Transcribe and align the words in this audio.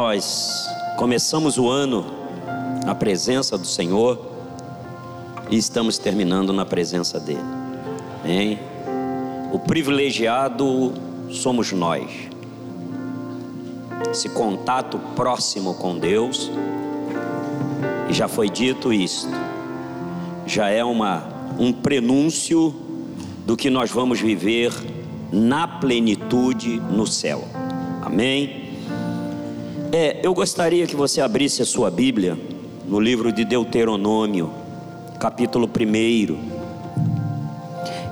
Nós 0.00 0.70
começamos 0.96 1.58
o 1.58 1.68
ano 1.68 2.06
na 2.86 2.94
presença 2.94 3.58
do 3.58 3.66
Senhor 3.66 4.16
e 5.50 5.56
estamos 5.56 5.98
terminando 5.98 6.52
na 6.52 6.64
presença 6.64 7.18
dele. 7.18 7.42
Hein? 8.24 8.60
O 9.52 9.58
privilegiado 9.58 10.92
somos 11.32 11.72
nós. 11.72 12.08
Esse 14.08 14.28
contato 14.28 15.00
próximo 15.16 15.74
com 15.74 15.98
Deus, 15.98 16.48
e 18.08 18.12
já 18.12 18.28
foi 18.28 18.48
dito 18.48 18.92
isto, 18.92 19.28
já 20.46 20.68
é 20.68 20.84
uma, 20.84 21.24
um 21.58 21.72
prenúncio 21.72 22.72
do 23.44 23.56
que 23.56 23.68
nós 23.68 23.90
vamos 23.90 24.20
viver 24.20 24.72
na 25.32 25.66
plenitude 25.66 26.78
no 26.78 27.04
céu. 27.04 27.42
Amém? 28.00 28.67
É, 29.90 30.20
eu 30.22 30.34
gostaria 30.34 30.86
que 30.86 30.94
você 30.94 31.18
abrisse 31.18 31.62
a 31.62 31.64
sua 31.64 31.90
Bíblia 31.90 32.36
no 32.84 33.00
livro 33.00 33.32
de 33.32 33.42
Deuteronômio, 33.42 34.52
capítulo 35.18 35.66
1. 35.66 35.72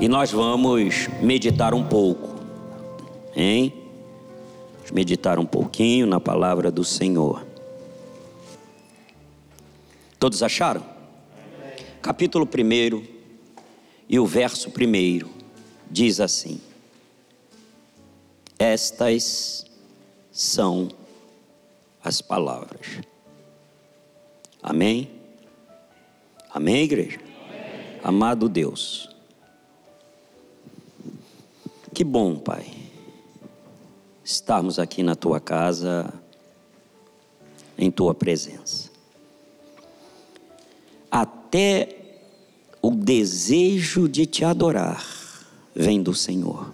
E 0.00 0.08
nós 0.08 0.32
vamos 0.32 1.06
meditar 1.20 1.74
um 1.74 1.84
pouco, 1.84 2.40
hein? 3.34 3.74
Vamos 4.76 4.90
meditar 4.92 5.38
um 5.38 5.44
pouquinho 5.44 6.06
na 6.06 6.18
palavra 6.18 6.70
do 6.70 6.82
Senhor. 6.82 7.46
Todos 10.18 10.42
acharam? 10.42 10.82
Capítulo 12.00 12.48
1 12.48 13.02
e 14.08 14.18
o 14.18 14.24
verso 14.24 14.70
1 14.70 15.28
diz 15.90 16.20
assim: 16.20 16.58
Estas 18.58 19.66
são 20.32 20.88
as 20.88 21.05
palavras. 22.20 23.00
Amém? 24.62 25.10
Amém, 26.50 26.84
igreja? 26.84 27.18
Amém. 27.20 28.00
Amado 28.02 28.48
Deus, 28.48 29.14
que 31.92 32.04
bom, 32.04 32.36
Pai, 32.36 32.66
estarmos 34.24 34.78
aqui 34.78 35.02
na 35.02 35.14
tua 35.14 35.40
casa, 35.40 36.12
em 37.78 37.90
tua 37.90 38.14
presença. 38.14 38.90
Até 41.10 41.96
o 42.82 42.90
desejo 42.90 44.08
de 44.08 44.26
te 44.26 44.44
adorar 44.44 45.04
vem 45.74 46.02
do 46.02 46.14
Senhor. 46.14 46.72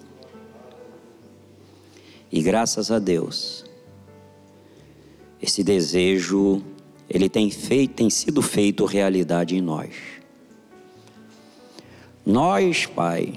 E 2.31 2.43
graças 2.43 2.91
a 2.91 2.99
Deus, 2.99 3.65
esse 5.43 5.65
desejo 5.65 6.63
ele 7.11 7.29
tem 7.29 7.51
feito, 7.51 7.95
tem 7.95 8.09
sido 8.09 8.41
feito 8.41 8.85
realidade 8.85 9.57
em 9.57 9.61
nós. 9.61 9.91
Nós, 12.25 12.87
Pai, 12.87 13.35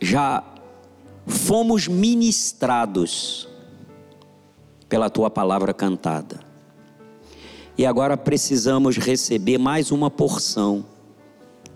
já 0.00 0.42
fomos 1.26 1.86
ministrados 1.86 3.46
pela 4.88 5.10
tua 5.10 5.30
palavra 5.30 5.74
cantada. 5.74 6.40
E 7.76 7.84
agora 7.84 8.16
precisamos 8.16 8.96
receber 8.96 9.58
mais 9.58 9.90
uma 9.90 10.10
porção 10.10 10.84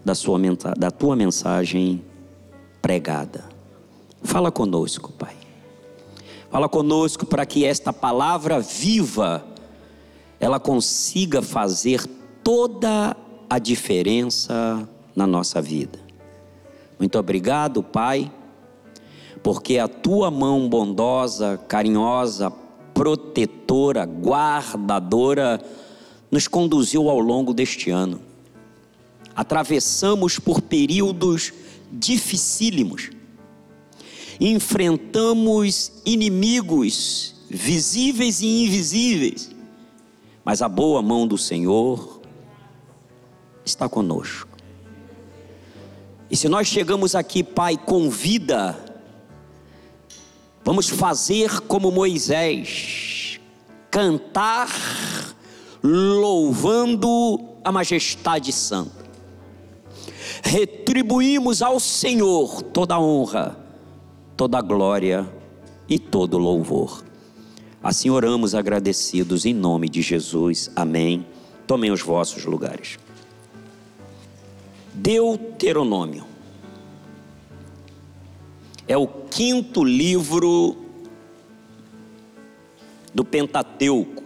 da, 0.04 0.14
sua, 0.14 0.38
da 0.76 0.90
tua 0.90 1.14
mensagem 1.14 2.02
pregada. 2.80 3.44
Fala 4.22 4.50
conosco, 4.50 5.12
Pai. 5.12 5.45
Fala 6.50 6.68
conosco 6.68 7.26
para 7.26 7.44
que 7.44 7.64
esta 7.64 7.92
palavra 7.92 8.60
viva 8.60 9.44
ela 10.38 10.60
consiga 10.60 11.42
fazer 11.42 12.06
toda 12.42 13.16
a 13.48 13.58
diferença 13.58 14.88
na 15.14 15.26
nossa 15.26 15.60
vida. 15.60 15.98
Muito 16.98 17.18
obrigado, 17.18 17.82
Pai, 17.82 18.30
porque 19.42 19.78
a 19.78 19.88
tua 19.88 20.30
mão 20.30 20.68
bondosa, 20.68 21.58
carinhosa, 21.68 22.50
protetora, 22.94 24.04
guardadora 24.04 25.60
nos 26.30 26.48
conduziu 26.48 27.10
ao 27.10 27.18
longo 27.18 27.52
deste 27.52 27.90
ano. 27.90 28.20
Atravessamos 29.34 30.38
por 30.38 30.62
períodos 30.62 31.52
dificílimos 31.92 33.10
enfrentamos 34.40 35.92
inimigos 36.04 37.34
visíveis 37.48 38.40
e 38.40 38.64
invisíveis, 38.64 39.50
mas 40.44 40.62
a 40.62 40.68
boa 40.68 41.00
mão 41.00 41.26
do 41.26 41.38
Senhor 41.38 42.20
está 43.64 43.88
conosco. 43.88 44.48
E 46.30 46.36
se 46.36 46.48
nós 46.48 46.66
chegamos 46.66 47.14
aqui, 47.14 47.42
Pai, 47.42 47.76
com 47.76 48.10
vida, 48.10 48.76
vamos 50.64 50.88
fazer 50.88 51.60
como 51.62 51.90
Moisés, 51.90 53.40
cantar 53.90 54.68
louvando 55.82 57.40
a 57.62 57.70
majestade 57.70 58.52
santa. 58.52 59.06
Retribuímos 60.42 61.62
ao 61.62 61.80
Senhor 61.80 62.62
toda 62.62 62.94
a 62.94 63.00
honra 63.00 63.65
toda 64.36 64.60
glória 64.60 65.28
e 65.88 65.98
todo 65.98 66.36
louvor. 66.36 67.04
Assim 67.82 68.10
oramos 68.10 68.54
agradecidos 68.54 69.46
em 69.46 69.54
nome 69.54 69.88
de 69.88 70.02
Jesus. 70.02 70.70
Amém. 70.76 71.26
Tomem 71.66 71.90
os 71.90 72.02
vossos 72.02 72.44
lugares. 72.44 72.98
Deuteronômio 74.92 76.24
é 78.88 78.96
o 78.96 79.06
quinto 79.06 79.84
livro 79.84 80.76
do 83.14 83.24
Pentateuco. 83.24 84.24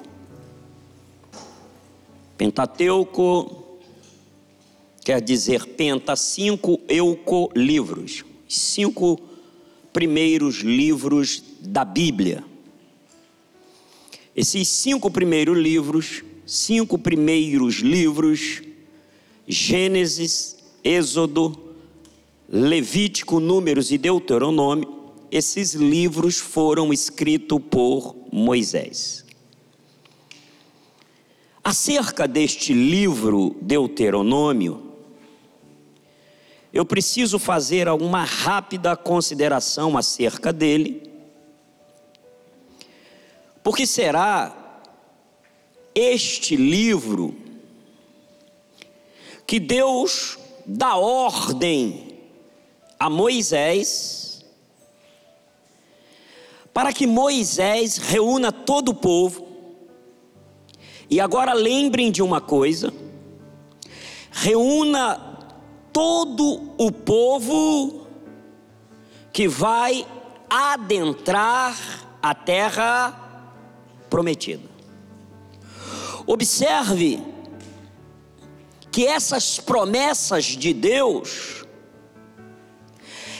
Pentateuco 2.36 3.78
quer 5.04 5.20
dizer 5.20 5.66
penta, 5.66 6.16
cinco 6.16 6.80
euco 6.88 7.50
livros, 7.54 8.24
cinco 8.48 9.29
primeiros 9.92 10.56
livros 10.56 11.42
da 11.60 11.84
Bíblia. 11.84 12.44
Esses 14.34 14.68
cinco 14.68 15.10
primeiros 15.10 15.58
livros, 15.58 16.22
cinco 16.46 16.98
primeiros 16.98 17.76
livros, 17.76 18.62
Gênesis, 19.46 20.56
Êxodo, 20.84 21.58
Levítico, 22.48 23.40
Números 23.40 23.90
e 23.90 23.98
Deuteronômio, 23.98 25.00
esses 25.30 25.74
livros 25.74 26.38
foram 26.38 26.92
escritos 26.92 27.60
por 27.70 28.16
Moisés. 28.32 29.24
Acerca 31.62 32.26
deste 32.26 32.72
livro 32.72 33.56
Deuteronômio, 33.60 34.89
eu 36.72 36.84
preciso 36.84 37.38
fazer 37.38 37.88
alguma 37.88 38.24
rápida 38.24 38.96
consideração 38.96 39.96
acerca 39.98 40.52
dele, 40.52 41.10
porque 43.62 43.86
será 43.86 44.82
este 45.94 46.56
livro 46.56 47.34
que 49.46 49.58
Deus 49.58 50.38
dá 50.64 50.96
ordem 50.96 52.18
a 52.98 53.10
Moisés, 53.10 54.44
para 56.72 56.92
que 56.92 57.06
Moisés 57.06 57.96
reúna 57.96 58.52
todo 58.52 58.90
o 58.90 58.94
povo, 58.94 59.48
e 61.10 61.18
agora 61.18 61.52
lembrem 61.52 62.12
de 62.12 62.22
uma 62.22 62.40
coisa, 62.40 62.94
reúna 64.30 65.29
todo 65.92 66.74
o 66.78 66.90
povo 66.90 68.06
que 69.32 69.48
vai 69.48 70.06
adentrar 70.48 71.76
a 72.22 72.34
terra 72.34 73.16
prometida. 74.08 74.68
Observe 76.26 77.22
que 78.90 79.06
essas 79.06 79.58
promessas 79.58 80.44
de 80.44 80.74
Deus, 80.74 81.64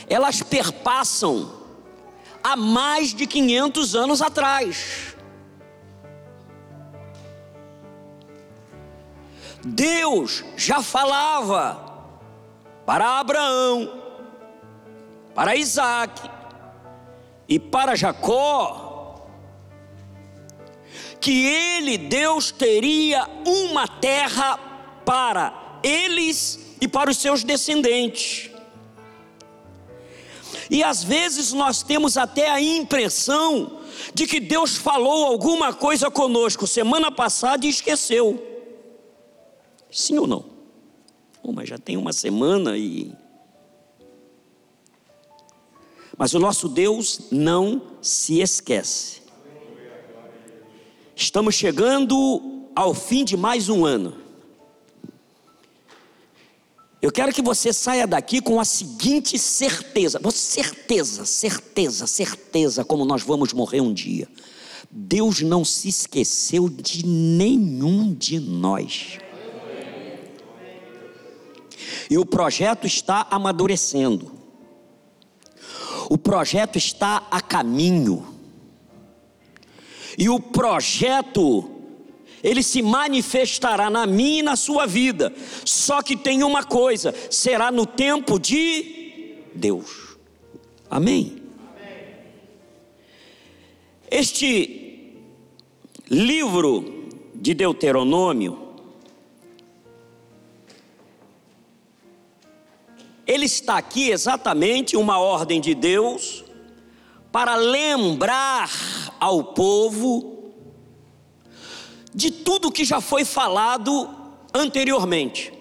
elas 0.07 0.41
perpassam 0.41 1.51
há 2.43 2.55
mais 2.55 3.13
de 3.13 3.27
500 3.27 3.95
anos 3.95 4.21
atrás. 4.21 5.15
Deus 9.63 10.43
já 10.57 10.81
falava 10.81 11.90
para 12.85 13.19
Abraão, 13.19 14.01
para 15.33 15.55
Isaac 15.55 16.29
e 17.47 17.59
para 17.59 17.95
Jacó, 17.95 19.27
que 21.19 21.45
ele, 21.45 21.97
Deus, 21.97 22.51
teria 22.51 23.29
uma 23.45 23.87
terra 23.87 24.57
para 25.05 25.79
eles 25.83 26.75
e 26.81 26.87
para 26.87 27.11
os 27.11 27.17
seus 27.17 27.43
descendentes. 27.43 28.49
E 30.69 30.83
às 30.83 31.03
vezes 31.03 31.51
nós 31.51 31.83
temos 31.83 32.17
até 32.17 32.49
a 32.49 32.61
impressão 32.61 33.79
de 34.13 34.25
que 34.25 34.39
Deus 34.39 34.77
falou 34.77 35.25
alguma 35.25 35.73
coisa 35.73 36.09
conosco 36.09 36.65
semana 36.65 37.11
passada 37.11 37.65
e 37.65 37.69
esqueceu. 37.69 38.41
Sim 39.91 40.17
ou 40.17 40.27
não? 40.27 40.50
Oh, 41.43 41.51
mas 41.51 41.69
já 41.69 41.77
tem 41.77 41.97
uma 41.97 42.13
semana 42.13 42.77
e. 42.77 43.11
Mas 46.17 46.33
o 46.33 46.39
nosso 46.39 46.69
Deus 46.69 47.31
não 47.31 47.81
se 48.01 48.39
esquece. 48.41 49.21
Estamos 51.15 51.55
chegando 51.55 52.69
ao 52.75 52.93
fim 52.93 53.23
de 53.23 53.35
mais 53.35 53.69
um 53.69 53.85
ano. 53.85 54.15
Eu 57.01 57.11
quero 57.11 57.33
que 57.33 57.41
você 57.41 57.73
saia 57.73 58.05
daqui 58.05 58.39
com 58.39 58.59
a 58.59 58.65
seguinte 58.65 59.39
certeza: 59.39 60.19
certeza, 60.31 61.25
certeza, 61.25 62.05
certeza, 62.05 62.85
como 62.85 63.03
nós 63.03 63.23
vamos 63.23 63.51
morrer 63.51 63.81
um 63.81 63.93
dia. 63.93 64.27
Deus 64.91 65.41
não 65.41 65.65
se 65.65 65.87
esqueceu 65.87 66.69
de 66.69 67.05
nenhum 67.05 68.13
de 68.13 68.39
nós. 68.39 69.17
E 72.09 72.17
o 72.17 72.25
projeto 72.25 72.85
está 72.85 73.27
amadurecendo. 73.29 74.31
O 76.09 76.17
projeto 76.17 76.77
está 76.77 77.27
a 77.31 77.41
caminho. 77.41 78.27
E 80.17 80.29
o 80.29 80.39
projeto 80.39 81.69
ele 82.43 82.63
se 82.63 82.81
manifestará 82.81 83.89
na 83.89 84.05
minha 84.05 84.39
e 84.39 84.43
na 84.43 84.55
sua 84.55 84.85
vida. 84.85 85.33
Só 85.63 86.01
que 86.01 86.15
tem 86.15 86.43
uma 86.43 86.63
coisa: 86.63 87.13
será 87.29 87.71
no 87.71 87.85
tempo 87.85 88.39
de 88.39 89.35
Deus. 89.53 90.17
Amém? 90.89 91.41
Este 94.09 95.15
livro 96.09 97.07
de 97.33 97.53
Deuteronômio, 97.53 98.70
ele 103.31 103.45
está 103.45 103.77
aqui 103.77 104.09
exatamente 104.09 104.97
uma 104.97 105.17
ordem 105.17 105.61
de 105.61 105.73
Deus 105.73 106.43
para 107.31 107.55
lembrar 107.55 108.69
ao 109.21 109.41
povo 109.41 110.51
de 112.13 112.29
tudo 112.29 112.69
que 112.69 112.83
já 112.83 112.99
foi 112.99 113.23
falado 113.23 114.09
anteriormente. 114.53 115.53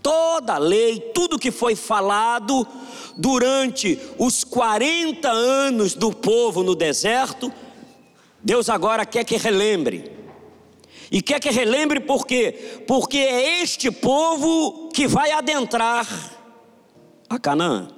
Toda 0.00 0.54
a 0.54 0.58
lei, 0.58 1.00
tudo 1.12 1.36
que 1.36 1.50
foi 1.50 1.74
falado 1.74 2.64
durante 3.16 3.98
os 4.18 4.44
40 4.44 5.28
anos 5.28 5.94
do 5.94 6.12
povo 6.12 6.62
no 6.62 6.76
deserto, 6.76 7.52
Deus 8.40 8.68
agora 8.68 9.04
quer 9.04 9.24
que 9.24 9.36
relembre. 9.36 10.15
E 11.10 11.22
quer 11.22 11.40
que 11.40 11.50
relembre 11.50 12.00
por 12.00 12.26
quê? 12.26 12.82
Porque 12.86 13.18
é 13.18 13.62
este 13.62 13.90
povo 13.90 14.88
que 14.88 15.06
vai 15.06 15.30
adentrar 15.30 16.06
a 17.28 17.38
Canaã. 17.38 17.88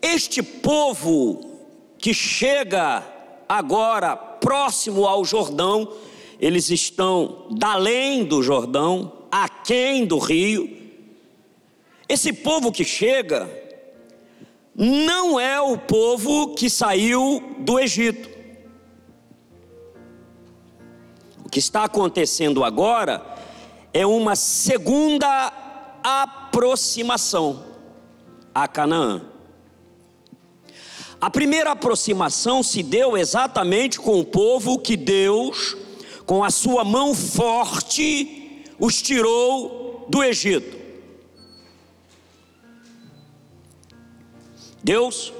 Este 0.00 0.42
povo 0.42 1.58
que 1.98 2.14
chega 2.14 3.04
agora 3.46 4.16
próximo 4.16 5.06
ao 5.06 5.24
Jordão, 5.24 5.92
eles 6.40 6.70
estão 6.70 7.48
além 7.62 8.24
do 8.24 8.42
Jordão, 8.42 9.26
aquém 9.30 10.06
do 10.06 10.18
rio. 10.18 10.78
Esse 12.08 12.32
povo 12.32 12.72
que 12.72 12.84
chega 12.84 13.48
não 14.74 15.38
é 15.38 15.60
o 15.60 15.76
povo 15.76 16.54
que 16.54 16.70
saiu 16.70 17.56
do 17.58 17.78
Egito. 17.78 18.29
Que 21.50 21.58
está 21.58 21.84
acontecendo 21.84 22.64
agora 22.64 23.24
é 23.92 24.06
uma 24.06 24.36
segunda 24.36 25.52
aproximação 26.02 27.64
a 28.54 28.66
Canaã. 28.68 29.22
A 31.20 31.28
primeira 31.28 31.72
aproximação 31.72 32.62
se 32.62 32.82
deu 32.82 33.16
exatamente 33.16 34.00
com 34.00 34.18
o 34.18 34.24
povo 34.24 34.78
que 34.78 34.96
Deus, 34.96 35.76
com 36.24 36.42
a 36.42 36.50
sua 36.50 36.82
mão 36.82 37.14
forte, 37.14 38.64
os 38.78 39.02
tirou 39.02 40.06
do 40.08 40.24
Egito. 40.24 40.78
Deus 44.82 45.32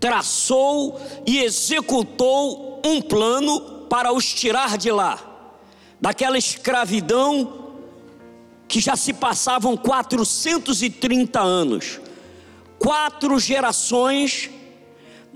traçou 0.00 0.98
e 1.26 1.40
executou 1.40 2.80
um 2.84 3.00
plano 3.02 3.81
para 3.92 4.10
os 4.10 4.32
tirar 4.32 4.78
de 4.78 4.90
lá, 4.90 5.20
daquela 6.00 6.38
escravidão 6.38 7.74
que 8.66 8.80
já 8.80 8.96
se 8.96 9.12
passavam 9.12 9.76
430 9.76 11.38
anos 11.38 12.00
quatro 12.78 13.38
gerações 13.38 14.48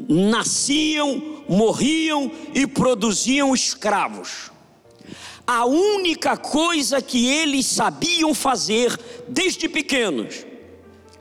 nasciam, 0.08 1.42
morriam 1.46 2.32
e 2.54 2.66
produziam 2.66 3.54
escravos. 3.54 4.50
A 5.46 5.66
única 5.66 6.38
coisa 6.38 7.02
que 7.02 7.28
eles 7.28 7.66
sabiam 7.66 8.32
fazer 8.32 8.98
desde 9.28 9.68
pequenos 9.68 10.46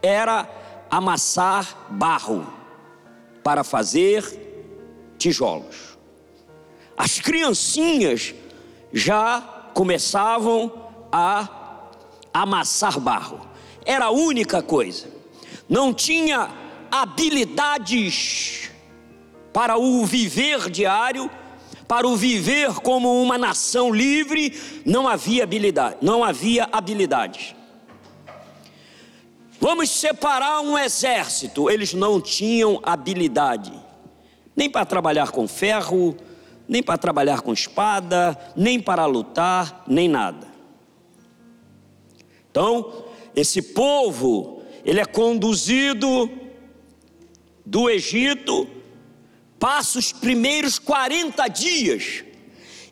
era 0.01 0.49
amassar 0.89 1.85
barro 1.89 2.47
para 3.43 3.61
fazer 3.61 4.23
tijolos. 5.17 5.94
As 6.97 7.19
criancinhas 7.19 8.33
já 8.93 9.41
começavam 9.73 10.71
a 11.11 11.47
amassar 12.33 12.99
barro. 12.99 13.45
Era 13.85 14.05
a 14.05 14.11
única 14.11 14.61
coisa 14.61 15.15
não 15.67 15.93
tinha 15.93 16.49
habilidades 16.91 18.69
para 19.51 19.77
o 19.77 20.05
viver 20.05 20.69
diário, 20.69 21.29
para 21.87 22.07
o 22.07 22.15
viver 22.15 22.73
como 22.75 23.21
uma 23.21 23.37
nação 23.37 23.93
livre, 23.93 24.59
não 24.85 25.07
havia 25.07 25.43
habilidade, 25.43 25.97
não 26.01 26.23
havia 26.23 26.67
habilidades. 26.71 27.55
Vamos 29.59 29.89
separar 29.89 30.61
um 30.61 30.77
exército, 30.77 31.69
eles 31.69 31.93
não 31.93 32.19
tinham 32.19 32.79
habilidade, 32.83 33.71
nem 34.55 34.69
para 34.69 34.85
trabalhar 34.85 35.31
com 35.31 35.47
ferro, 35.47 36.15
nem 36.67 36.81
para 36.81 36.97
trabalhar 36.97 37.41
com 37.41 37.53
espada, 37.53 38.37
nem 38.55 38.79
para 38.79 39.05
lutar, 39.05 39.83
nem 39.87 40.07
nada. 40.07 40.47
Então, 42.49 43.05
esse 43.35 43.61
povo 43.61 44.61
ele 44.83 44.99
é 44.99 45.05
conduzido 45.05 46.29
do 47.65 47.89
Egito, 47.89 48.67
passa 49.59 49.97
os 49.97 50.11
primeiros 50.11 50.77
40 50.77 51.47
dias, 51.47 52.23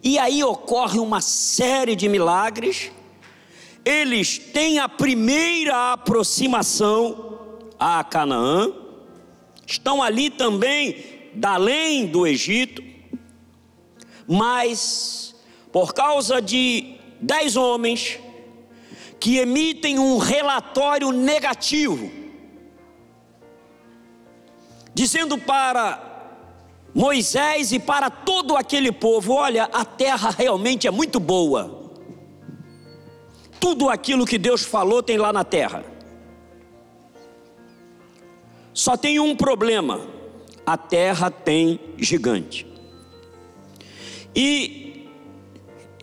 e 0.04 0.18
aí 0.18 0.44
ocorre 0.44 1.00
uma 1.00 1.22
série 1.22 1.96
de 1.96 2.10
milagres. 2.10 2.92
Eles 3.86 4.38
têm 4.38 4.80
a 4.80 4.90
primeira 4.90 5.94
aproximação 5.94 7.40
a 7.80 8.04
Canaã, 8.04 8.72
estão 9.68 10.02
ali 10.02 10.30
também 10.30 10.98
da 11.34 11.54
além 11.54 12.06
do 12.08 12.26
Egito, 12.26 12.84
mas 14.28 15.36
por 15.72 15.94
causa 15.94 16.42
de 16.42 16.96
dez 17.20 17.56
homens 17.56 18.20
que 19.20 19.38
emitem 19.38 19.98
um 20.00 20.18
relatório 20.18 21.12
negativo, 21.12 22.12
dizendo 24.94 25.38
para 25.38 26.12
Moisés 26.94 27.72
e 27.72 27.80
para 27.80 28.10
todo 28.10 28.56
aquele 28.56 28.92
povo: 28.92 29.34
olha, 29.34 29.64
a 29.72 29.86
terra 29.86 30.30
realmente 30.30 30.88
é 30.88 30.92
muito 30.92 31.20
boa. 31.20 31.92
Tudo 33.60 33.90
aquilo 33.90 34.26
que 34.26 34.38
Deus 34.38 34.64
falou 34.64 35.02
tem 35.02 35.18
lá 35.18 35.32
na 35.32 35.44
terra. 35.44 35.86
Só 38.74 38.98
tem 38.98 39.20
um 39.20 39.36
problema: 39.36 40.02
a 40.66 40.78
terra 40.78 41.32
tem 41.32 41.80
gigante. 41.98 42.73
E 44.36 45.08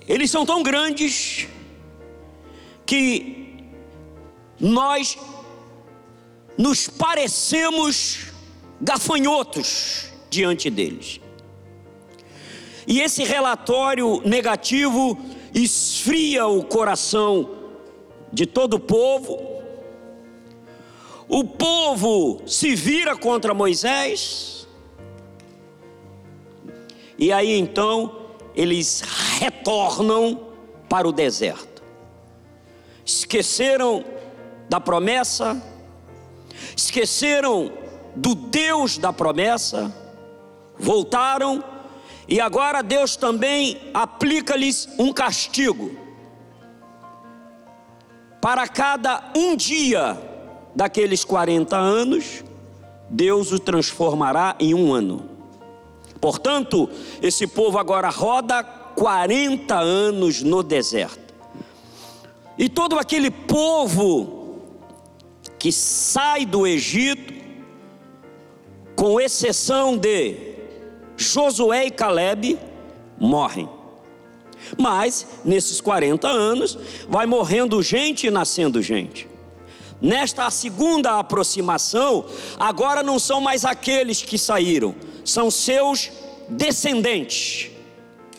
eles 0.07 0.31
são 0.31 0.45
tão 0.45 0.63
grandes 0.63 1.47
que 2.85 3.65
nós 4.59 5.17
nos 6.59 6.89
parecemos 6.89 8.27
gafanhotos 8.81 10.11
diante 10.29 10.69
deles. 10.69 11.21
E 12.87 13.01
esse 13.01 13.25
relatório 13.25 14.21
negativo 14.25 15.19
esfria 15.55 16.47
o 16.47 16.65
coração 16.65 17.51
de 18.33 18.47
todo 18.47 18.75
o 18.75 18.81
povo. 18.81 19.63
O 21.29 21.45
povo 21.45 22.43
se 22.47 22.75
vira 22.75 23.17
contra 23.17 23.55
Moisés. 23.55 24.67
E 27.17 27.33
aí 27.33 27.57
então 27.57 28.20
eles 28.61 29.03
retornam 29.39 30.39
para 30.87 31.09
o 31.09 31.13
deserto. 31.13 31.83
Esqueceram 33.03 34.05
da 34.69 34.79
promessa, 34.79 35.61
esqueceram 36.77 37.73
do 38.15 38.35
Deus 38.35 38.99
da 38.99 39.15
promessa, 39.15 39.91
voltaram 40.79 41.65
e 42.29 42.39
agora 42.39 42.83
Deus 42.83 43.17
também 43.17 43.81
aplica-lhes 43.95 44.91
um 44.99 45.11
castigo. 45.11 45.97
Para 48.43 48.69
cada 48.69 49.33
um 49.35 49.57
dia 49.57 50.21
daqueles 50.77 51.25
40 51.25 51.79
anos, 51.79 52.45
Deus 53.09 53.53
o 53.53 53.59
transformará 53.59 54.55
em 54.61 54.75
um 54.75 54.93
ano. 54.93 55.30
Portanto, 56.21 56.89
esse 57.23 57.47
povo 57.47 57.79
agora 57.79 58.11
roda 58.11 58.63
40 58.63 59.75
anos 59.75 60.43
no 60.43 60.63
deserto. 60.63 61.35
E 62.59 62.69
todo 62.69 62.99
aquele 62.99 63.31
povo 63.31 64.59
que 65.59 65.73
sai 65.73 66.45
do 66.45 66.67
Egito, 66.67 67.33
com 68.95 69.21
exceção 69.21 69.97
de 69.97 70.37
Josué 71.17 71.87
e 71.87 71.91
Caleb, 71.91 72.59
morrem. 73.19 73.69
Mas, 74.79 75.27
nesses 75.45 75.81
40 75.81 76.29
anos, 76.29 76.79
vai 77.09 77.25
morrendo 77.27 77.83
gente 77.83 78.27
e 78.27 78.31
nascendo 78.31 78.83
gente. 78.83 79.27
Nesta 80.01 80.51
segunda 80.51 81.19
aproximação, 81.19 82.25
agora 82.59 83.03
não 83.03 83.19
são 83.19 83.41
mais 83.41 83.65
aqueles 83.65 84.23
que 84.23 84.39
saíram, 84.39 84.95
são 85.25 85.51
seus 85.51 86.11
descendentes. 86.49 87.71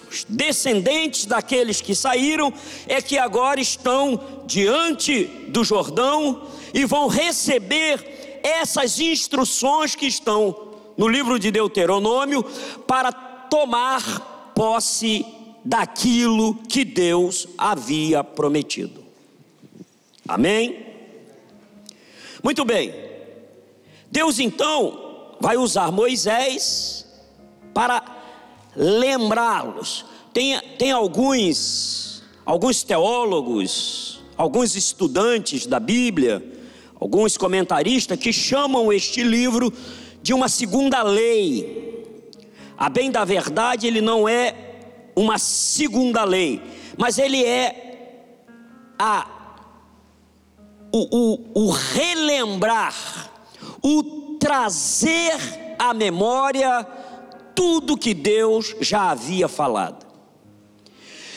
Os 0.09 0.25
descendentes 0.27 1.25
daqueles 1.25 1.79
que 1.79 1.95
saíram 1.95 2.53
é 2.88 3.01
que 3.01 3.17
agora 3.17 3.61
estão 3.61 4.43
diante 4.45 5.23
do 5.47 5.63
Jordão 5.63 6.47
e 6.73 6.83
vão 6.85 7.07
receber 7.07 8.39
essas 8.43 9.00
instruções 9.00 9.95
que 9.95 10.05
estão 10.05 10.69
no 10.97 11.07
livro 11.07 11.39
de 11.39 11.50
Deuteronômio 11.50 12.43
para 12.85 13.11
tomar 13.11 14.51
posse 14.53 15.25
daquilo 15.63 16.55
que 16.67 16.83
Deus 16.83 17.47
havia 17.57 18.23
prometido. 18.23 19.03
Amém? 20.27 20.85
Muito 22.43 22.65
bem. 22.65 22.93
Deus 24.11 24.39
então 24.39 25.10
vai 25.41 25.57
usar 25.57 25.91
Moisés 25.91 27.05
para 27.74 28.03
lembrá-los. 28.75 30.05
Tem, 30.31 30.62
tem 30.77 30.91
alguns, 30.91 32.24
alguns 32.45 32.83
teólogos, 32.83 34.21
alguns 34.38 34.75
estudantes 34.75 35.65
da 35.65 35.79
Bíblia, 35.79 36.45
alguns 37.00 37.38
comentaristas 37.38 38.19
que 38.19 38.31
chamam 38.31 38.93
este 38.93 39.24
livro 39.24 39.74
de 40.21 40.31
uma 40.31 40.48
segunda 40.48 41.01
lei. 41.01 42.05
A 42.77 42.88
bem 42.88 43.10
da 43.10 43.25
verdade, 43.25 43.88
ele 43.88 44.00
não 44.00 44.29
é 44.29 44.55
uma 45.15 45.39
segunda 45.39 46.24
lei, 46.24 46.62
mas 46.98 47.17
ele 47.17 47.43
é 47.43 48.29
a, 48.98 49.27
o, 50.93 51.17
o, 51.17 51.65
o 51.65 51.71
relembrar, 51.71 53.31
o 53.81 54.30
trazer 54.41 55.38
à 55.77 55.93
memória 55.93 56.83
tudo 57.53 57.95
que 57.95 58.12
Deus 58.12 58.75
já 58.81 59.12
havia 59.12 59.48
falado. 59.48 60.03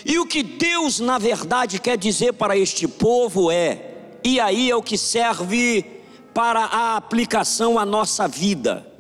E 0.07 0.19
o 0.19 0.27
que 0.27 0.43
Deus, 0.43 1.01
na 1.01 1.19
verdade, 1.19 1.79
quer 1.79 1.99
dizer 1.99 2.33
para 2.33 2.57
este 2.57 2.89
povo 2.89 3.51
é: 3.51 4.17
e 4.25 4.41
aí 4.41 4.71
é 4.71 4.75
o 4.75 4.83
que 4.83 4.97
serve 4.97 5.85
para 6.33 6.61
a 6.61 6.97
aplicação 6.97 7.79
à 7.79 7.85
nossa 7.85 8.27
vida. 8.27 8.91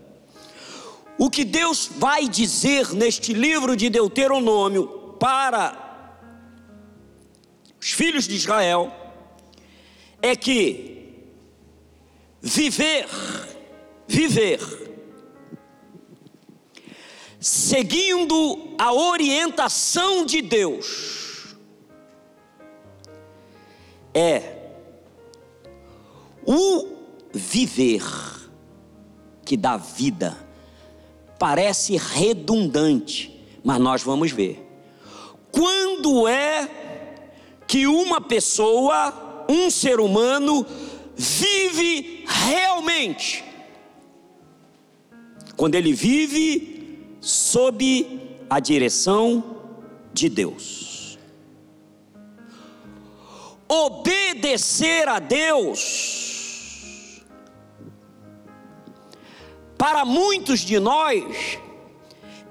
O 1.16 1.30
que 1.30 1.44
Deus 1.44 1.88
vai 1.96 2.28
dizer 2.28 2.92
neste 2.92 3.32
livro 3.32 3.74
de 3.74 3.88
Deuteronômio 3.88 5.16
para 5.18 5.80
os 7.80 7.90
filhos 7.90 8.28
de 8.28 8.34
Israel 8.34 8.92
é 10.20 10.34
que 10.34 10.94
viver, 12.40 13.06
viver, 14.06 14.60
seguindo 17.40 18.74
a 18.78 18.92
orientação 18.92 20.24
de 20.24 20.40
Deus, 20.42 21.56
é 24.12 24.54
o 26.46 26.88
viver 27.32 28.02
que 29.44 29.56
dá 29.56 29.76
vida 29.76 30.44
parece 31.38 31.96
redundante, 31.96 33.38
mas 33.62 33.78
nós 33.78 34.02
vamos 34.02 34.30
ver. 34.30 34.66
Quando 35.50 36.26
é 36.26 36.68
que 37.66 37.86
uma 37.86 38.20
pessoa, 38.20 39.44
um 39.48 39.70
ser 39.70 40.00
humano, 40.00 40.66
vive 41.14 42.24
realmente? 42.26 43.44
Quando 45.56 45.74
ele 45.74 45.92
vive 45.92 47.16
sob 47.20 48.20
a 48.50 48.60
direção 48.60 49.42
de 50.12 50.28
Deus. 50.28 51.18
Obedecer 53.66 55.08
a 55.08 55.18
Deus 55.18 57.22
para 59.76 60.04
muitos 60.04 60.60
de 60.60 60.78
nós, 60.78 61.58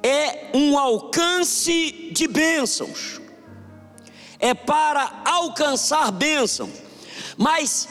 é 0.04 0.52
um 0.54 0.78
alcance 0.78 2.10
de 2.12 2.28
bênçãos, 2.28 3.22
é 4.40 4.54
para 4.54 5.24
alcançar 5.26 6.12
bênção, 6.12 6.70
mas 7.38 7.88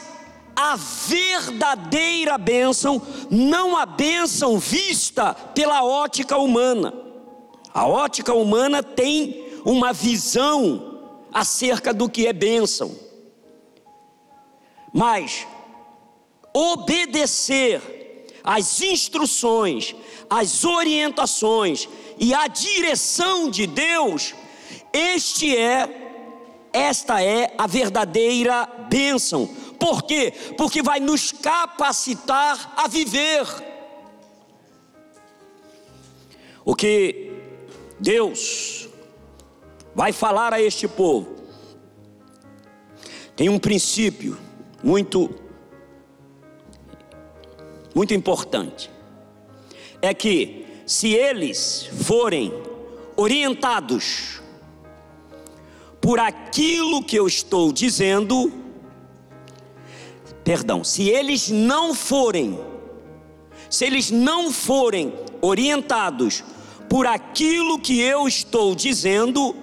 a 0.55 0.75
verdadeira 0.75 2.37
bênção, 2.37 3.01
não 3.29 3.75
a 3.77 3.85
bênção 3.85 4.59
vista 4.59 5.33
pela 5.33 5.83
ótica 5.83 6.37
humana. 6.37 6.93
A 7.73 7.87
ótica 7.87 8.33
humana 8.33 8.83
tem 8.83 9.59
uma 9.65 9.91
visão 9.91 10.99
acerca 11.33 11.93
do 11.93 12.07
que 12.07 12.27
é 12.27 12.33
bênção, 12.33 12.95
mas 14.93 15.47
obedecer 16.53 18.27
as 18.43 18.81
instruções, 18.81 19.95
as 20.29 20.63
orientações 20.63 21.89
e 22.19 22.33
a 22.33 22.47
direção 22.47 23.49
de 23.49 23.65
Deus, 23.65 24.35
este 24.91 25.57
é 25.57 26.03
esta 26.73 27.23
é 27.23 27.53
a 27.55 27.67
verdadeira 27.67 28.65
bênção. 28.89 29.47
Por 29.83 30.03
quê? 30.03 30.33
Porque 30.57 30.81
vai 30.81 31.01
nos 31.01 31.33
capacitar 31.33 32.73
a 32.77 32.87
viver. 32.87 33.45
O 36.63 36.73
que 36.73 37.33
Deus 37.99 38.87
vai 39.93 40.13
falar 40.13 40.53
a 40.53 40.61
este 40.61 40.87
povo 40.87 41.35
tem 43.35 43.49
um 43.49 43.59
princípio 43.59 44.37
muito 44.81 45.29
muito 47.93 48.13
importante, 48.13 48.89
é 50.01 50.13
que 50.13 50.65
se 50.85 51.13
eles 51.13 51.89
forem 52.05 52.53
orientados 53.17 54.41
por 55.99 56.21
aquilo 56.21 57.03
que 57.03 57.17
eu 57.17 57.27
estou 57.27 57.71
dizendo, 57.73 58.62
perdão, 60.43 60.83
se 60.83 61.09
eles 61.09 61.49
não 61.49 61.93
forem, 61.93 62.59
se 63.69 63.85
eles 63.85 64.11
não 64.11 64.51
forem 64.51 65.13
orientados 65.41 66.43
por 66.89 67.07
aquilo 67.07 67.79
que 67.79 67.99
eu 67.99 68.27
estou 68.27 68.75
dizendo, 68.75 69.55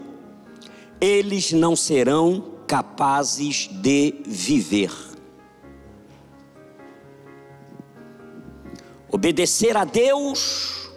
eles 1.00 1.52
não 1.52 1.76
serão 1.76 2.56
capazes 2.66 3.68
de 3.70 4.14
viver. 4.26 4.90
Obedecer 9.10 9.76
a 9.76 9.84
Deus 9.84 10.88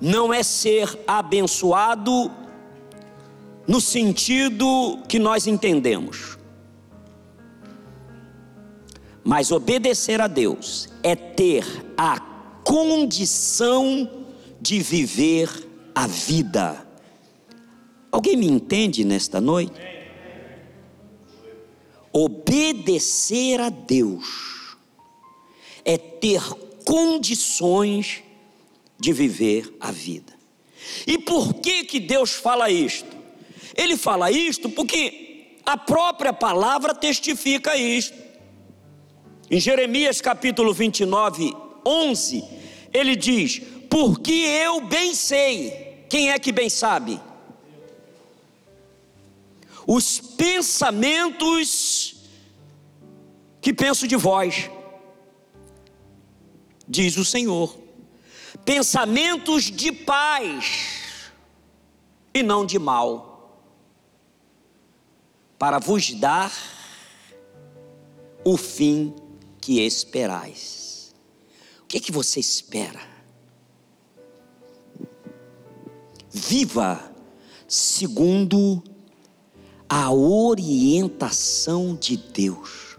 não 0.00 0.32
é 0.32 0.42
ser 0.42 0.98
abençoado 1.06 2.30
no 3.66 3.80
sentido 3.80 4.98
que 5.06 5.18
nós 5.18 5.46
entendemos. 5.46 6.37
Mas 9.28 9.52
obedecer 9.52 10.22
a 10.22 10.26
Deus 10.26 10.88
é 11.02 11.14
ter 11.14 11.62
a 11.98 12.18
condição 12.64 14.10
de 14.58 14.80
viver 14.80 15.50
a 15.94 16.06
vida. 16.06 16.88
Alguém 18.10 18.38
me 18.38 18.46
entende 18.46 19.04
nesta 19.04 19.38
noite? 19.38 19.78
Obedecer 22.10 23.60
a 23.60 23.68
Deus 23.68 24.78
é 25.84 25.98
ter 25.98 26.40
condições 26.86 28.22
de 28.98 29.12
viver 29.12 29.76
a 29.78 29.92
vida. 29.92 30.32
E 31.06 31.18
por 31.18 31.52
que 31.52 31.84
que 31.84 32.00
Deus 32.00 32.30
fala 32.30 32.70
isto? 32.70 33.14
Ele 33.76 33.98
fala 33.98 34.30
isto 34.30 34.70
porque 34.70 35.58
a 35.66 35.76
própria 35.76 36.32
palavra 36.32 36.94
testifica 36.94 37.76
isto. 37.76 38.27
Em 39.50 39.58
Jeremias 39.58 40.20
capítulo 40.20 40.74
29, 40.74 41.56
11, 41.84 42.44
ele 42.92 43.16
diz: 43.16 43.62
Porque 43.88 44.32
eu 44.32 44.82
bem 44.82 45.14
sei, 45.14 46.04
quem 46.08 46.30
é 46.30 46.38
que 46.38 46.52
bem 46.52 46.68
sabe? 46.68 47.18
Os 49.86 50.20
pensamentos 50.20 52.16
que 53.58 53.72
penso 53.72 54.06
de 54.06 54.16
vós, 54.16 54.70
diz 56.86 57.16
o 57.16 57.24
Senhor, 57.24 57.74
pensamentos 58.66 59.64
de 59.64 59.90
paz 59.90 61.30
e 62.34 62.42
não 62.42 62.66
de 62.66 62.78
mal, 62.78 63.64
para 65.58 65.78
vos 65.78 66.12
dar 66.12 66.52
o 68.44 68.58
fim 68.58 69.14
que 69.68 69.82
esperais. 69.82 71.14
O 71.82 71.86
que 71.86 71.98
é 71.98 72.00
que 72.00 72.10
você 72.10 72.40
espera? 72.40 73.02
Viva 76.30 77.12
segundo 77.66 78.82
a 79.86 80.10
orientação 80.10 81.94
de 81.94 82.16
Deus. 82.16 82.96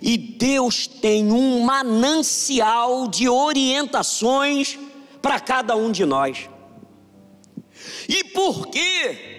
E 0.00 0.16
Deus 0.16 0.86
tem 0.86 1.30
um 1.30 1.60
manancial 1.60 3.06
de 3.06 3.28
orientações 3.28 4.78
para 5.20 5.38
cada 5.38 5.76
um 5.76 5.92
de 5.92 6.06
nós. 6.06 6.48
E 8.08 8.24
por 8.24 8.68
que 8.68 9.36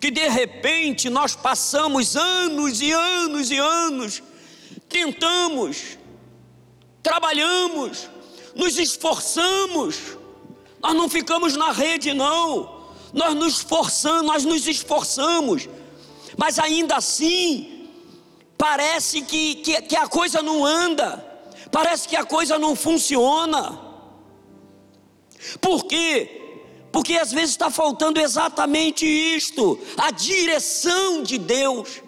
que 0.00 0.10
de 0.10 0.26
repente 0.26 1.10
nós 1.10 1.36
passamos 1.36 2.16
anos 2.16 2.80
e 2.80 2.90
anos 2.90 3.50
e 3.50 3.58
anos 3.58 4.22
tentamos, 4.90 5.96
trabalhamos, 7.02 8.10
nos 8.54 8.76
esforçamos, 8.78 10.18
nós 10.82 10.94
não 10.94 11.08
ficamos 11.08 11.56
na 11.56 11.72
rede, 11.72 12.12
não, 12.12 12.84
nós 13.12 13.34
nos 13.34 13.58
esforçamos, 13.58 14.26
nós 14.26 14.44
nos 14.44 14.66
esforçamos, 14.66 15.68
mas 16.36 16.58
ainda 16.58 16.96
assim, 16.96 17.88
parece 18.58 19.22
que, 19.22 19.54
que, 19.56 19.80
que 19.82 19.96
a 19.96 20.08
coisa 20.08 20.42
não 20.42 20.66
anda, 20.66 21.24
parece 21.70 22.08
que 22.08 22.16
a 22.16 22.24
coisa 22.24 22.58
não 22.58 22.74
funciona. 22.74 23.78
Por 25.60 25.84
quê? 25.84 26.36
Porque 26.92 27.16
às 27.16 27.30
vezes 27.30 27.50
está 27.50 27.70
faltando 27.70 28.20
exatamente 28.20 29.06
isto, 29.06 29.78
a 29.96 30.10
direção 30.10 31.22
de 31.22 31.38
Deus. 31.38 32.02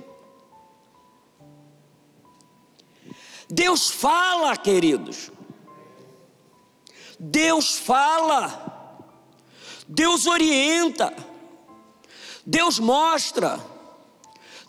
Deus 3.55 3.91
fala, 3.91 4.57
queridos. 4.57 5.31
Deus 7.21 7.77
fala. 7.77 9.05
Deus 9.87 10.27
orienta. 10.27 11.15
Deus 12.47 12.79
mostra. 12.79 13.61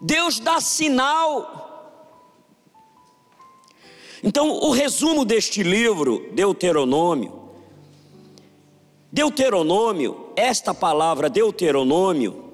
Deus 0.02 0.38
dá 0.38 0.60
sinal. 0.60 1.62
Então, 4.22 4.50
o 4.50 4.72
resumo 4.72 5.24
deste 5.24 5.64
livro, 5.64 6.30
Deuteronômio, 6.34 7.52
Deuteronômio, 9.10 10.34
esta 10.36 10.74
palavra 10.74 11.30
Deuteronômio, 11.30 12.52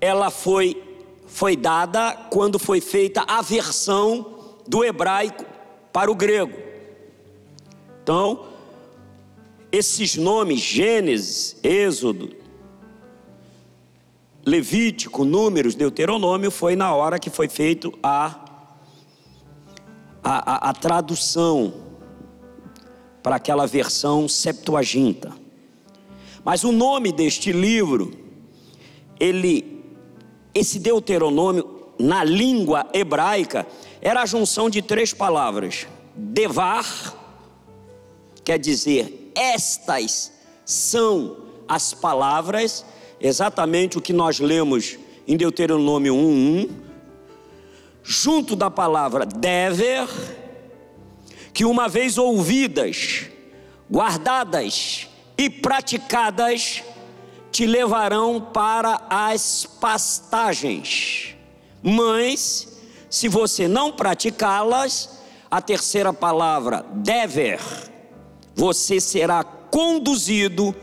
ela 0.00 0.30
foi 0.30 0.93
foi 1.34 1.56
dada 1.56 2.12
quando 2.30 2.60
foi 2.60 2.80
feita 2.80 3.24
a 3.26 3.42
versão 3.42 4.54
do 4.68 4.84
hebraico 4.84 5.44
para 5.92 6.08
o 6.08 6.14
grego. 6.14 6.56
Então, 8.00 8.46
esses 9.72 10.14
nomes, 10.14 10.60
Gênesis, 10.60 11.56
Êxodo, 11.60 12.36
Levítico, 14.46 15.24
Números, 15.24 15.74
Deuteronômio, 15.74 16.52
foi 16.52 16.76
na 16.76 16.94
hora 16.94 17.18
que 17.18 17.30
foi 17.30 17.48
feito 17.48 17.92
a, 18.00 18.44
a, 20.22 20.52
a, 20.52 20.70
a 20.70 20.72
tradução 20.72 21.74
para 23.24 23.34
aquela 23.34 23.66
versão 23.66 24.28
Septuaginta. 24.28 25.32
Mas 26.44 26.62
o 26.62 26.70
nome 26.70 27.10
deste 27.10 27.50
livro, 27.50 28.12
ele 29.18 29.73
esse 30.54 30.78
Deuteronômio, 30.78 31.82
na 31.98 32.22
língua 32.24 32.86
hebraica, 32.92 33.66
era 34.00 34.22
a 34.22 34.26
junção 34.26 34.70
de 34.70 34.80
três 34.80 35.12
palavras: 35.12 35.86
devar, 36.14 36.86
quer 38.44 38.58
dizer, 38.58 39.32
estas 39.34 40.32
são 40.64 41.36
as 41.66 41.92
palavras, 41.92 42.84
exatamente 43.20 43.98
o 43.98 44.00
que 44.00 44.12
nós 44.12 44.38
lemos 44.38 44.98
em 45.26 45.36
Deuteronômio 45.36 46.14
1:1, 46.14 46.70
junto 48.02 48.54
da 48.54 48.70
palavra 48.70 49.24
dever, 49.24 50.06
que 51.52 51.64
uma 51.64 51.88
vez 51.88 52.18
ouvidas, 52.18 53.26
guardadas 53.90 55.08
e 55.38 55.48
praticadas, 55.48 56.82
te 57.54 57.68
levarão 57.68 58.40
para 58.40 59.00
as 59.08 59.64
pastagens. 59.80 61.36
Mas, 61.80 62.66
se 63.08 63.28
você 63.28 63.68
não 63.68 63.92
praticá-las, 63.92 65.20
a 65.48 65.62
terceira 65.62 66.12
palavra, 66.12 66.84
dever, 66.90 67.60
você 68.56 69.00
será 69.00 69.44
conduzido 69.44 70.74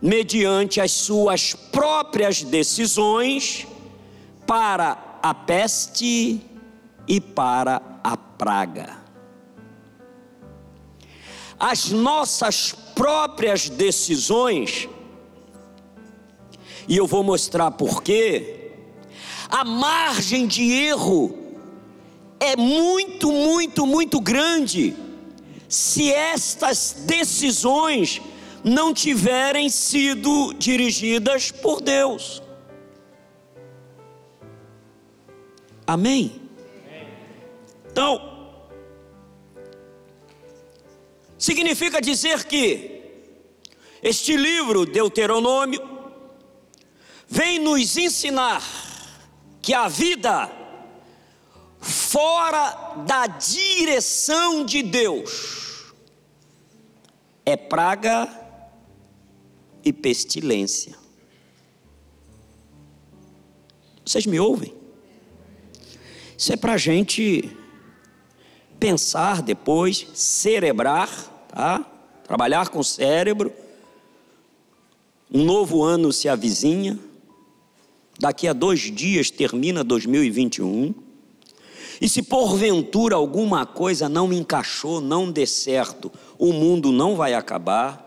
mediante 0.00 0.80
as 0.80 0.92
suas 0.92 1.52
próprias 1.52 2.44
decisões 2.44 3.66
para 4.46 5.18
a 5.20 5.34
peste 5.34 6.40
e 7.08 7.20
para 7.20 7.82
a 8.04 8.16
praga. 8.16 8.98
As 11.58 11.90
nossas 11.90 12.72
próprias 12.94 13.68
decisões 13.68 14.88
e 16.88 16.96
eu 16.96 17.06
vou 17.06 17.22
mostrar 17.22 17.70
por 17.70 18.02
quê. 18.02 18.70
A 19.48 19.64
margem 19.64 20.46
de 20.46 20.72
erro 20.72 21.36
é 22.40 22.56
muito, 22.56 23.30
muito, 23.30 23.86
muito 23.86 24.20
grande 24.20 24.94
se 25.68 26.12
estas 26.12 27.04
decisões 27.06 28.20
não 28.62 28.94
tiverem 28.94 29.68
sido 29.68 30.54
dirigidas 30.54 31.50
por 31.50 31.80
Deus. 31.80 32.42
Amém? 35.86 36.40
Então, 37.90 38.58
significa 41.38 42.00
dizer 42.00 42.44
que 42.44 43.02
este 44.02 44.36
livro, 44.36 44.86
Deuteronômio, 44.86 45.93
vem 47.28 47.58
nos 47.58 47.96
ensinar 47.96 48.62
que 49.60 49.72
a 49.72 49.88
vida 49.88 50.50
fora 51.80 53.02
da 53.06 53.26
direção 53.26 54.64
de 54.64 54.82
Deus 54.82 55.92
é 57.44 57.56
praga 57.56 58.28
e 59.84 59.92
pestilência. 59.92 60.94
Vocês 64.04 64.26
me 64.26 64.38
ouvem? 64.38 64.74
Isso 66.36 66.52
é 66.52 66.56
para 66.56 66.74
a 66.74 66.78
gente 66.78 67.50
pensar 68.78 69.40
depois, 69.40 70.06
cerebrar, 70.14 71.08
tá? 71.48 71.84
Trabalhar 72.24 72.68
com 72.68 72.80
o 72.80 72.84
cérebro. 72.84 73.52
Um 75.30 75.44
novo 75.44 75.82
ano 75.82 76.12
se 76.12 76.28
avizinha. 76.28 76.98
Daqui 78.18 78.46
a 78.46 78.52
dois 78.52 78.80
dias 78.80 79.30
termina 79.30 79.82
2021. 79.82 80.94
E 82.00 82.08
se 82.08 82.22
porventura 82.22 83.16
alguma 83.16 83.64
coisa 83.64 84.08
não 84.08 84.32
encaixou, 84.32 85.00
não 85.00 85.30
dê 85.30 85.46
certo, 85.46 86.10
o 86.38 86.52
mundo 86.52 86.90
não 86.92 87.16
vai 87.16 87.34
acabar. 87.34 88.02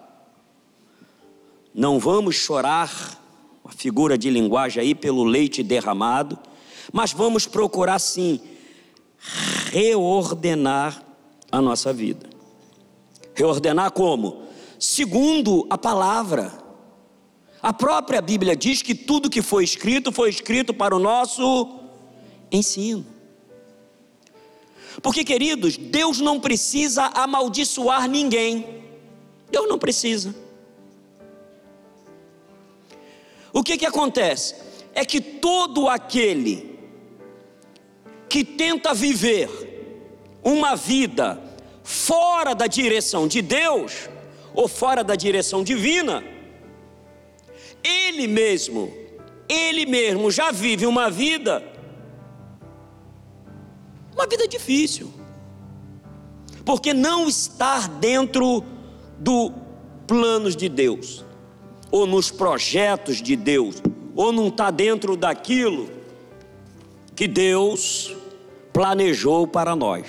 Não 1.73 1.99
vamos 1.99 2.35
chorar, 2.35 3.21
uma 3.63 3.73
figura 3.73 4.17
de 4.17 4.29
linguagem 4.29 4.81
aí, 4.81 4.95
pelo 4.95 5.23
leite 5.23 5.61
derramado, 5.63 6.37
mas 6.91 7.11
vamos 7.11 7.45
procurar 7.45 7.99
sim 7.99 8.39
reordenar 9.71 11.03
a 11.51 11.61
nossa 11.61 11.91
vida. 11.93 12.29
Reordenar 13.35 13.91
como? 13.91 14.43
Segundo 14.79 15.67
a 15.69 15.77
palavra. 15.77 16.66
A 17.67 17.73
própria 17.73 18.21
Bíblia 18.21 18.55
diz 18.55 18.81
que 18.81 18.95
tudo 18.95 19.29
que 19.29 19.41
foi 19.41 19.61
escrito 19.61 20.09
foi 20.09 20.29
escrito 20.29 20.73
para 20.73 20.95
o 20.95 20.99
nosso 20.99 21.81
ensino. 22.49 23.05
Porque, 25.01 25.25
queridos, 25.25 25.75
Deus 25.75 26.21
não 26.21 26.39
precisa 26.39 27.07
amaldiçoar 27.07 28.07
ninguém. 28.07 28.85
Deus 29.51 29.67
não 29.67 29.77
precisa. 29.77 30.33
O 33.51 33.61
que 33.61 33.77
que 33.77 33.85
acontece? 33.85 34.55
É 34.95 35.03
que 35.03 35.19
todo 35.19 35.89
aquele 35.89 36.79
que 38.29 38.45
tenta 38.45 38.93
viver 38.93 39.49
uma 40.41 40.73
vida 40.73 41.37
fora 41.83 42.55
da 42.55 42.65
direção 42.65 43.27
de 43.27 43.41
Deus 43.41 44.07
ou 44.53 44.69
fora 44.69 45.03
da 45.03 45.15
direção 45.15 45.65
divina, 45.65 46.36
ele 47.87 48.27
mesmo, 48.27 48.93
ele 49.47 49.85
mesmo 49.85 50.29
já 50.29 50.51
vive 50.51 50.85
uma 50.85 51.09
vida 51.09 51.77
uma 54.17 54.25
vida 54.25 54.47
difícil. 54.47 55.13
Porque 56.65 56.91
não 56.93 57.27
estar 57.27 57.87
dentro 57.87 58.63
do 59.19 59.53
planos 60.07 60.55
de 60.55 60.67
Deus, 60.67 61.23
ou 61.91 62.07
nos 62.07 62.31
projetos 62.31 63.21
de 63.21 63.35
Deus, 63.35 63.81
ou 64.15 64.31
não 64.31 64.47
está 64.47 64.71
dentro 64.71 65.15
daquilo 65.15 65.89
que 67.15 67.27
Deus 67.27 68.15
planejou 68.73 69.47
para 69.47 69.75
nós. 69.75 70.05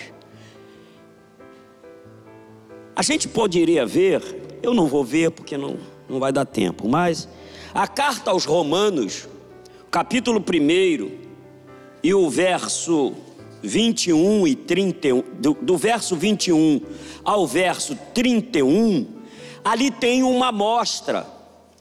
A 2.96 3.02
gente 3.02 3.28
poderia 3.28 3.86
ver, 3.86 4.22
eu 4.62 4.74
não 4.74 4.86
vou 4.88 5.04
ver 5.04 5.30
porque 5.30 5.56
não, 5.56 5.76
não 6.08 6.18
vai 6.18 6.32
dar 6.32 6.44
tempo, 6.44 6.88
mas 6.88 7.28
a 7.74 7.86
carta 7.86 8.30
aos 8.30 8.44
Romanos, 8.44 9.28
capítulo 9.90 10.40
1 10.40 11.10
e 12.02 12.14
o 12.14 12.28
verso 12.30 13.14
21 13.62 14.46
e 14.46 14.54
31, 14.54 15.22
do, 15.34 15.54
do 15.60 15.76
verso 15.76 16.16
21 16.16 16.80
ao 17.24 17.46
verso 17.46 17.96
31, 18.14 19.06
ali 19.64 19.90
tem 19.90 20.22
uma 20.22 20.48
amostra 20.48 21.26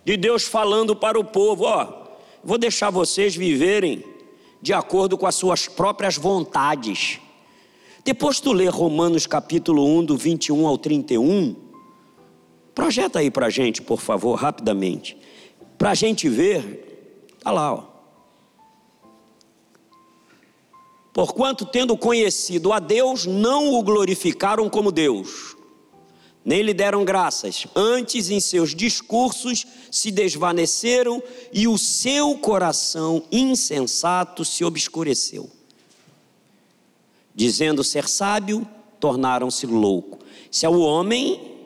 de 0.03 0.17
Deus 0.17 0.43
falando 0.43 0.95
para 0.95 1.19
o 1.19 1.23
povo: 1.23 1.63
ó, 1.63 2.07
vou 2.43 2.57
deixar 2.57 2.89
vocês 2.89 3.35
viverem 3.35 4.03
de 4.61 4.73
acordo 4.73 5.17
com 5.17 5.25
as 5.25 5.35
suas 5.35 5.67
próprias 5.67 6.17
vontades. 6.17 7.19
Depois 8.03 8.39
tu 8.39 8.53
lê 8.53 8.67
Romanos 8.67 9.27
capítulo 9.27 9.85
1, 9.99 10.05
do 10.05 10.17
21 10.17 10.65
ao 10.65 10.77
31, 10.77 11.55
projeta 12.73 13.19
aí 13.19 13.29
para 13.29 13.49
gente, 13.49 13.81
por 13.81 13.99
favor, 13.99 14.35
rapidamente, 14.35 15.17
para 15.77 15.91
a 15.91 15.95
gente 15.95 16.27
ver, 16.27 17.27
está 17.37 17.51
lá, 17.51 17.73
ó. 17.73 17.83
Porquanto, 21.13 21.65
tendo 21.65 21.97
conhecido 21.97 22.71
a 22.71 22.79
Deus, 22.79 23.25
não 23.25 23.73
o 23.73 23.81
glorificaram 23.81 24.69
como 24.69 24.91
Deus, 24.91 25.55
nem 26.45 26.61
lhe 26.61 26.73
deram 26.73 27.03
graças, 27.03 27.67
antes 27.75 28.29
em 28.29 28.39
seus 28.39 28.73
discursos 28.73 29.65
se 29.91 30.11
desvaneceram 30.11 31.21
e 31.51 31.67
o 31.67 31.77
seu 31.77 32.37
coração 32.37 33.23
insensato 33.31 34.45
se 34.45 34.63
obscureceu. 34.63 35.49
Dizendo 37.35 37.83
ser 37.83 38.07
sábio, 38.07 38.65
tornaram-se 38.99 39.65
louco. 39.65 40.19
Se 40.49 40.65
é 40.65 40.69
o 40.69 40.79
homem 40.79 41.57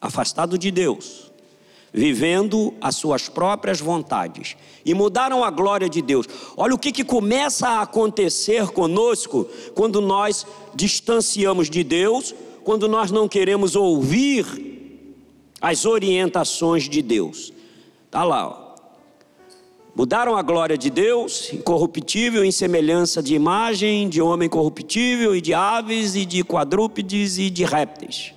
afastado 0.00 0.56
de 0.56 0.70
Deus, 0.70 1.21
vivendo 1.92 2.72
as 2.80 2.96
suas 2.96 3.28
próprias 3.28 3.80
vontades 3.80 4.56
e 4.84 4.94
mudaram 4.94 5.44
a 5.44 5.50
glória 5.50 5.88
de 5.88 6.00
Deus. 6.00 6.26
Olha 6.56 6.74
o 6.74 6.78
que, 6.78 6.90
que 6.90 7.04
começa 7.04 7.68
a 7.68 7.82
acontecer 7.82 8.68
conosco 8.68 9.46
quando 9.74 10.00
nós 10.00 10.46
distanciamos 10.74 11.68
de 11.68 11.84
Deus, 11.84 12.34
quando 12.64 12.88
nós 12.88 13.10
não 13.10 13.28
queremos 13.28 13.76
ouvir 13.76 15.16
as 15.60 15.84
orientações 15.84 16.88
de 16.88 17.02
Deus. 17.02 17.52
Está 18.06 18.24
lá, 18.24 18.48
ó. 18.48 18.62
Mudaram 19.94 20.34
a 20.34 20.42
glória 20.42 20.78
de 20.78 20.88
Deus, 20.88 21.52
incorruptível, 21.52 22.42
em 22.42 22.50
semelhança 22.50 23.22
de 23.22 23.34
imagem 23.34 24.08
de 24.08 24.22
homem 24.22 24.48
corruptível, 24.48 25.36
e 25.36 25.40
de 25.42 25.52
aves, 25.52 26.14
e 26.14 26.24
de 26.24 26.42
quadrúpedes, 26.42 27.36
e 27.36 27.50
de 27.50 27.62
répteis 27.62 28.32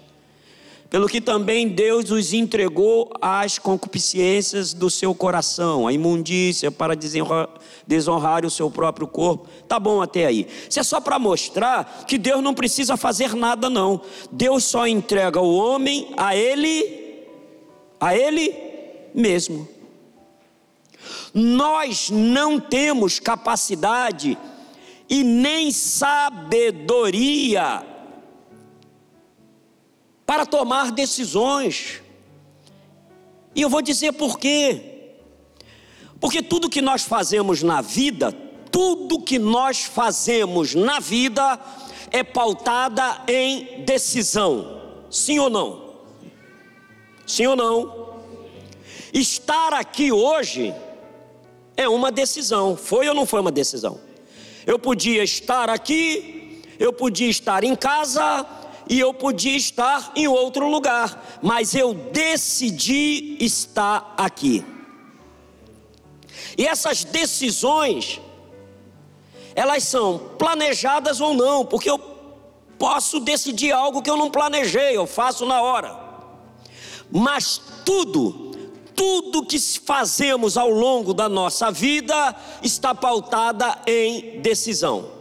pelo 0.96 1.10
que 1.10 1.20
também 1.20 1.68
Deus 1.68 2.10
os 2.10 2.32
entregou 2.32 3.12
às 3.20 3.60
concupiscências 3.60 4.74
do 4.74 4.90
seu 4.90 5.14
coração, 5.14 5.86
a 5.86 5.92
imundícia 5.92 6.72
para 6.72 6.96
desonrar, 6.96 7.50
desonrar 7.86 8.46
o 8.46 8.50
seu 8.50 8.72
próprio 8.72 9.06
corpo. 9.06 9.46
Tá 9.68 9.78
bom 9.78 10.02
até 10.02 10.26
aí. 10.26 10.48
Isso 10.70 10.80
é 10.80 10.84
só 10.84 11.02
para 11.02 11.20
mostrar 11.20 12.06
que 12.08 12.18
Deus 12.18 12.42
não 12.42 12.54
precisa 12.54 12.96
fazer 12.96 13.36
nada 13.36 13.70
não. 13.70 14.00
Deus 14.32 14.64
só 14.64 14.88
entrega 14.88 15.42
o 15.42 15.58
homem 15.58 16.14
a 16.16 16.34
ele 16.34 17.26
a 18.00 18.16
ele 18.16 18.56
mesmo. 19.14 19.68
Nós 21.34 22.10
não 22.10 22.58
temos 22.58 23.20
capacidade 23.20 24.38
e 25.10 25.26
nem 25.26 25.74
sabedoria 25.74 27.16
para 30.26 30.46
tomar 30.46 30.92
decisões. 30.92 32.02
E 33.54 33.62
eu 33.62 33.70
vou 33.70 33.82
dizer 33.82 34.14
por 34.14 34.40
quê. 34.40 34.94
Porque 36.20 36.42
tudo 36.42 36.70
que 36.70 36.82
nós 36.82 37.04
fazemos 37.04 37.62
na 37.62 37.82
vida, 37.82 38.32
tudo 38.72 39.22
que 39.22 39.38
nós 39.38 39.84
fazemos 39.84 40.74
na 40.74 41.00
vida 41.00 41.60
é 42.12 42.24
pautada 42.24 43.22
em 43.28 43.84
decisão. 43.84 44.82
Sim 45.10 45.40
ou 45.40 45.50
não? 45.50 45.86
Sim 47.26 47.48
ou 47.48 47.56
não? 47.56 48.06
Estar 49.14 49.74
aqui 49.74 50.12
hoje 50.12 50.74
é 51.78 51.88
uma 51.88 52.12
decisão. 52.12 52.76
Foi 52.76 53.08
ou 53.08 53.14
não 53.14 53.26
foi 53.26 53.40
uma 53.40 53.52
decisão? 53.52 54.00
Eu 54.66 54.80
podia 54.80 55.24
estar 55.24 55.70
aqui, 55.70 56.62
eu 56.80 56.92
podia 56.92 57.30
estar 57.30 57.64
em 57.64 57.76
casa, 57.76 58.46
e 58.90 59.00
eu 59.00 59.14
podia 59.14 59.56
estar 59.56 60.12
em 60.16 60.28
outro 60.28 60.70
lugar, 60.70 61.40
mas 61.42 61.74
eu 61.74 61.94
decidi 61.94 63.38
estar 63.40 64.14
aqui. 64.18 64.64
E 66.58 66.66
essas 66.68 67.04
decisões, 67.04 68.22
elas 69.56 69.84
são 69.84 70.20
planejadas 70.38 71.20
ou 71.20 71.34
não, 71.34 71.66
porque 71.66 71.90
eu 71.90 71.98
posso 72.78 73.20
decidir 73.20 73.72
algo 73.72 74.02
que 74.02 74.10
eu 74.10 74.18
não 74.18 74.30
planejei, 74.30 74.96
eu 74.96 75.08
faço 75.08 75.46
na 75.46 75.62
hora. 75.62 75.98
Mas 77.12 77.62
tudo, 77.84 78.52
tudo 78.96 79.46
que 79.46 79.58
fazemos 79.60 80.58
ao 80.58 80.70
longo 80.70 81.14
da 81.14 81.28
nossa 81.28 81.72
vida 81.72 82.36
está 82.62 82.94
pautada 82.94 83.80
em 83.88 84.40
decisão 84.42 85.15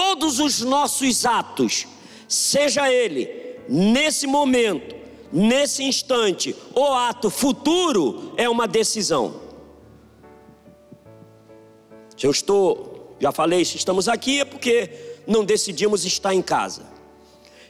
todos 0.00 0.38
os 0.40 0.62
nossos 0.62 1.26
atos, 1.26 1.86
seja 2.26 2.90
ele 2.90 3.28
nesse 3.68 4.26
momento, 4.26 4.96
nesse 5.30 5.84
instante, 5.84 6.56
ou 6.74 6.94
ato 6.94 7.28
futuro, 7.28 8.32
é 8.38 8.48
uma 8.48 8.66
decisão. 8.66 9.42
Se 12.16 12.26
eu 12.26 12.30
estou, 12.30 13.14
já 13.20 13.30
falei, 13.30 13.62
se 13.62 13.76
estamos 13.76 14.08
aqui 14.08 14.40
é 14.40 14.44
porque 14.46 14.90
não 15.26 15.44
decidimos 15.44 16.06
estar 16.06 16.34
em 16.34 16.40
casa. 16.40 16.86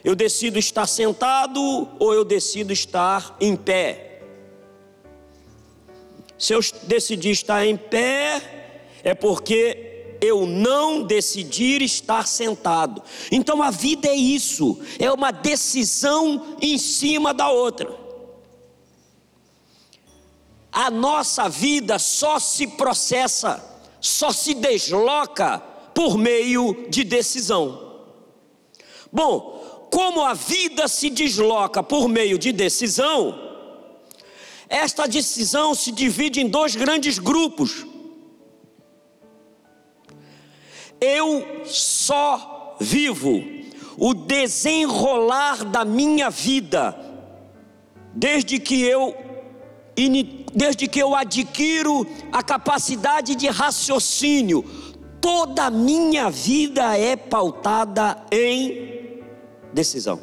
Eu 0.01 0.15
decido 0.15 0.57
estar 0.57 0.87
sentado 0.87 1.89
ou 1.99 2.13
eu 2.13 2.23
decido 2.23 2.71
estar 2.71 3.35
em 3.41 3.57
pé. 3.57 4.21
Se 6.37 6.53
eu 6.53 6.61
decidir 6.83 7.31
estar 7.31 7.65
em 7.65 7.75
pé, 7.75 8.41
é 9.03 9.13
porque 9.13 9.90
eu 10.21 10.45
não 10.45 11.01
decidir 11.01 11.81
estar 11.81 12.27
sentado. 12.27 13.01
Então 13.31 13.61
a 13.61 13.71
vida 13.71 14.07
é 14.07 14.15
isso, 14.15 14.79
é 14.99 15.11
uma 15.11 15.31
decisão 15.31 16.55
em 16.61 16.77
cima 16.77 17.33
da 17.33 17.49
outra. 17.49 17.99
A 20.71 20.89
nossa 20.89 21.49
vida 21.49 21.99
só 21.99 22.39
se 22.39 22.67
processa, 22.67 23.61
só 23.99 24.31
se 24.31 24.53
desloca 24.53 25.59
por 25.93 26.17
meio 26.17 26.85
de 26.87 27.03
decisão. 27.03 27.91
Bom, 29.11 29.89
como 29.91 30.21
a 30.21 30.33
vida 30.33 30.87
se 30.87 31.09
desloca 31.09 31.83
por 31.83 32.07
meio 32.07 32.37
de 32.37 32.53
decisão, 32.53 33.37
esta 34.69 35.05
decisão 35.05 35.75
se 35.75 35.91
divide 35.91 36.39
em 36.39 36.47
dois 36.47 36.77
grandes 36.77 37.19
grupos. 37.19 37.85
Eu 41.01 41.65
só 41.65 42.77
vivo 42.79 43.43
o 43.97 44.13
desenrolar 44.13 45.65
da 45.65 45.83
minha 45.83 46.29
vida 46.29 46.95
desde 48.13 48.59
que 48.59 48.83
eu 48.83 49.15
desde 50.53 50.87
que 50.87 50.99
eu 50.99 51.15
adquiro 51.15 52.07
a 52.31 52.41
capacidade 52.41 53.35
de 53.35 53.47
raciocínio, 53.47 54.63
toda 55.19 55.65
a 55.65 55.69
minha 55.69 56.29
vida 56.29 56.97
é 56.97 57.15
pautada 57.15 58.17
em 58.31 59.21
decisão. 59.73 60.19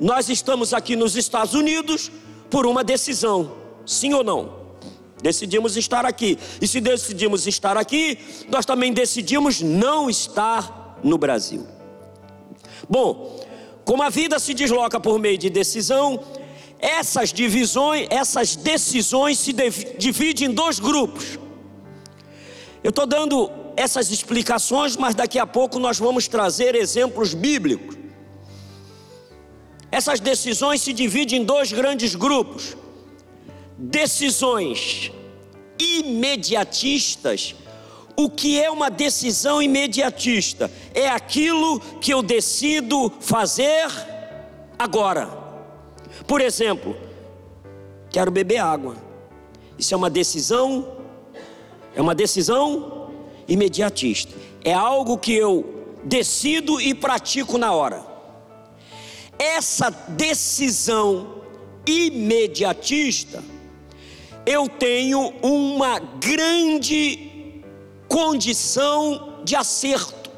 Nós 0.00 0.28
estamos 0.28 0.74
aqui 0.74 0.96
nos 0.96 1.14
Estados 1.14 1.54
Unidos 1.54 2.10
por 2.50 2.66
uma 2.66 2.82
decisão, 2.82 3.52
sim 3.86 4.12
ou 4.12 4.24
não? 4.24 4.61
Decidimos 5.22 5.76
estar 5.76 6.04
aqui. 6.04 6.38
E 6.60 6.66
se 6.66 6.80
decidimos 6.80 7.46
estar 7.46 7.76
aqui, 7.76 8.18
nós 8.50 8.66
também 8.66 8.92
decidimos 8.92 9.60
não 9.60 10.10
estar 10.10 10.98
no 11.02 11.16
Brasil. 11.16 11.66
Bom, 12.88 13.40
como 13.84 14.02
a 14.02 14.10
vida 14.10 14.38
se 14.38 14.52
desloca 14.52 14.98
por 14.98 15.18
meio 15.18 15.38
de 15.38 15.48
decisão, 15.48 16.22
essas 16.78 17.32
divisões, 17.32 18.08
essas 18.10 18.56
decisões 18.56 19.38
se 19.38 19.52
dividem 19.96 20.48
em 20.48 20.52
dois 20.52 20.80
grupos. 20.80 21.38
Eu 22.82 22.90
estou 22.90 23.06
dando 23.06 23.50
essas 23.76 24.10
explicações, 24.10 24.96
mas 24.96 25.14
daqui 25.14 25.38
a 25.38 25.46
pouco 25.46 25.78
nós 25.78 25.98
vamos 25.98 26.26
trazer 26.26 26.74
exemplos 26.74 27.32
bíblicos. 27.32 27.96
Essas 29.90 30.18
decisões 30.18 30.80
se 30.80 30.92
dividem 30.92 31.42
em 31.42 31.44
dois 31.44 31.70
grandes 31.70 32.14
grupos: 32.14 32.76
decisões 33.76 35.10
imediatistas. 35.78 37.54
O 38.16 38.28
que 38.28 38.60
é 38.60 38.70
uma 38.70 38.90
decisão 38.90 39.62
imediatista? 39.62 40.70
É 40.94 41.08
aquilo 41.08 41.80
que 42.00 42.12
eu 42.12 42.22
decido 42.22 43.10
fazer 43.20 43.88
agora. 44.78 45.28
Por 46.26 46.40
exemplo, 46.40 46.96
quero 48.10 48.30
beber 48.30 48.58
água. 48.58 48.96
Isso 49.78 49.94
é 49.94 49.96
uma 49.96 50.10
decisão 50.10 50.98
é 51.94 52.00
uma 52.00 52.14
decisão 52.14 53.10
imediatista. 53.46 54.34
É 54.64 54.72
algo 54.72 55.18
que 55.18 55.34
eu 55.34 55.98
decido 56.04 56.80
e 56.80 56.94
pratico 56.94 57.58
na 57.58 57.72
hora. 57.72 58.04
Essa 59.38 59.90
decisão 59.90 61.42
imediatista, 61.86 63.42
eu 64.44 64.68
tenho 64.68 65.32
uma 65.42 65.98
grande 65.98 67.62
condição 68.08 69.40
de 69.44 69.54
acerto, 69.56 70.30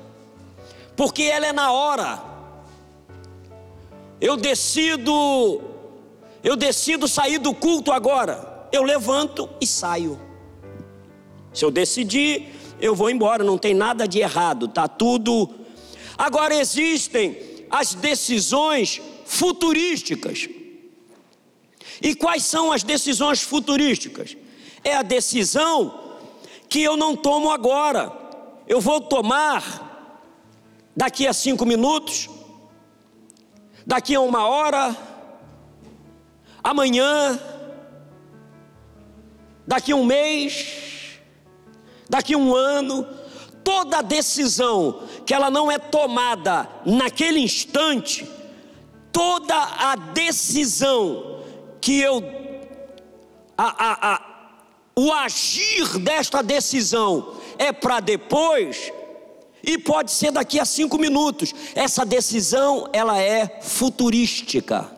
porque 0.97 1.23
ela 1.23 1.47
é 1.47 1.53
na 1.53 1.73
hora. 1.73 2.23
Eu 4.21 4.37
decido, 4.37 5.61
eu 6.43 6.57
decido 6.57 7.09
sair 7.09 7.39
do 7.39 7.55
culto 7.55 7.93
agora. 7.93 8.69
Eu 8.73 8.83
levanto 8.83 9.49
e 9.61 9.67
saio. 9.67 10.19
Se 11.53 11.65
eu 11.65 11.71
decidir, 11.71 12.49
eu 12.81 12.95
vou 12.95 13.11
embora, 13.11 13.45
não 13.45 13.57
tem 13.57 13.75
nada 13.75 14.07
de 14.07 14.19
errado, 14.19 14.69
tá 14.69 14.89
tudo. 14.89 15.49
Agora 16.17 16.55
existem 16.55 17.37
as 17.71 17.95
decisões 17.95 19.01
futurísticas. 19.25 20.49
E 22.05 22.15
quais 22.15 22.43
são 22.43 22.71
as 22.71 22.83
decisões 22.83 23.41
futurísticas? 23.41 24.37
É 24.85 24.95
a 24.95 25.01
decisão 25.01 26.19
que 26.69 26.83
eu 26.83 26.99
não 26.99 27.17
tomo 27.17 27.51
agora, 27.51 28.13
eu 28.69 28.79
vou 28.79 29.01
tomar 29.01 30.13
daqui 30.95 31.27
a 31.27 31.33
cinco 31.33 31.65
minutos, 31.65 32.29
daqui 33.87 34.15
a 34.15 34.21
uma 34.21 34.47
hora, 34.47 34.95
amanhã, 36.63 37.41
daqui 39.67 39.93
a 39.93 39.97
um 39.97 40.05
mês, 40.05 41.19
daqui 42.07 42.35
a 42.35 42.39
um 42.39 42.55
ano, 42.55 43.07
toda 43.65 44.03
decisão 44.03 45.05
que 45.25 45.33
ela 45.33 45.51
não 45.51 45.73
é 45.73 45.79
tomada 45.79 46.69
naquele 46.85 47.41
instante, 47.41 48.29
toda 49.11 49.55
a 49.57 49.97
decisão 49.97 51.34
que 51.85 52.01
eu, 52.01 52.25
a, 53.59 53.65
a, 53.65 54.15
a, 54.15 54.23
o 54.97 55.13
agir 55.13 55.99
desta 55.99 56.43
decisão 56.43 57.37
é 57.59 57.75
para 57.75 58.01
depois, 58.01 58.91
e 59.63 59.77
pode 59.77 60.11
ser 60.11 60.33
daqui 60.33 60.59
a 60.59 60.65
cinco 60.65 60.97
minutos. 60.97 61.53
Essa 61.75 62.07
decisão 62.07 62.89
ela 62.91 63.21
é 63.21 63.61
futurística. 63.61 64.91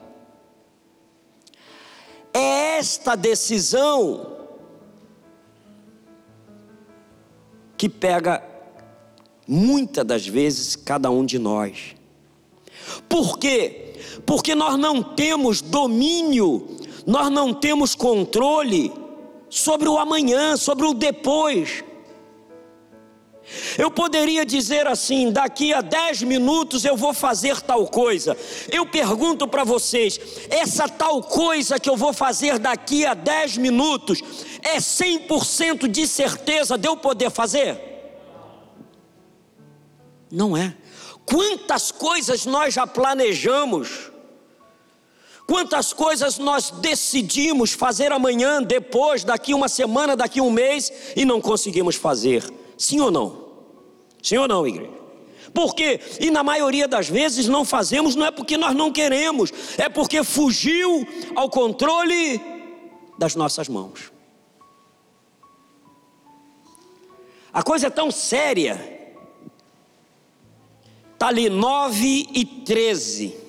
É 2.33 2.79
esta 2.79 3.17
decisão 3.17 4.37
que 7.77 7.89
pega 7.89 8.45
muitas 9.45 10.05
das 10.05 10.25
vezes 10.25 10.77
cada 10.77 11.11
um 11.11 11.27
de 11.27 11.41
nós. 11.41 11.97
Por 13.09 13.41
quê? 13.41 13.86
Porque 14.27 14.55
nós 14.55 14.77
não 14.77 15.03
temos 15.03 15.63
domínio, 15.63 16.67
nós 17.07 17.31
não 17.31 17.55
temos 17.55 17.95
controle 17.95 18.93
sobre 19.49 19.89
o 19.89 19.99
amanhã, 19.99 20.57
sobre 20.57 20.85
o 20.85 20.93
depois. 20.93 21.85
Eu 23.79 23.91
poderia 23.91 24.45
dizer 24.45 24.87
assim: 24.89 25.31
daqui 25.31 25.73
a 25.73 25.81
10 25.81 26.23
minutos 26.23 26.85
eu 26.85 26.97
vou 26.97 27.15
fazer 27.15 27.61
tal 27.61 27.87
coisa. 27.87 28.37
Eu 28.71 28.87
pergunto 28.87 29.47
para 29.47 29.63
vocês: 29.63 30.19
essa 30.51 30.89
tal 30.89 31.23
coisa 31.23 31.79
que 31.79 31.89
eu 31.89 31.97
vou 31.97 32.13
fazer 32.13 32.59
daqui 32.59 33.07
a 33.07 33.15
10 33.15 33.59
minutos 33.59 34.21
é 34.63 34.79
100% 34.79 35.87
de 35.87 36.07
certeza 36.09 36.77
de 36.77 36.89
eu 36.89 36.97
poder 36.97 37.31
fazer? 37.31 37.81
Não 40.31 40.57
é. 40.57 40.77
Quantas 41.25 41.93
coisas 41.93 42.47
nós 42.47 42.75
já 42.75 42.87
planejamos? 42.87 44.16
Quantas 45.47 45.93
coisas 45.93 46.39
nós 46.39 46.71
decidimos 46.71 47.73
fazer 47.73 48.11
amanhã, 48.11 48.61
depois, 48.61 49.23
daqui 49.23 49.55
uma 49.55 49.69
semana, 49.69 50.17
daqui 50.17 50.41
um 50.41 50.51
mês 50.51 50.93
e 51.15 51.25
não 51.25 51.41
conseguimos 51.41 51.95
fazer? 51.95 52.43
Sim 52.77 53.01
ou 53.01 53.11
não? 53.13 53.47
Sim 54.21 54.39
ou 54.39 54.49
não, 54.49 54.67
igreja? 54.67 54.91
Por 55.55 55.75
quê? 55.75 56.01
E 56.21 56.31
na 56.31 56.43
maioria 56.43 56.89
das 56.89 57.09
vezes 57.09 57.47
não 57.47 57.65
fazemos, 57.65 58.17
não 58.17 58.27
é 58.27 58.31
porque 58.31 58.57
nós 58.57 58.75
não 58.75 58.93
queremos, 58.93 59.53
é 59.79 59.89
porque 59.89 60.23
fugiu 60.25 61.07
ao 61.35 61.49
controle 61.49 62.41
das 63.17 63.37
nossas 63.37 63.69
mãos. 63.69 64.13
A 67.53 67.63
coisa 67.63 67.87
é 67.87 67.91
tão 67.91 68.11
séria. 68.11 68.95
Está 71.15 71.29
ali 71.29 71.49
9 71.49 72.29
e 72.35 72.45
13. 72.45 73.46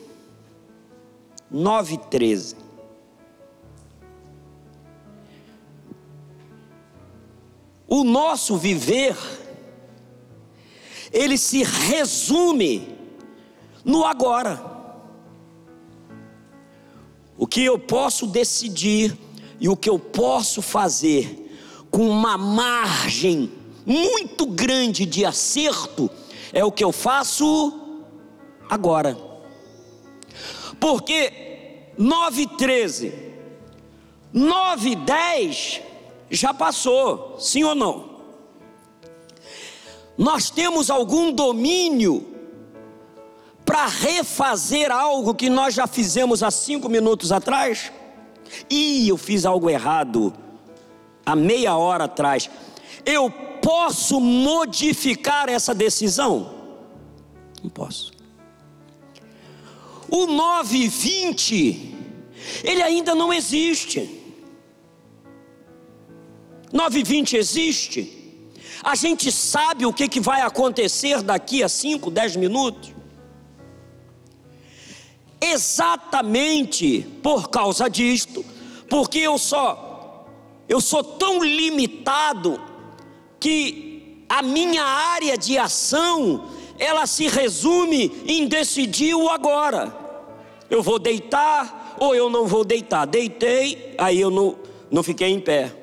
9 1.50 1.94
e 1.94 1.98
13. 1.98 2.56
O 7.88 8.04
nosso 8.04 8.58
viver 8.58 9.16
ele 11.12 11.38
se 11.38 11.64
resume 11.64 12.96
no 13.84 14.06
agora. 14.06 14.62
O 17.38 17.48
que 17.48 17.64
eu 17.64 17.80
posso 17.80 18.28
decidir 18.28 19.18
e 19.60 19.70
o 19.70 19.76
que 19.76 19.90
eu 19.90 19.98
posso 19.98 20.62
fazer 20.62 21.46
com 21.90 22.10
uma 22.10 22.38
margem 22.38 23.52
muito 23.86 24.46
grande 24.46 25.06
de 25.06 25.24
acerto 25.24 26.10
é 26.52 26.64
o 26.66 26.72
que 26.72 26.84
eu 26.84 26.92
faço 26.92 27.98
agora. 28.70 29.18
Porque 30.80 31.92
9 31.98 32.42
e 32.42 32.48
13, 32.48 33.14
9 34.34 34.90
e 34.90 34.96
10 34.96 35.82
já 36.30 36.54
passou, 36.54 37.38
sim 37.40 37.64
ou 37.64 37.74
não? 37.74 38.18
nós 40.18 40.50
temos 40.50 40.90
algum 40.90 41.32
domínio 41.32 42.26
para 43.64 43.86
refazer 43.86 44.92
algo 44.92 45.36
que 45.36 45.50
nós 45.50 45.74
já 45.74 45.86
fizemos 45.86 46.42
há 46.42 46.50
cinco 46.50 46.90
minutos 46.90 47.32
atrás? 47.32 47.92
Ih, 48.70 49.10
eu 49.10 49.18
fiz 49.18 49.46
algo 49.46 49.70
errado 49.70 50.34
há 51.26 51.36
meia 51.36 51.76
hora 51.76 52.06
atrás. 52.06 52.50
Eu 53.06 53.30
posso 53.62 54.20
modificar 54.20 55.50
essa 55.50 55.76
decisão? 55.76 56.56
Não 57.62 57.70
posso. 57.70 58.12
O 60.10 60.26
920, 60.26 61.96
ele 62.64 62.82
ainda 62.82 63.14
não 63.14 63.34
existe. 63.34 64.10
920 66.72 67.38
existe. 67.38 68.14
A 68.84 68.96
gente 68.96 69.32
sabe 69.32 69.86
o 69.86 69.94
que, 69.94 70.08
que 70.08 70.20
vai 70.20 70.42
acontecer 70.42 71.22
daqui 71.22 71.64
a 71.64 71.70
5, 71.70 72.10
10 72.12 72.36
minutos. 72.36 72.92
Exatamente 75.42 77.06
por 77.22 77.50
causa 77.50 77.90
disto, 77.90 78.46
porque 78.90 79.20
eu 79.20 79.38
só 79.38 79.86
eu 80.68 80.82
sou 80.82 81.04
tão 81.04 81.42
limitado 81.42 82.60
que 83.40 84.26
a 84.28 84.42
minha 84.42 84.84
área 84.84 85.38
de 85.38 85.58
ação 85.58 86.50
ela 86.80 87.06
se 87.08 87.28
resume 87.28 88.12
em 88.26 88.48
decidir 88.48 89.16
o 89.16 89.30
agora. 89.30 89.96
Eu 90.70 90.84
vou 90.84 91.00
deitar 91.00 91.96
ou 92.00 92.14
eu 92.14 92.30
não 92.30 92.46
vou 92.46 92.64
deitar. 92.64 93.06
Deitei, 93.06 93.96
aí 93.98 94.20
eu 94.20 94.30
não, 94.30 94.58
não 94.92 95.02
fiquei 95.02 95.30
em 95.30 95.40
pé. 95.40 95.74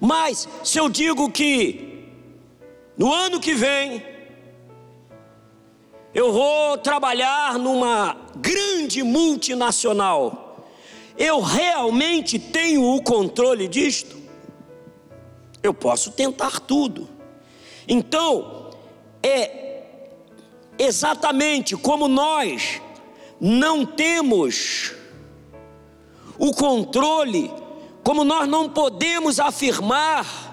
Mas 0.00 0.48
se 0.62 0.78
eu 0.78 0.88
digo 0.88 1.30
que 1.30 2.08
no 2.96 3.12
ano 3.12 3.40
que 3.40 3.54
vem 3.54 4.02
eu 6.14 6.32
vou 6.32 6.78
trabalhar 6.78 7.58
numa 7.58 8.16
grande 8.36 9.02
multinacional, 9.02 10.66
eu 11.16 11.40
realmente 11.40 12.38
tenho 12.38 12.82
o 12.94 13.02
controle 13.02 13.66
disto? 13.66 14.16
Eu 15.62 15.74
posso 15.74 16.12
tentar 16.12 16.60
tudo. 16.60 17.08
Então, 17.88 18.70
é 19.22 19.82
exatamente 20.78 21.76
como 21.76 22.06
nós 22.06 22.80
não 23.40 23.86
temos 23.86 24.92
o 26.38 26.52
controle, 26.52 27.50
como 28.04 28.24
nós 28.24 28.48
não 28.48 28.68
podemos 28.68 29.40
afirmar 29.40 30.48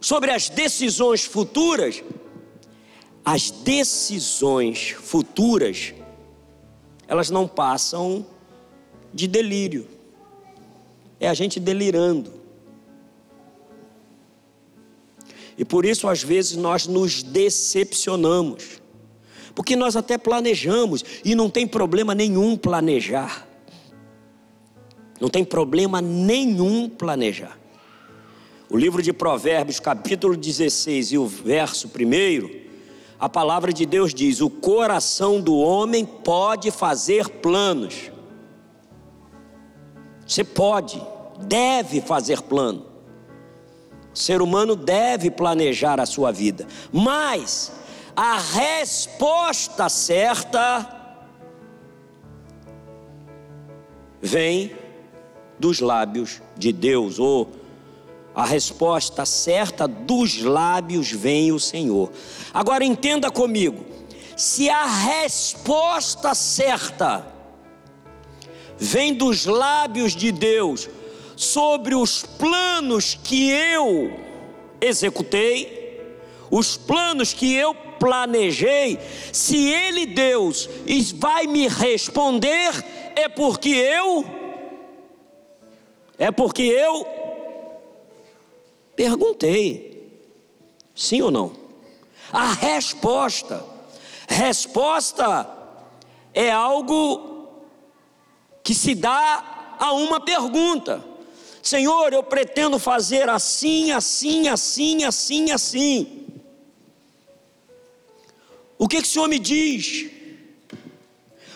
sobre 0.00 0.30
as 0.30 0.48
decisões 0.48 1.24
futuras, 1.24 2.02
as 3.24 3.50
decisões 3.50 4.90
futuras, 4.90 5.94
elas 7.06 7.30
não 7.30 7.46
passam 7.46 8.24
de 9.12 9.28
delírio, 9.28 9.88
é 11.20 11.28
a 11.28 11.34
gente 11.34 11.60
delirando. 11.60 12.41
E 15.62 15.64
por 15.64 15.84
isso, 15.84 16.08
às 16.08 16.24
vezes, 16.24 16.56
nós 16.56 16.88
nos 16.88 17.22
decepcionamos. 17.22 18.82
Porque 19.54 19.76
nós 19.76 19.94
até 19.94 20.18
planejamos, 20.18 21.04
e 21.24 21.36
não 21.36 21.48
tem 21.48 21.68
problema 21.68 22.16
nenhum 22.16 22.56
planejar. 22.56 23.46
Não 25.20 25.28
tem 25.28 25.44
problema 25.44 26.00
nenhum 26.00 26.88
planejar. 26.88 27.56
O 28.68 28.76
livro 28.76 29.00
de 29.00 29.12
Provérbios, 29.12 29.78
capítulo 29.78 30.36
16 30.36 31.12
e 31.12 31.18
o 31.18 31.28
verso 31.28 31.86
1, 31.86 32.50
a 33.20 33.28
palavra 33.28 33.72
de 33.72 33.86
Deus 33.86 34.12
diz: 34.12 34.40
O 34.40 34.50
coração 34.50 35.40
do 35.40 35.56
homem 35.56 36.04
pode 36.04 36.72
fazer 36.72 37.28
planos. 37.28 38.10
Você 40.26 40.42
pode, 40.42 41.00
deve 41.38 42.00
fazer 42.00 42.42
plano. 42.42 42.91
O 44.14 44.18
ser 44.18 44.42
humano 44.42 44.76
deve 44.76 45.30
planejar 45.30 45.98
a 46.00 46.06
sua 46.06 46.30
vida, 46.30 46.66
mas 46.92 47.72
a 48.14 48.38
resposta 48.38 49.88
certa 49.88 50.86
vem 54.20 54.76
dos 55.58 55.80
lábios 55.80 56.42
de 56.56 56.72
Deus, 56.72 57.18
ou 57.18 57.50
a 58.34 58.44
resposta 58.44 59.24
certa 59.24 59.86
dos 59.86 60.42
lábios 60.42 61.10
vem 61.10 61.52
o 61.52 61.60
Senhor. 61.60 62.10
Agora 62.52 62.84
entenda 62.84 63.30
comigo: 63.30 63.84
se 64.36 64.68
a 64.68 64.84
resposta 64.84 66.34
certa 66.34 67.26
vem 68.78 69.14
dos 69.14 69.46
lábios 69.46 70.14
de 70.14 70.32
Deus, 70.32 70.88
sobre 71.42 71.92
os 71.92 72.22
planos 72.22 73.18
que 73.22 73.50
eu 73.50 74.16
executei, 74.80 76.00
os 76.48 76.76
planos 76.76 77.34
que 77.34 77.52
eu 77.52 77.74
planejei, 77.74 78.96
se 79.32 79.56
Ele, 79.72 80.06
Deus, 80.06 80.68
vai 81.16 81.48
me 81.48 81.66
responder, 81.66 82.72
é 83.16 83.28
porque 83.28 83.70
eu, 83.70 84.24
é 86.16 86.30
porque 86.30 86.62
eu 86.62 87.04
perguntei, 88.94 90.20
sim 90.94 91.22
ou 91.22 91.30
não? 91.32 91.52
A 92.32 92.52
resposta, 92.52 93.64
resposta 94.28 95.50
é 96.32 96.52
algo 96.52 97.48
que 98.62 98.74
se 98.74 98.94
dá 98.94 99.76
a 99.80 99.92
uma 99.92 100.20
pergunta. 100.20 101.11
Senhor, 101.62 102.12
eu 102.12 102.24
pretendo 102.24 102.78
fazer 102.78 103.28
assim, 103.28 103.92
assim, 103.92 104.48
assim, 104.48 105.04
assim, 105.04 105.50
assim. 105.52 106.26
O 108.76 108.88
que, 108.88 109.00
que 109.00 109.06
o 109.06 109.10
Senhor 109.10 109.28
me 109.28 109.38
diz? 109.38 110.10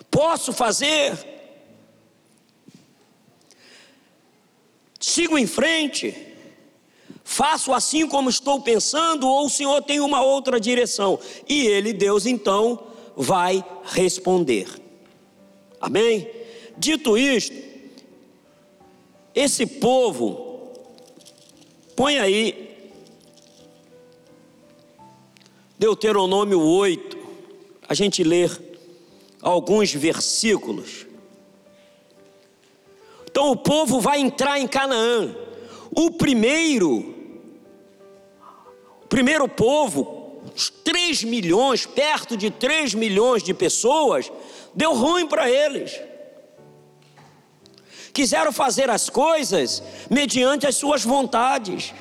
Posso 0.08 0.52
fazer? 0.52 1.18
Sigo 5.00 5.36
em 5.36 5.46
frente? 5.46 6.16
Faço 7.24 7.72
assim 7.72 8.06
como 8.06 8.30
estou 8.30 8.60
pensando, 8.60 9.26
ou 9.26 9.46
o 9.46 9.50
Senhor 9.50 9.82
tem 9.82 9.98
uma 9.98 10.22
outra 10.22 10.60
direção? 10.60 11.18
E 11.48 11.66
Ele, 11.66 11.92
Deus, 11.92 12.26
então, 12.26 12.86
vai 13.16 13.64
responder. 13.84 14.68
Amém? 15.80 16.30
Dito 16.78 17.18
isto, 17.18 17.65
esse 19.36 19.66
povo, 19.66 20.72
põe 21.94 22.18
aí, 22.18 22.74
Deuteronômio 25.78 26.58
8, 26.58 27.18
a 27.86 27.92
gente 27.92 28.24
lê 28.24 28.48
alguns 29.42 29.92
versículos. 29.92 31.06
Então 33.30 33.50
o 33.50 33.56
povo 33.56 34.00
vai 34.00 34.20
entrar 34.20 34.58
em 34.58 34.66
Canaã. 34.66 35.36
O 35.94 36.12
primeiro, 36.12 37.14
o 39.02 39.06
primeiro 39.06 39.46
povo, 39.46 40.40
os 40.56 40.70
3 40.70 41.24
milhões, 41.24 41.84
perto 41.84 42.38
de 42.38 42.50
3 42.50 42.94
milhões 42.94 43.42
de 43.42 43.52
pessoas, 43.52 44.32
deu 44.74 44.94
ruim 44.94 45.26
para 45.26 45.50
eles 45.50 46.00
quiseram 48.16 48.50
fazer 48.50 48.88
as 48.88 49.10
coisas 49.10 49.82
mediante 50.08 50.66
as 50.66 50.74
suas 50.74 51.04
vontades. 51.04 51.92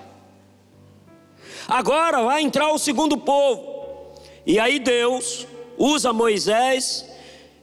Agora 1.67 2.23
vai 2.23 2.41
entrar 2.41 2.71
o 2.71 2.77
segundo 2.77 3.17
povo. 3.17 4.13
E 4.45 4.57
aí 4.57 4.79
Deus 4.79 5.45
usa 5.77 6.13
Moisés 6.13 7.05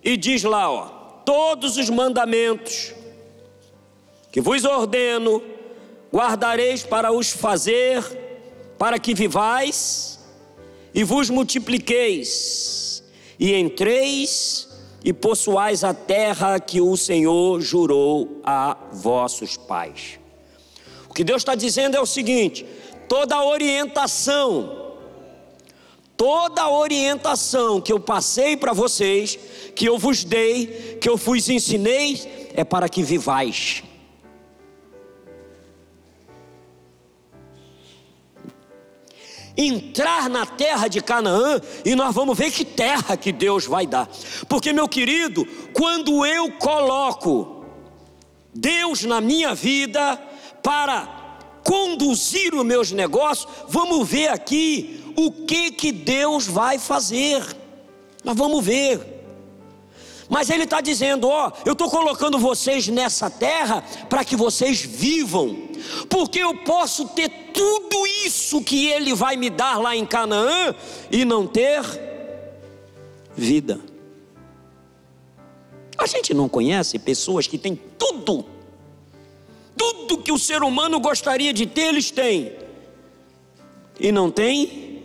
e 0.05 0.19
diz 0.19 0.43
lá, 0.43 0.71
ó, 0.71 0.85
todos 1.25 1.79
os 1.79 1.89
mandamentos 1.89 2.93
que 4.31 4.39
vos 4.39 4.67
ordeno, 4.67 5.43
guardareis 6.13 6.83
para 6.83 7.11
os 7.11 7.31
fazer, 7.31 8.05
para 8.79 8.99
que 8.99 9.15
vivais 9.15 10.21
e 10.93 11.03
vos 11.05 11.31
multipliqueis 11.31 13.03
e 13.39 13.55
entreis 13.55 14.69
e 15.05 15.13
possuais 15.13 15.83
a 15.85 15.93
terra 15.93 16.61
que 16.61 16.81
o 16.81 16.97
Senhor 16.97 17.61
jurou 17.61 18.41
a 18.45 18.77
vossos 18.93 19.57
pais. 19.57 20.19
O 21.09 21.15
que 21.15 21.25
Deus 21.25 21.43
está 21.43 21.55
dizendo 21.55 21.97
é 21.97 22.01
o 22.01 22.07
seguinte: 22.07 22.65
toda 23.09 23.45
orientação, 23.45 24.95
toda 26.17 26.69
orientação 26.69 27.81
que 27.81 27.93
eu 27.93 28.01
passei 28.01 28.57
para 28.57 28.73
vocês, 28.73 29.39
que 29.75 29.87
eu 29.87 29.99
vos 29.99 30.25
dei, 30.25 30.99
que 31.01 31.09
eu 31.09 31.17
vos 31.17 31.49
ensinei, 31.49 32.51
é 32.55 32.65
para 32.65 32.89
que 32.89 33.03
vivais. 33.03 33.83
Entrar 39.57 40.29
na 40.29 40.47
terra 40.47 40.89
de 40.89 41.01
Canaã 41.01 41.61
e 41.85 41.95
nós 41.95 42.15
vamos 42.15 42.37
ver 42.37 42.51
que 42.51 42.65
terra 42.65 43.17
que 43.17 43.33
Deus 43.33 43.67
vai 43.67 43.87
dar. 43.87 44.09
Porque, 44.49 44.73
meu 44.73 44.89
querido, 44.89 45.47
quando 45.73 46.25
eu 46.25 46.53
coloco 46.53 47.65
Deus 48.55 49.05
na 49.05 49.21
minha 49.21 49.55
vida 49.55 50.17
para 50.63 51.21
conduzir 51.65 52.55
os 52.55 52.65
meus 52.65 52.93
negócios, 52.93 53.49
vamos 53.69 54.09
ver 54.09 54.29
aqui 54.29 55.03
o 55.17 55.31
que 55.31 55.71
que 55.71 55.93
Deus 55.93 56.47
vai 56.47 56.79
fazer. 56.79 57.45
Nós 58.25 58.37
vamos 58.37 58.65
ver. 58.65 59.12
Mas 60.33 60.49
ele 60.49 60.65
está 60.65 60.81
dizendo: 60.81 61.29
Ó, 61.29 61.53
eu 61.63 61.75
estou 61.75 61.91
colocando 61.91 62.39
vocês 62.39 62.89
nessa 62.89 63.29
terra 63.29 63.85
para 64.09 64.25
que 64.25 64.35
vocês 64.35 64.81
vivam, 64.81 65.69
porque 66.09 66.39
eu 66.39 66.55
posso 66.65 67.07
ter 67.09 67.29
tudo 67.53 68.07
isso 68.25 68.63
que 68.63 68.87
ele 68.87 69.15
vai 69.15 69.37
me 69.37 69.51
dar 69.51 69.79
lá 69.79 69.95
em 69.95 70.07
Canaã 70.07 70.75
e 71.11 71.27
não 71.27 71.47
ter 71.47 71.83
vida. 73.37 73.79
A 75.99 76.07
gente 76.07 76.33
não 76.33 76.49
conhece 76.49 76.99
pessoas 76.99 77.47
que 77.47 77.59
têm 77.59 77.79
tudo, 77.99 78.47
tudo 79.77 80.17
que 80.17 80.33
o 80.33 80.39
ser 80.39 80.63
humano 80.63 80.99
gostaria 80.99 81.53
de 81.53 81.67
ter, 81.67 81.89
eles 81.89 82.11
têm, 82.11 82.57
e 84.01 84.11
não 84.11 84.31
tem 84.31 85.05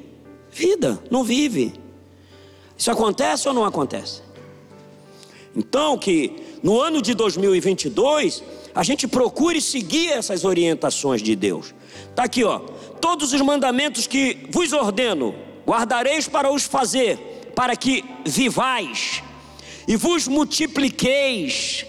vida, 0.49 0.97
não 1.11 1.21
vive. 1.21 1.73
Isso 2.77 2.89
acontece 2.89 3.45
ou 3.45 3.53
não 3.53 3.65
acontece? 3.65 4.21
Então, 5.57 5.97
que 5.97 6.35
no 6.61 6.79
ano 6.79 7.01
de 7.01 7.15
2022, 7.15 8.43
a 8.75 8.83
gente 8.83 9.07
procure 9.07 9.59
seguir 9.59 10.11
essas 10.11 10.45
orientações 10.45 11.19
de 11.19 11.35
Deus. 11.35 11.73
Está 12.11 12.25
aqui, 12.25 12.43
ó. 12.43 12.59
Todos 13.01 13.33
os 13.33 13.41
mandamentos 13.41 14.05
que 14.05 14.47
vos 14.51 14.71
ordeno, 14.71 15.33
guardareis 15.65 16.27
para 16.27 16.51
os 16.53 16.63
fazer, 16.63 17.51
para 17.55 17.75
que 17.75 18.05
vivais 18.23 19.23
e 19.87 19.95
vos 19.95 20.27
multipliqueis 20.27 21.87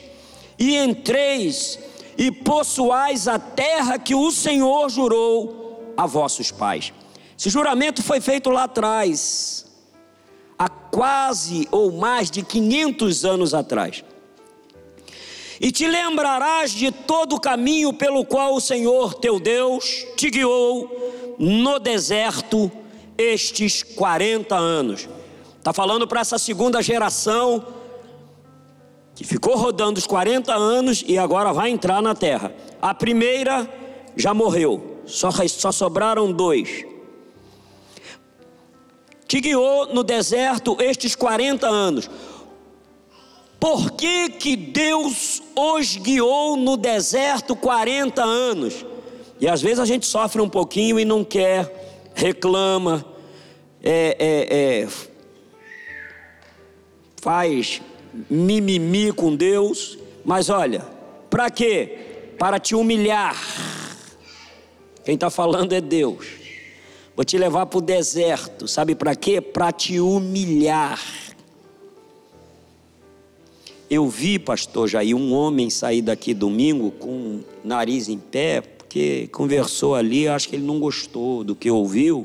e 0.58 0.74
entreis 0.74 1.78
e 2.16 2.30
possuais 2.30 3.28
a 3.28 3.38
terra 3.38 3.98
que 3.98 4.14
o 4.14 4.30
Senhor 4.30 4.88
jurou 4.88 5.92
a 5.94 6.06
vossos 6.06 6.50
pais. 6.50 6.90
Esse 7.38 7.50
juramento 7.50 8.02
foi 8.02 8.20
feito 8.20 8.48
lá 8.48 8.64
atrás, 8.64 9.66
há 10.58 10.68
quase 10.68 11.68
ou 11.70 11.92
mais 11.92 12.30
de 12.30 12.42
500 12.42 13.24
anos 13.24 13.54
atrás. 13.54 14.02
E 15.60 15.70
te 15.70 15.86
lembrarás 15.86 16.72
de 16.72 16.90
todo 16.90 17.36
o 17.36 17.40
caminho 17.40 17.92
pelo 17.92 18.24
qual 18.24 18.54
o 18.54 18.60
Senhor 18.60 19.14
teu 19.14 19.38
Deus 19.38 20.06
te 20.16 20.30
guiou 20.30 21.36
no 21.38 21.78
deserto 21.78 22.70
estes 23.16 23.82
40 23.82 24.56
anos. 24.56 25.08
Está 25.58 25.72
falando 25.72 26.06
para 26.06 26.20
essa 26.20 26.38
segunda 26.38 26.80
geração 26.82 27.64
que 29.14 29.24
ficou 29.24 29.56
rodando 29.56 29.98
os 29.98 30.06
40 30.06 30.54
anos 30.54 31.04
e 31.06 31.18
agora 31.18 31.52
vai 31.52 31.70
entrar 31.70 32.00
na 32.00 32.14
terra. 32.14 32.52
A 32.80 32.94
primeira 32.94 33.68
já 34.16 34.32
morreu, 34.32 35.00
só, 35.06 35.30
só 35.48 35.72
sobraram 35.72 36.32
dois 36.32 36.87
te 39.28 39.40
guiou 39.40 39.92
no 39.92 40.02
deserto 40.02 40.78
estes 40.80 41.14
40 41.14 41.68
anos. 41.68 42.10
Por 43.60 43.92
que, 43.92 44.30
que 44.30 44.56
Deus 44.56 45.42
os 45.54 45.96
guiou 45.96 46.56
no 46.56 46.78
deserto 46.78 47.54
40 47.54 48.24
anos? 48.24 48.86
E 49.38 49.46
às 49.46 49.60
vezes 49.60 49.80
a 49.80 49.84
gente 49.84 50.06
sofre 50.06 50.40
um 50.40 50.48
pouquinho 50.48 50.98
e 50.98 51.04
não 51.04 51.22
quer, 51.22 52.10
reclama, 52.14 53.04
é, 53.82 54.16
é, 54.18 54.82
é, 54.82 54.88
faz 57.20 57.82
mimimi 58.30 59.12
com 59.12 59.36
Deus, 59.36 59.98
mas 60.24 60.48
olha, 60.48 60.84
para 61.28 61.50
quê? 61.50 62.32
Para 62.38 62.58
te 62.58 62.74
humilhar. 62.74 63.36
Quem 65.04 65.14
está 65.16 65.28
falando 65.28 65.74
é 65.74 65.80
Deus. 65.80 66.37
Vou 67.18 67.24
te 67.24 67.36
levar 67.36 67.66
para 67.66 67.78
o 67.78 67.82
deserto, 67.82 68.68
sabe 68.68 68.94
para 68.94 69.16
quê? 69.16 69.40
Para 69.40 69.72
te 69.72 69.98
humilhar. 69.98 71.02
Eu 73.90 74.08
vi, 74.08 74.38
pastor 74.38 74.86
Jair, 74.86 75.16
um 75.16 75.32
homem 75.32 75.68
sair 75.68 76.00
daqui 76.00 76.32
domingo 76.32 76.92
com 76.92 77.10
o 77.10 77.44
nariz 77.64 78.08
em 78.08 78.20
pé, 78.20 78.60
porque 78.60 79.26
conversou 79.32 79.96
ali, 79.96 80.28
acho 80.28 80.48
que 80.48 80.54
ele 80.54 80.64
não 80.64 80.78
gostou 80.78 81.42
do 81.42 81.56
que 81.56 81.68
ouviu. 81.68 82.24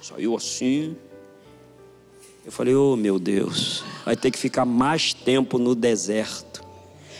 Saiu 0.00 0.36
assim. 0.36 0.94
Eu 2.46 2.52
falei, 2.52 2.76
oh 2.76 2.94
meu 2.94 3.18
Deus, 3.18 3.82
vai 4.04 4.16
ter 4.16 4.30
que 4.30 4.38
ficar 4.38 4.64
mais 4.64 5.12
tempo 5.12 5.58
no 5.58 5.74
deserto. 5.74 6.62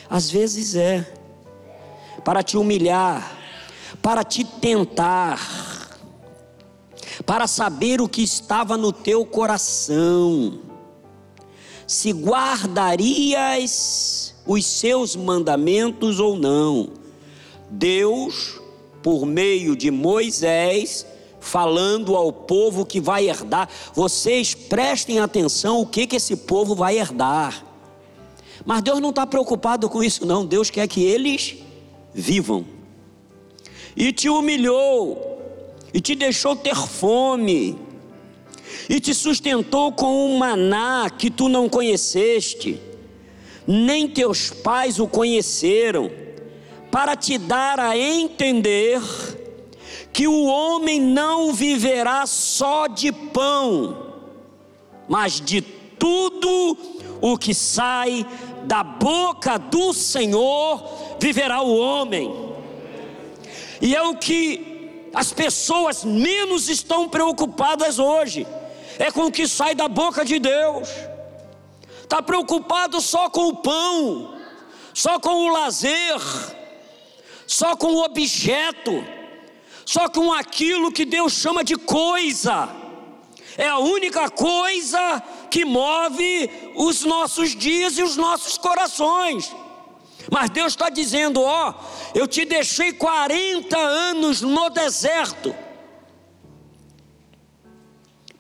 Às 0.08 0.30
vezes 0.30 0.76
é, 0.76 1.04
para 2.24 2.44
te 2.44 2.56
humilhar, 2.56 3.42
para 4.05 4.22
te 4.22 4.44
tentar, 4.44 5.40
para 7.24 7.46
saber 7.46 8.02
o 8.02 8.09
que 8.09 8.22
estava 8.22 8.76
no 8.76 8.92
teu 8.92 9.24
coração, 9.24 10.59
se 11.86 12.12
guardarias 12.12 14.34
os 14.46 14.66
seus 14.66 15.16
mandamentos 15.16 16.20
ou 16.20 16.36
não. 16.36 16.90
Deus, 17.70 18.61
por 19.02 19.24
meio 19.24 19.74
de 19.74 19.90
Moisés, 19.90 21.07
falando 21.40 22.14
ao 22.14 22.30
povo 22.30 22.84
que 22.84 23.00
vai 23.00 23.26
herdar, 23.26 23.70
vocês 23.94 24.55
prestem 24.55 25.18
atenção 25.18 25.80
o 25.80 25.86
que, 25.86 26.07
que 26.07 26.16
esse 26.16 26.36
povo 26.36 26.74
vai 26.74 26.98
herdar. 26.98 27.64
Mas 28.66 28.82
Deus 28.82 29.00
não 29.00 29.09
está 29.09 29.26
preocupado 29.26 29.88
com 29.88 30.02
isso, 30.02 30.26
não. 30.26 30.44
Deus 30.44 30.68
quer 30.68 30.86
que 30.88 31.02
eles 31.02 31.57
vivam 32.12 32.73
e 33.97 34.12
te 34.12 34.28
humilhou, 34.28 35.40
e 35.92 36.01
te 36.01 36.14
deixou 36.14 36.57
ter 36.57 36.74
fome, 36.74 37.78
e 38.88 39.01
te 39.01 39.14
sustentou 39.14 39.92
com 39.92 40.26
um 40.26 40.38
maná 40.38 41.09
que 41.11 41.30
tu 41.30 41.49
não 41.49 41.68
conheceste, 41.68 42.80
nem 43.66 44.09
teus 44.09 44.51
pais 44.51 44.99
o 44.99 45.07
conheceram, 45.07 46.11
para 46.90 47.16
te 47.16 47.38
dar 47.38 47.80
a 47.80 47.97
entender 47.99 49.01
que 50.12 50.28
o 50.28 50.45
homem 50.45 51.01
não 51.01 51.53
viverá 51.53 52.24
só 52.26 52.86
de 52.86 53.11
pão, 53.11 54.12
mas 55.09 55.40
de 55.40 55.61
tudo 55.61 56.76
o 57.20 57.36
que 57.36 57.55
sai 57.55 58.24
da 58.64 58.84
boca 58.84 59.59
do 59.59 59.92
Senhor 59.92 61.16
viverá 61.18 61.62
o 61.62 61.76
homem. 61.76 62.53
E 63.85 63.95
é 63.95 64.01
o 64.01 64.16
que 64.16 65.11
as 65.12 65.30
pessoas 65.30 66.05
menos 66.05 66.70
estão 66.70 67.07
preocupadas 67.07 67.99
hoje, 67.99 68.47
é 68.99 69.11
com 69.11 69.26
o 69.26 69.30
que 69.30 69.47
sai 69.47 69.74
da 69.74 69.87
boca 69.89 70.24
de 70.24 70.39
Deus. 70.39 70.89
Está 72.03 72.22
preocupado 72.22 72.99
só 73.03 73.28
com 73.28 73.49
o 73.49 73.57
pão, 73.57 74.39
só 74.95 75.20
com 75.20 75.35
o 75.35 75.53
lazer, 75.53 76.18
só 77.47 77.76
com 77.76 77.89
o 77.89 78.03
objeto, 78.03 79.05
só 79.85 80.09
com 80.09 80.32
aquilo 80.32 80.91
que 80.91 81.05
Deus 81.05 81.35
chama 81.35 81.62
de 81.62 81.76
coisa. 81.76 82.70
É 83.59 83.68
a 83.68 83.76
única 83.76 84.30
coisa 84.30 85.22
que 85.51 85.62
move 85.66 86.72
os 86.74 87.05
nossos 87.05 87.55
dias 87.55 87.99
e 87.99 88.03
os 88.03 88.16
nossos 88.16 88.57
corações. 88.57 89.55
Mas 90.30 90.50
Deus 90.50 90.72
está 90.72 90.88
dizendo: 90.88 91.40
Ó, 91.42 91.74
eu 92.14 92.26
te 92.26 92.44
deixei 92.44 92.92
40 92.92 93.76
anos 93.76 94.40
no 94.40 94.70
deserto, 94.70 95.54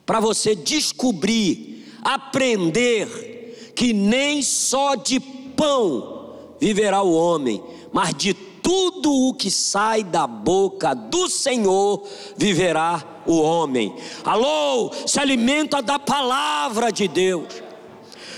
para 0.04 0.20
você 0.20 0.54
descobrir, 0.54 1.92
aprender, 2.02 3.72
que 3.74 3.92
nem 3.92 4.42
só 4.42 4.94
de 4.94 5.20
pão 5.20 6.36
viverá 6.60 7.02
o 7.02 7.12
homem, 7.12 7.62
mas 7.92 8.14
de 8.14 8.34
tudo 8.64 9.28
o 9.28 9.34
que 9.34 9.50
sai 9.50 10.02
da 10.02 10.26
boca 10.26 10.94
do 10.94 11.28
Senhor 11.28 12.02
viverá 12.36 13.22
o 13.26 13.38
homem. 13.40 13.94
Alô, 14.24 14.90
se 15.06 15.20
alimenta 15.20 15.82
da 15.82 15.98
palavra 15.98 16.90
de 16.90 17.06
Deus. 17.06 17.63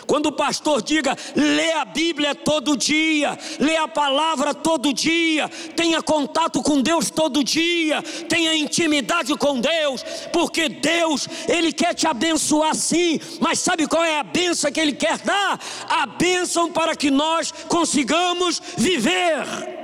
Quando 0.07 0.27
o 0.27 0.33
pastor 0.33 0.81
diga, 0.83 1.17
lê 1.35 1.73
a 1.73 1.85
Bíblia 1.85 2.35
todo 2.35 2.77
dia, 2.77 3.39
lê 3.59 3.77
a 3.77 3.89
palavra 3.89 4.55
todo 4.55 4.93
dia, 4.93 5.49
tenha 5.75 6.01
contato 6.03 6.63
com 6.63 6.81
Deus 6.81 7.11
todo 7.11 7.43
dia, 7.43 8.03
tenha 8.29 8.55
intimidade 8.55 9.37
com 9.37 9.61
Deus, 9.61 10.05
porque 10.33 10.69
Deus, 10.69 11.29
Ele 11.49 11.73
quer 11.73 11.95
te 11.95 12.07
abençoar 12.07 12.75
sim, 12.75 13.21
mas 13.41 13.59
sabe 13.59 13.87
qual 13.87 14.05
é 14.05 14.19
a 14.19 14.23
benção 14.23 14.71
que 14.71 14.81
Ele 14.81 14.93
quer 14.93 15.19
dar? 15.19 15.59
A 15.89 16.07
bênção 16.07 16.71
para 16.71 16.95
que 16.95 17.11
nós 17.11 17.53
consigamos 17.69 18.63
viver. 18.77 19.77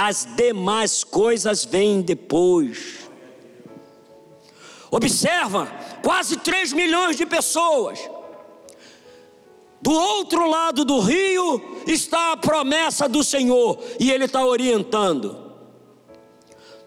as 0.00 0.28
demais 0.36 1.02
coisas 1.02 1.64
vêm 1.64 2.00
depois. 2.00 2.98
Observa, 4.92 5.68
quase 6.08 6.38
3 6.38 6.72
milhões 6.72 7.18
de 7.18 7.26
pessoas. 7.26 7.98
Do 9.82 9.92
outro 9.92 10.48
lado 10.48 10.82
do 10.82 11.00
rio 11.00 11.82
está 11.86 12.32
a 12.32 12.36
promessa 12.38 13.06
do 13.06 13.22
Senhor, 13.22 13.78
e 14.00 14.10
Ele 14.10 14.24
está 14.24 14.42
orientando. 14.42 15.36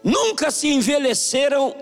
Nunca 0.02 0.50
se 0.50 0.66
envelheceram 0.66 1.72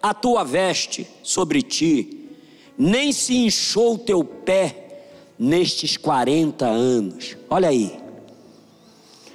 a 0.00 0.14
tua 0.14 0.44
veste 0.44 1.04
sobre 1.24 1.60
ti, 1.60 2.30
nem 2.78 3.10
se 3.10 3.34
inchou 3.34 3.94
o 3.94 3.98
teu 3.98 4.22
pé 4.22 5.08
nestes 5.36 5.96
40 5.96 6.66
anos. 6.66 7.36
Olha 7.50 7.68
aí. 7.68 7.98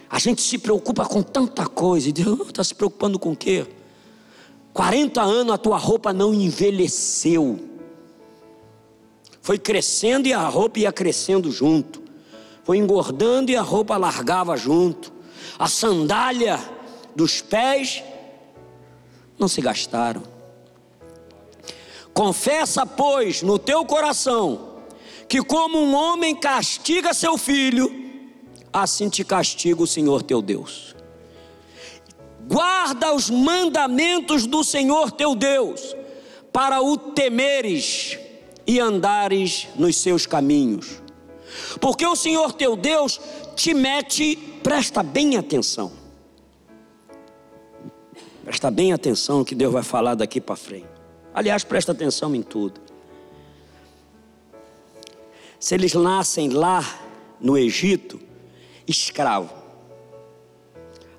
A 0.09 0.19
gente 0.19 0.41
se 0.41 0.57
preocupa 0.57 1.05
com 1.05 1.21
tanta 1.21 1.67
coisa, 1.67 2.07
e 2.07 2.13
Deus 2.13 2.47
está 2.47 2.63
se 2.63 2.73
preocupando 2.73 3.19
com 3.19 3.33
o 3.33 3.35
quê? 3.35 3.67
40 4.73 5.21
anos 5.21 5.53
a 5.53 5.57
tua 5.57 5.77
roupa 5.77 6.13
não 6.13 6.33
envelheceu. 6.33 7.59
Foi 9.41 9.57
crescendo 9.57 10.27
e 10.27 10.33
a 10.33 10.47
roupa 10.47 10.79
ia 10.79 10.91
crescendo 10.91 11.51
junto. 11.51 12.01
Foi 12.63 12.77
engordando 12.77 13.51
e 13.51 13.55
a 13.55 13.61
roupa 13.61 13.97
largava 13.97 14.55
junto. 14.55 15.11
A 15.57 15.67
sandália 15.67 16.59
dos 17.15 17.41
pés 17.41 18.03
não 19.37 19.47
se 19.47 19.59
gastaram. 19.61 20.23
Confessa, 22.13 22.85
pois, 22.85 23.41
no 23.41 23.57
teu 23.57 23.85
coração, 23.85 24.69
que 25.27 25.41
como 25.41 25.79
um 25.79 25.95
homem 25.95 26.35
castiga 26.35 27.13
seu 27.13 27.37
filho, 27.37 27.89
assim 28.71 29.09
te 29.09 29.23
castiga 29.23 29.81
o 29.81 29.87
Senhor 29.87 30.21
teu 30.21 30.41
Deus. 30.41 30.95
Guarda 32.51 33.13
os 33.13 33.29
mandamentos 33.29 34.45
do 34.45 34.61
Senhor 34.61 35.09
teu 35.09 35.33
Deus, 35.33 35.95
para 36.51 36.81
o 36.81 36.97
temeres 36.97 38.19
e 38.67 38.77
andares 38.77 39.69
nos 39.77 39.95
seus 39.95 40.25
caminhos. 40.25 41.01
Porque 41.79 42.05
o 42.05 42.13
Senhor 42.13 42.51
teu 42.51 42.75
Deus 42.75 43.21
te 43.55 43.73
mete, 43.73 44.35
presta 44.61 45.01
bem 45.01 45.37
atenção. 45.37 45.93
Presta 48.43 48.69
bem 48.69 48.91
atenção 48.91 49.39
no 49.39 49.45
que 49.45 49.55
Deus 49.55 49.71
vai 49.71 49.83
falar 49.83 50.15
daqui 50.15 50.41
para 50.41 50.57
frente. 50.57 50.89
Aliás, 51.33 51.63
presta 51.63 51.93
atenção 51.93 52.35
em 52.35 52.41
tudo. 52.41 52.81
Se 55.57 55.73
eles 55.73 55.93
nascem 55.93 56.49
lá 56.49 56.83
no 57.39 57.57
Egito, 57.57 58.19
escravo, 58.85 59.53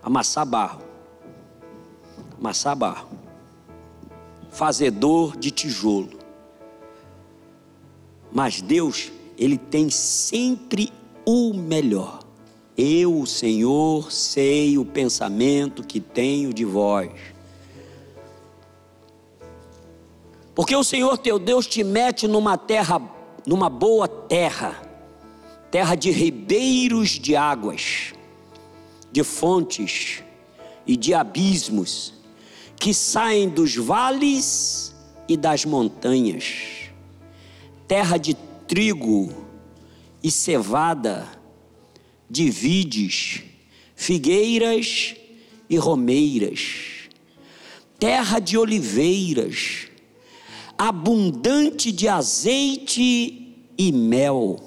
amassar 0.03 0.45
barro, 0.45 0.92
amassar 2.43 2.75
barro, 2.75 3.09
fazedor 4.51 5.37
de 5.37 5.53
tijolo. 5.53 6.19
Mas 8.33 8.61
Deus, 8.61 9.13
Ele 9.39 9.57
tem 9.57 9.89
sempre 9.91 10.93
o 11.25 11.55
melhor. 11.55 12.21
Eu, 12.77 13.21
o 13.21 13.27
Senhor, 13.27 14.11
sei 14.11 14.77
o 14.77 14.85
pensamento 14.85 15.87
que 15.87 16.01
tenho 16.01 16.53
de 16.53 16.65
vós. 16.65 17.13
Porque 20.53 20.75
o 20.75 20.83
Senhor 20.83 21.17
teu 21.19 21.39
Deus 21.39 21.67
te 21.67 21.85
mete 21.85 22.27
numa 22.27 22.59
terra, 22.59 23.01
numa 23.47 23.71
boa 23.71 24.09
terra, 24.09 24.83
terra 25.71 25.95
de 25.95 26.11
ribeiros 26.11 27.11
de 27.11 27.37
águas, 27.37 28.13
de 29.13 29.23
fontes 29.23 30.25
e 30.87 30.97
de 30.97 31.15
abismos, 31.15 32.22
que 32.83 32.93
saem 32.93 33.49
dos 33.49 33.77
vales 33.77 34.93
e 35.29 35.37
das 35.37 35.65
montanhas, 35.65 36.91
terra 37.87 38.17
de 38.17 38.35
trigo 38.67 39.33
e 40.21 40.33
cevada, 40.33 41.29
de 42.29 42.51
vides, 42.51 43.41
figueiras 43.95 45.15
e 45.71 45.77
romeiras, 45.77 47.09
terra 48.01 48.41
de 48.41 48.59
oliveiras, 48.59 49.87
abundante 50.77 51.93
de 51.93 52.09
azeite 52.09 53.65
e 53.79 53.93
mel, 53.93 54.59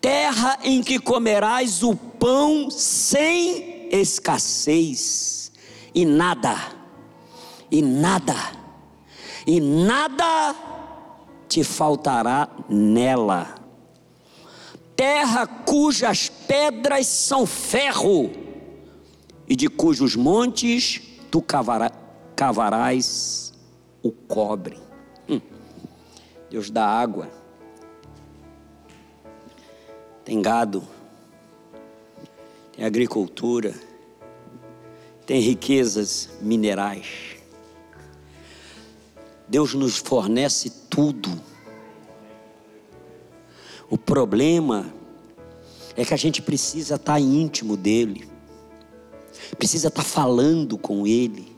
terra 0.00 0.60
em 0.62 0.84
que 0.84 1.00
comerás 1.00 1.82
o 1.82 1.96
pão 1.96 2.70
sem 2.70 3.88
escassez, 3.90 5.50
e 5.92 6.04
nada, 6.04 6.75
e 7.70 7.82
nada, 7.82 8.34
e 9.46 9.60
nada 9.60 10.54
te 11.48 11.62
faltará 11.62 12.48
nela 12.68 13.66
terra 14.96 15.46
cujas 15.46 16.28
pedras 16.28 17.06
são 17.06 17.44
ferro, 17.44 18.30
e 19.46 19.54
de 19.54 19.68
cujos 19.68 20.16
montes 20.16 21.02
tu 21.30 21.42
cavará, 21.42 21.92
cavarás 22.34 23.52
o 24.02 24.10
cobre. 24.10 24.78
Hum. 25.28 25.40
Deus 26.50 26.70
dá 26.70 26.86
água, 26.86 27.30
tem 30.24 30.40
gado, 30.40 30.82
tem 32.72 32.84
agricultura, 32.84 33.74
tem 35.26 35.40
riquezas 35.40 36.30
minerais. 36.40 37.35
Deus 39.48 39.74
nos 39.74 39.96
fornece 39.96 40.70
tudo 40.90 41.30
o 43.88 43.96
problema 43.96 44.92
é 45.96 46.04
que 46.04 46.12
a 46.12 46.16
gente 46.16 46.42
precisa 46.42 46.96
estar 46.96 47.20
íntimo 47.20 47.76
dele, 47.76 48.28
precisa 49.56 49.88
estar 49.88 50.02
falando 50.02 50.76
com 50.76 51.06
ele, 51.06 51.56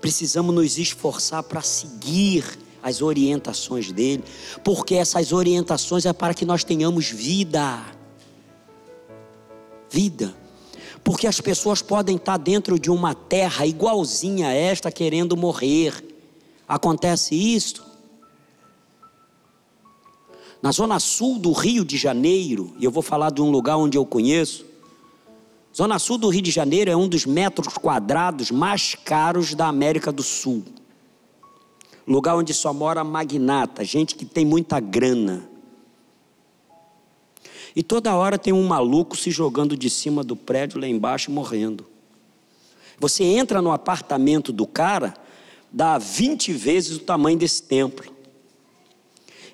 precisamos 0.00 0.54
nos 0.54 0.78
esforçar 0.78 1.42
para 1.42 1.60
seguir 1.60 2.44
as 2.80 3.02
orientações 3.02 3.90
dele, 3.90 4.22
porque 4.62 4.94
essas 4.94 5.32
orientações 5.32 6.06
é 6.06 6.12
para 6.12 6.32
que 6.32 6.44
nós 6.44 6.62
tenhamos 6.64 7.10
vida. 7.10 7.84
Vida. 9.90 10.34
Porque 11.04 11.26
as 11.26 11.40
pessoas 11.40 11.82
podem 11.82 12.16
estar 12.16 12.36
dentro 12.36 12.78
de 12.78 12.88
uma 12.88 13.14
terra 13.14 13.66
igualzinha 13.66 14.48
a 14.48 14.52
esta 14.52 14.92
querendo 14.92 15.36
morrer. 15.36 16.11
Acontece 16.66 17.34
isso? 17.34 17.92
na 20.62 20.70
zona 20.70 21.00
sul 21.00 21.40
do 21.40 21.50
Rio 21.50 21.84
de 21.84 21.96
Janeiro, 21.96 22.72
e 22.78 22.84
eu 22.84 22.90
vou 22.90 23.02
falar 23.02 23.32
de 23.32 23.42
um 23.42 23.50
lugar 23.50 23.76
onde 23.76 23.98
eu 23.98 24.06
conheço. 24.06 24.64
Zona 25.76 25.98
sul 25.98 26.16
do 26.16 26.28
Rio 26.28 26.42
de 26.42 26.52
Janeiro 26.52 26.88
é 26.88 26.96
um 26.96 27.08
dos 27.08 27.26
metros 27.26 27.74
quadrados 27.76 28.52
mais 28.52 28.94
caros 28.94 29.54
da 29.54 29.66
América 29.66 30.12
do 30.12 30.22
Sul. 30.22 30.62
Lugar 32.06 32.36
onde 32.36 32.54
só 32.54 32.72
mora 32.72 33.02
magnata, 33.02 33.84
gente 33.84 34.14
que 34.14 34.24
tem 34.24 34.44
muita 34.44 34.78
grana. 34.78 35.48
E 37.74 37.82
toda 37.82 38.14
hora 38.14 38.38
tem 38.38 38.52
um 38.52 38.66
maluco 38.66 39.16
se 39.16 39.30
jogando 39.30 39.76
de 39.76 39.90
cima 39.90 40.22
do 40.22 40.36
prédio 40.36 40.80
lá 40.80 40.86
embaixo 40.86 41.30
morrendo. 41.30 41.86
Você 43.00 43.24
entra 43.24 43.60
no 43.60 43.72
apartamento 43.72 44.52
do 44.52 44.66
cara, 44.66 45.14
dá 45.72 45.96
20 45.98 46.52
vezes 46.52 46.96
o 46.96 47.00
tamanho 47.00 47.38
desse 47.38 47.62
templo. 47.62 48.12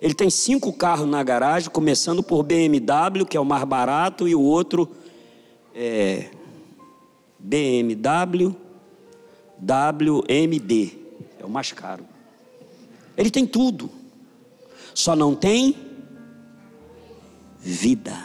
Ele 0.01 0.15
tem 0.15 0.31
cinco 0.31 0.73
carros 0.73 1.09
na 1.09 1.23
garagem, 1.23 1.71
começando 1.71 2.23
por 2.23 2.43
BMW, 2.43 3.25
que 3.29 3.37
é 3.37 3.41
o 3.41 3.45
mais 3.45 3.65
barato, 3.65 4.27
e 4.27 4.35
o 4.35 4.41
outro 4.41 4.89
é 5.75 6.31
BMW 7.39 8.55
WMD, 9.61 10.99
é 11.39 11.45
o 11.45 11.51
mais 11.51 11.73
caro. 11.73 12.05
Ele 13.17 13.31
tem 13.31 13.47
tudo, 13.47 13.91
só 14.95 15.17
não 15.17 15.35
tem 15.35 15.75
vida. 17.59 18.17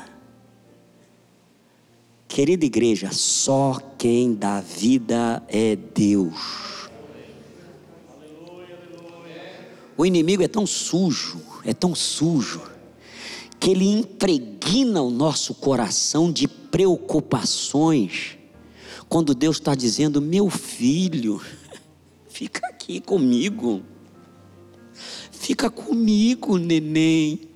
Querida 2.27 2.65
igreja, 2.65 3.09
só 3.11 3.79
quem 3.97 4.33
dá 4.33 4.61
vida 4.61 5.43
é 5.47 5.75
Deus. 5.75 6.82
O 9.97 10.05
inimigo 10.05 10.41
é 10.43 10.47
tão 10.47 10.65
sujo, 10.65 11.39
é 11.63 11.73
tão 11.73 11.93
sujo, 11.93 12.61
que 13.59 13.69
ele 13.71 13.85
impregna 13.85 15.01
o 15.01 15.11
nosso 15.11 15.53
coração 15.53 16.31
de 16.31 16.47
preocupações, 16.47 18.37
quando 19.07 19.35
Deus 19.35 19.57
está 19.57 19.75
dizendo: 19.75 20.21
meu 20.21 20.49
filho, 20.49 21.41
fica 22.27 22.65
aqui 22.67 22.99
comigo, 22.99 23.83
fica 25.31 25.69
comigo, 25.69 26.57
neném. 26.57 27.53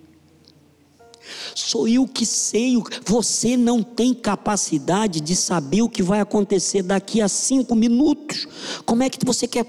Sou 1.53 1.87
eu 1.87 2.07
que 2.07 2.25
sei. 2.25 2.75
Você 3.05 3.57
não 3.57 3.83
tem 3.83 4.13
capacidade 4.13 5.19
de 5.19 5.35
saber 5.35 5.81
o 5.81 5.89
que 5.89 6.01
vai 6.01 6.21
acontecer 6.21 6.81
daqui 6.83 7.19
a 7.19 7.27
cinco 7.27 7.75
minutos. 7.75 8.47
Como 8.85 9.03
é 9.03 9.09
que 9.09 9.25
você 9.25 9.47
quer? 9.47 9.65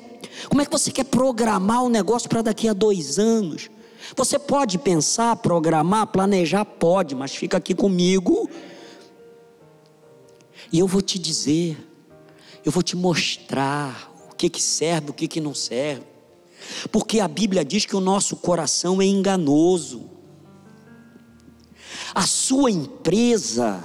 Como 0.49 0.61
é 0.61 0.65
que 0.65 0.71
você 0.71 0.91
quer 0.91 1.05
programar 1.05 1.83
o 1.83 1.89
negócio 1.89 2.29
para 2.29 2.43
daqui 2.43 2.69
a 2.69 2.73
dois 2.73 3.19
anos? 3.19 3.71
Você 4.17 4.39
pode 4.39 4.79
pensar, 4.79 5.37
programar, 5.37 6.07
planejar, 6.07 6.65
pode, 6.65 7.15
mas 7.15 7.35
fica 7.35 7.57
aqui 7.57 7.75
comigo. 7.75 8.49
E 10.73 10.79
eu 10.79 10.87
vou 10.87 11.03
te 11.03 11.19
dizer, 11.19 11.77
eu 12.65 12.71
vou 12.71 12.83
te 12.83 12.97
mostrar 12.97 14.13
o 14.31 14.35
que, 14.35 14.49
que 14.49 14.63
serve, 14.63 15.11
o 15.11 15.15
que, 15.15 15.27
que 15.27 15.41
não 15.41 15.55
serve. 15.55 16.03
Porque 16.91 17.21
a 17.21 17.29
Bíblia 17.29 17.65
diz 17.65 17.85
que 17.85 17.97
o 17.97 18.01
nosso 18.01 18.37
coração 18.37 19.01
é 19.01 19.05
enganoso. 19.05 20.11
A 22.15 22.27
sua 22.27 22.71
empresa, 22.71 23.85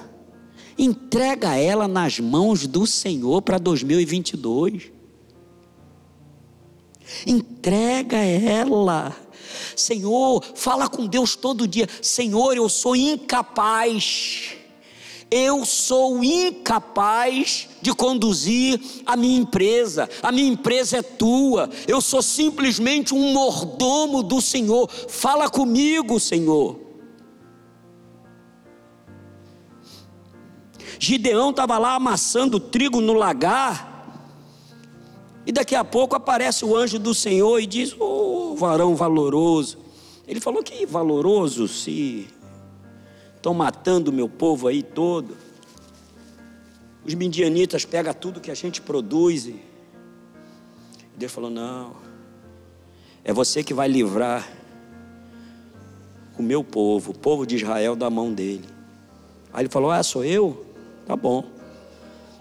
entrega 0.78 1.56
ela 1.56 1.88
nas 1.88 2.20
mãos 2.20 2.66
do 2.66 2.86
Senhor 2.86 3.42
para 3.42 3.58
2022. 3.58 4.93
Entrega 7.26 8.18
ela. 8.18 9.16
Senhor, 9.76 10.44
fala 10.56 10.88
com 10.88 11.06
Deus 11.06 11.36
todo 11.36 11.68
dia. 11.68 11.88
Senhor, 12.02 12.56
eu 12.56 12.68
sou 12.70 12.96
incapaz. 12.96 14.56
Eu 15.30 15.66
sou 15.66 16.24
incapaz 16.24 17.68
de 17.82 17.92
conduzir 17.94 18.80
a 19.06 19.16
minha 19.16 19.40
empresa. 19.40 20.08
A 20.22 20.32
minha 20.32 20.52
empresa 20.52 20.98
é 20.98 21.02
tua. 21.02 21.70
Eu 21.88 22.00
sou 22.02 22.22
simplesmente 22.22 23.16
um 23.16 23.34
mordomo 23.34 24.22
do 24.22 24.40
Senhor. 24.40 24.88
Fala 24.90 25.50
comigo, 25.50 26.20
Senhor. 26.20 26.80
Gideão 31.00 31.50
estava 31.50 31.78
lá 31.78 31.96
amassando 31.96 32.60
trigo 32.60 33.02
no 33.02 33.14
lagar. 33.14 33.93
E 35.46 35.52
daqui 35.52 35.76
a 35.76 35.84
pouco 35.84 36.16
aparece 36.16 36.64
o 36.64 36.76
anjo 36.76 36.98
do 36.98 37.14
Senhor 37.14 37.60
e 37.60 37.66
diz: 37.66 37.94
Ô 38.00 38.52
oh, 38.52 38.56
varão 38.56 38.96
valoroso. 38.96 39.78
Ele 40.28 40.40
falou: 40.40 40.64
Que 40.64 40.86
valoroso 40.86 41.68
se 41.68 42.28
estão 43.36 43.54
matando 43.54 44.10
o 44.10 44.14
meu 44.14 44.30
povo 44.30 44.68
aí 44.68 44.82
todo. 44.82 45.36
Os 47.06 47.14
midianitas 47.14 47.84
pegam 47.84 48.14
tudo 48.14 48.40
que 48.40 48.50
a 48.50 48.56
gente 48.56 48.82
produz. 48.82 49.48
E 49.48 49.60
Deus 51.18 51.32
falou: 51.32 51.50
Não, 51.50 51.94
é 53.24 53.34
você 53.34 53.64
que 53.64 53.74
vai 53.74 53.90
livrar 53.90 54.48
o 56.38 56.42
meu 56.42 56.64
povo, 56.64 57.12
o 57.12 57.18
povo 57.18 57.46
de 57.46 57.58
Israel, 57.58 57.96
da 57.96 58.10
mão 58.10 58.34
dele. 58.34 58.66
Aí 59.52 59.64
ele 59.64 59.70
falou: 59.70 59.92
Ah, 59.92 60.02
sou 60.02 60.24
eu? 60.24 60.66
Tá 61.06 61.18
bom. 61.18 61.44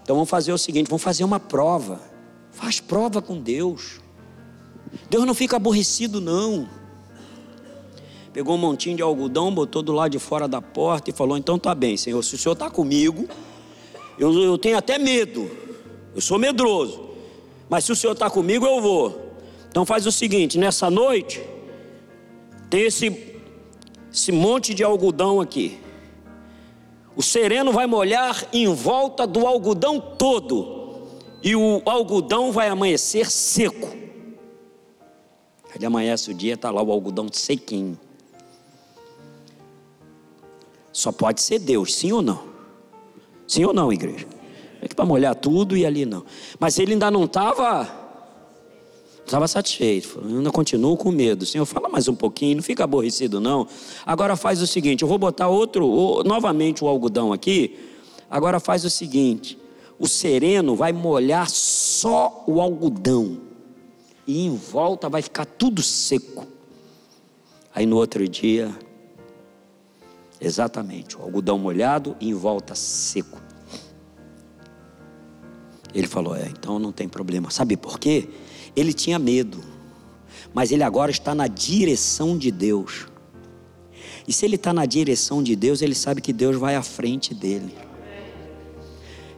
Então 0.03 0.15
vamos 0.15 0.31
fazer 0.31 0.53
o 0.53 0.59
seguinte: 0.59 0.89
vamos 0.89 1.03
fazer 1.03 1.25
uma 1.25 1.41
prova. 1.41 2.12
Faz 2.53 2.79
prova 2.79 3.23
com 3.23 3.41
Deus. 3.41 4.01
Deus 5.09 5.25
não 5.25 5.35
fica 5.35 5.57
aborrecido, 5.57 6.21
não. 6.21 6.69
Pegou 8.33 8.55
um 8.55 8.59
montinho 8.59 8.97
de 8.97 9.03
algodão, 9.03 9.53
botou 9.53 9.83
do 9.83 9.93
lado 9.93 10.13
de 10.13 10.19
fora 10.19 10.47
da 10.47 10.61
porta 10.61 11.11
e 11.11 11.13
falou: 11.13 11.37
Então 11.37 11.59
tá 11.59 11.75
bem, 11.75 11.97
Senhor, 11.97 12.23
se 12.23 12.35
o 12.35 12.39
Senhor 12.39 12.53
está 12.53 12.71
comigo, 12.71 13.27
eu, 14.19 14.33
eu 14.43 14.57
tenho 14.57 14.77
até 14.77 14.99
medo, 14.99 15.51
eu 16.15 16.21
sou 16.21 16.39
medroso, 16.39 17.11
mas 17.69 17.85
se 17.85 17.93
o 17.93 17.97
Senhor 17.97 18.13
está 18.13 18.31
comigo, 18.31 18.67
eu 18.67 18.81
vou. 18.81 19.33
Então 19.69 19.85
faz 19.85 20.07
o 20.07 20.13
seguinte: 20.13 20.59
nessa 20.59 20.91
noite, 20.91 21.43
tem 22.71 22.83
esse, 22.83 23.35
esse 24.13 24.33
monte 24.33 24.75
de 24.75 24.85
algodão 24.85 25.41
aqui. 25.41 25.79
O 27.15 27.23
sereno 27.23 27.73
vai 27.73 27.87
molhar 27.87 28.47
em 28.53 28.67
volta 28.73 29.27
do 29.27 29.47
algodão 29.47 30.01
todo 30.01 30.82
e 31.43 31.57
o 31.57 31.83
algodão 31.85 32.53
vai 32.53 32.69
amanhecer 32.69 33.31
seco. 33.31 33.97
Ele 35.75 35.87
amanhece 35.87 36.31
o 36.31 36.35
dia, 36.35 36.55
está 36.55 36.71
lá 36.71 36.83
o 36.83 36.93
algodão 36.93 37.27
sequinho. 37.33 37.99
Só 40.93 41.11
pode 41.11 41.41
ser 41.41 41.59
Deus, 41.59 41.95
sim 41.95 42.13
ou 42.13 42.21
não? 42.21 42.45
Sim 43.49 43.65
ou 43.65 43.73
não, 43.73 43.93
igreja? 43.93 44.27
É 44.81 44.87
que 44.87 44.95
para 44.95 45.05
molhar 45.05 45.35
tudo 45.35 45.77
e 45.77 45.87
ali 45.87 46.05
não. 46.05 46.25
Mas 46.61 46.79
ele 46.79 46.93
ainda 46.93 47.11
não 47.11 47.25
estava 47.25 48.01
estava 49.25 49.49
satisfeito, 49.49 50.21
ainda 50.23 50.51
continuo 50.51 50.97
com 50.97 51.11
medo. 51.11 51.47
Senhor, 51.47 51.65
fala 51.65 51.89
mais 51.89 52.07
um 52.07 52.15
pouquinho, 52.15 52.57
não 52.57 52.63
fica 52.63 52.85
aborrecido 52.85 53.41
não. 53.41 53.67
Agora 54.05 54.37
faz 54.37 54.61
o 54.61 54.67
seguinte, 54.67 55.03
eu 55.03 55.09
vou 55.09 55.17
botar 55.17 55.49
outro, 55.49 56.23
novamente 56.25 56.85
o 56.85 56.89
algodão 56.89 57.33
aqui. 57.33 57.79
Agora 58.29 58.61
faz 58.61 58.85
o 58.85 58.91
seguinte, 58.91 59.59
o 60.03 60.09
sereno 60.09 60.75
vai 60.75 60.93
molhar 60.93 61.49
só 61.49 62.43
o 62.45 62.61
algodão 62.61 63.41
e 64.27 64.45
em 64.45 64.57
volta 64.57 65.09
vai 65.09 65.23
ficar 65.23 65.45
tudo 65.45 65.81
seco. 65.81 66.45
Aí 67.73 67.87
no 67.87 67.99
outro 67.99 68.29
dia, 68.29 68.77
exatamente, 70.41 71.17
o 71.17 71.23
algodão 71.23 71.57
molhado 71.57 72.17
e 72.19 72.31
em 72.31 72.35
volta 72.35 72.75
seco. 72.75 73.41
Ele 75.95 76.09
falou: 76.09 76.35
É, 76.35 76.49
então 76.49 76.81
não 76.81 76.91
tem 76.91 77.09
problema. 77.09 77.49
Sabe 77.53 77.77
por 77.77 78.01
quê? 78.01 78.29
Ele 78.75 78.93
tinha 78.93 79.21
medo, 79.21 79.63
mas 80.53 80.73
ele 80.73 80.83
agora 80.83 81.13
está 81.13 81.33
na 81.33 81.47
direção 81.47 82.37
de 82.37 82.51
Deus. 82.51 83.07
E 84.27 84.33
se 84.33 84.45
ele 84.47 84.57
está 84.57 84.73
na 84.73 84.85
direção 84.85 85.45
de 85.45 85.55
Deus, 85.55 85.81
ele 85.81 85.95
sabe 85.95 86.21
que 86.21 86.33
Deus 86.33 86.57
vai 86.57 86.75
à 86.75 86.83
frente 86.83 87.33
dele. 87.33 87.73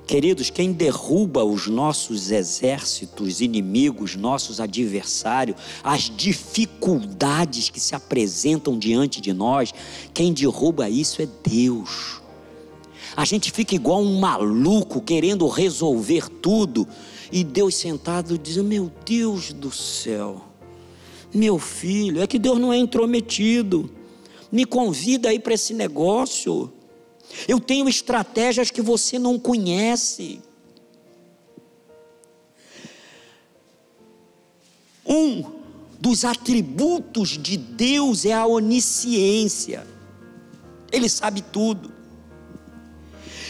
Queridos, 0.06 0.50
quem 0.50 0.70
derruba 0.70 1.44
os 1.44 1.66
nossos 1.66 2.30
exércitos 2.30 3.40
inimigos, 3.40 4.16
nossos 4.16 4.60
adversários, 4.60 5.56
as 5.82 6.10
dificuldades 6.14 7.70
que 7.70 7.80
se 7.80 7.94
apresentam 7.94 8.78
diante 8.78 9.20
de 9.20 9.32
nós, 9.32 9.72
quem 10.12 10.32
derruba 10.32 10.90
isso 10.90 11.22
é 11.22 11.28
Deus. 11.42 12.20
A 13.16 13.24
gente 13.24 13.50
fica 13.50 13.74
igual 13.74 14.02
um 14.02 14.20
maluco 14.20 15.00
querendo 15.00 15.48
resolver 15.48 16.28
tudo, 16.28 16.86
e 17.32 17.42
Deus 17.42 17.74
sentado 17.74 18.36
diz: 18.36 18.58
Meu 18.58 18.92
Deus 19.06 19.54
do 19.54 19.70
céu, 19.72 20.44
meu 21.32 21.58
filho, 21.58 22.20
é 22.20 22.26
que 22.26 22.38
Deus 22.38 22.58
não 22.58 22.72
é 22.72 22.76
intrometido, 22.76 23.90
me 24.52 24.66
convida 24.66 25.30
aí 25.30 25.38
para 25.38 25.54
esse 25.54 25.72
negócio. 25.72 26.70
Eu 27.46 27.60
tenho 27.60 27.88
estratégias 27.88 28.70
que 28.70 28.82
você 28.82 29.18
não 29.18 29.38
conhece. 29.38 30.40
Um 35.06 35.44
dos 36.00 36.24
atributos 36.24 37.30
de 37.30 37.56
Deus 37.56 38.24
é 38.24 38.32
a 38.32 38.46
onisciência. 38.46 39.86
Ele 40.92 41.08
sabe 41.08 41.42
tudo. 41.42 41.92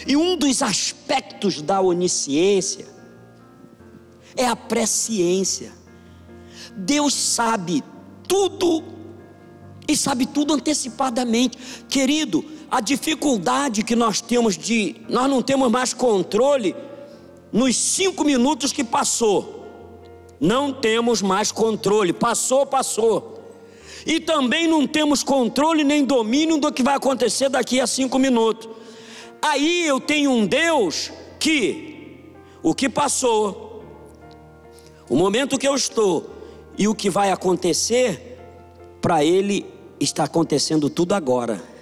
E 0.06 0.16
um 0.16 0.36
dos 0.36 0.62
aspectos 0.62 1.62
da 1.62 1.80
onisciência 1.80 2.86
é 4.36 4.46
a 4.46 4.56
presciência. 4.56 5.72
Deus 6.76 7.14
sabe 7.14 7.82
tudo 8.26 8.84
e 9.86 9.96
sabe 9.96 10.26
tudo 10.26 10.54
antecipadamente. 10.54 11.58
Querido, 11.88 12.44
a 12.70 12.80
dificuldade 12.80 13.82
que 13.82 13.94
nós 13.94 14.20
temos 14.20 14.56
de, 14.56 14.96
nós 15.08 15.28
não 15.28 15.42
temos 15.42 15.70
mais 15.70 15.92
controle 15.92 16.74
nos 17.52 17.76
cinco 17.76 18.24
minutos 18.24 18.72
que 18.72 18.82
passou. 18.82 19.64
Não 20.40 20.72
temos 20.72 21.22
mais 21.22 21.52
controle, 21.52 22.12
passou, 22.12 22.66
passou. 22.66 23.40
E 24.04 24.20
também 24.20 24.66
não 24.66 24.86
temos 24.86 25.22
controle 25.22 25.84
nem 25.84 26.04
domínio 26.04 26.58
do 26.58 26.72
que 26.72 26.82
vai 26.82 26.96
acontecer 26.96 27.48
daqui 27.48 27.80
a 27.80 27.86
cinco 27.86 28.18
minutos. 28.18 28.68
Aí 29.40 29.86
eu 29.86 30.00
tenho 30.00 30.30
um 30.30 30.46
Deus 30.46 31.10
que 31.38 32.22
o 32.62 32.74
que 32.74 32.88
passou, 32.88 33.84
o 35.08 35.16
momento 35.16 35.58
que 35.58 35.68
eu 35.68 35.74
estou 35.74 36.30
e 36.76 36.88
o 36.88 36.94
que 36.94 37.08
vai 37.08 37.30
acontecer, 37.30 38.38
para 39.00 39.24
Ele 39.24 39.66
está 40.00 40.24
acontecendo 40.24 40.90
tudo 40.90 41.14
agora. 41.14 41.73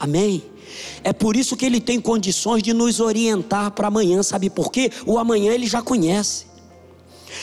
Amém? 0.00 0.42
É 1.04 1.12
por 1.12 1.36
isso 1.36 1.54
que 1.54 1.66
ele 1.66 1.78
tem 1.78 2.00
condições 2.00 2.62
de 2.62 2.72
nos 2.72 3.00
orientar 3.00 3.70
para 3.72 3.88
amanhã, 3.88 4.22
sabe 4.22 4.48
por 4.48 4.72
quê? 4.72 4.90
O 5.04 5.18
amanhã 5.18 5.52
ele 5.52 5.66
já 5.66 5.82
conhece, 5.82 6.46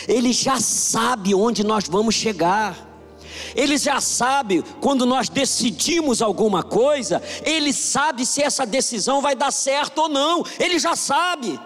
ele 0.08 0.34
já 0.34 0.60
sabe 0.60 1.36
onde 1.36 1.64
nós 1.64 1.86
vamos 1.88 2.16
chegar. 2.16 2.86
Ele 3.56 3.78
já 3.78 4.02
sabe 4.02 4.64
quando 4.82 5.06
nós 5.06 5.30
decidimos 5.30 6.22
alguma 6.22 6.64
coisa, 6.64 7.22
ele 7.44 7.72
sabe 7.72 8.26
se 8.26 8.42
essa 8.42 8.66
decisão 8.66 9.22
vai 9.22 9.36
dar 9.36 9.52
certo 9.52 10.00
ou 10.00 10.10
não, 10.10 10.44
ele 10.60 10.80
já 10.80 10.96
sabe. 10.96 11.60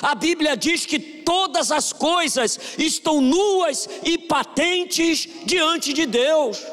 A 0.00 0.14
Bíblia 0.14 0.56
diz 0.56 0.86
que 0.86 0.98
todas 0.98 1.72
as 1.72 1.92
coisas 1.92 2.58
estão 2.78 3.20
nuas 3.20 3.88
e 4.04 4.16
patentes 4.16 5.28
diante 5.44 5.92
de 5.92 6.06
Deus. 6.06 6.64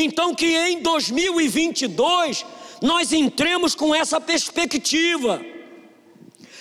Então, 0.00 0.32
que 0.32 0.46
em 0.46 0.80
2022 0.80 2.46
nós 2.80 3.12
entremos 3.12 3.74
com 3.74 3.92
essa 3.92 4.20
perspectiva, 4.20 5.44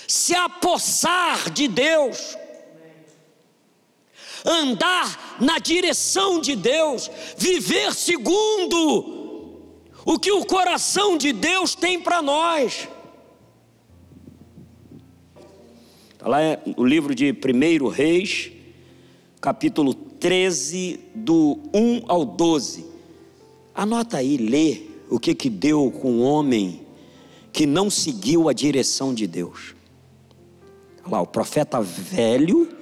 se 0.08 0.34
apossar 0.34 1.52
de 1.52 1.68
Deus, 1.68 2.36
andar 4.44 5.38
na 5.40 5.60
direção 5.60 6.42
de 6.42 6.56
Deus, 6.56 7.12
viver 7.38 7.94
segundo 7.94 9.62
o 10.04 10.18
que 10.18 10.32
o 10.32 10.44
coração 10.44 11.16
de 11.16 11.32
Deus 11.32 11.76
tem 11.76 12.00
para 12.00 12.24
nós. 12.24 12.88
Está 16.14 16.28
lá 16.28 16.42
é 16.42 16.60
o 16.76 16.84
livro 16.84 17.14
de 17.14 17.32
1 17.32 17.88
Reis, 17.88 18.52
capítulo 19.40 19.94
13, 19.94 21.00
do 21.14 21.60
1 21.72 22.02
ao 22.08 22.26
12. 22.26 22.97
Anota 23.78 24.18
aí, 24.18 24.38
lê 24.38 24.82
o 25.08 25.20
que 25.20 25.36
que 25.36 25.52
deu 25.52 25.92
com 25.92 26.14
o 26.14 26.22
homem 26.22 26.82
que 27.54 27.68
não 27.68 27.92
seguiu 27.92 28.50
a 28.50 28.54
direção 28.54 29.14
de 29.14 29.28
Deus. 29.28 29.76
Olha 31.04 31.12
lá, 31.12 31.22
o 31.22 31.28
profeta 31.28 31.80
velho 31.80 32.76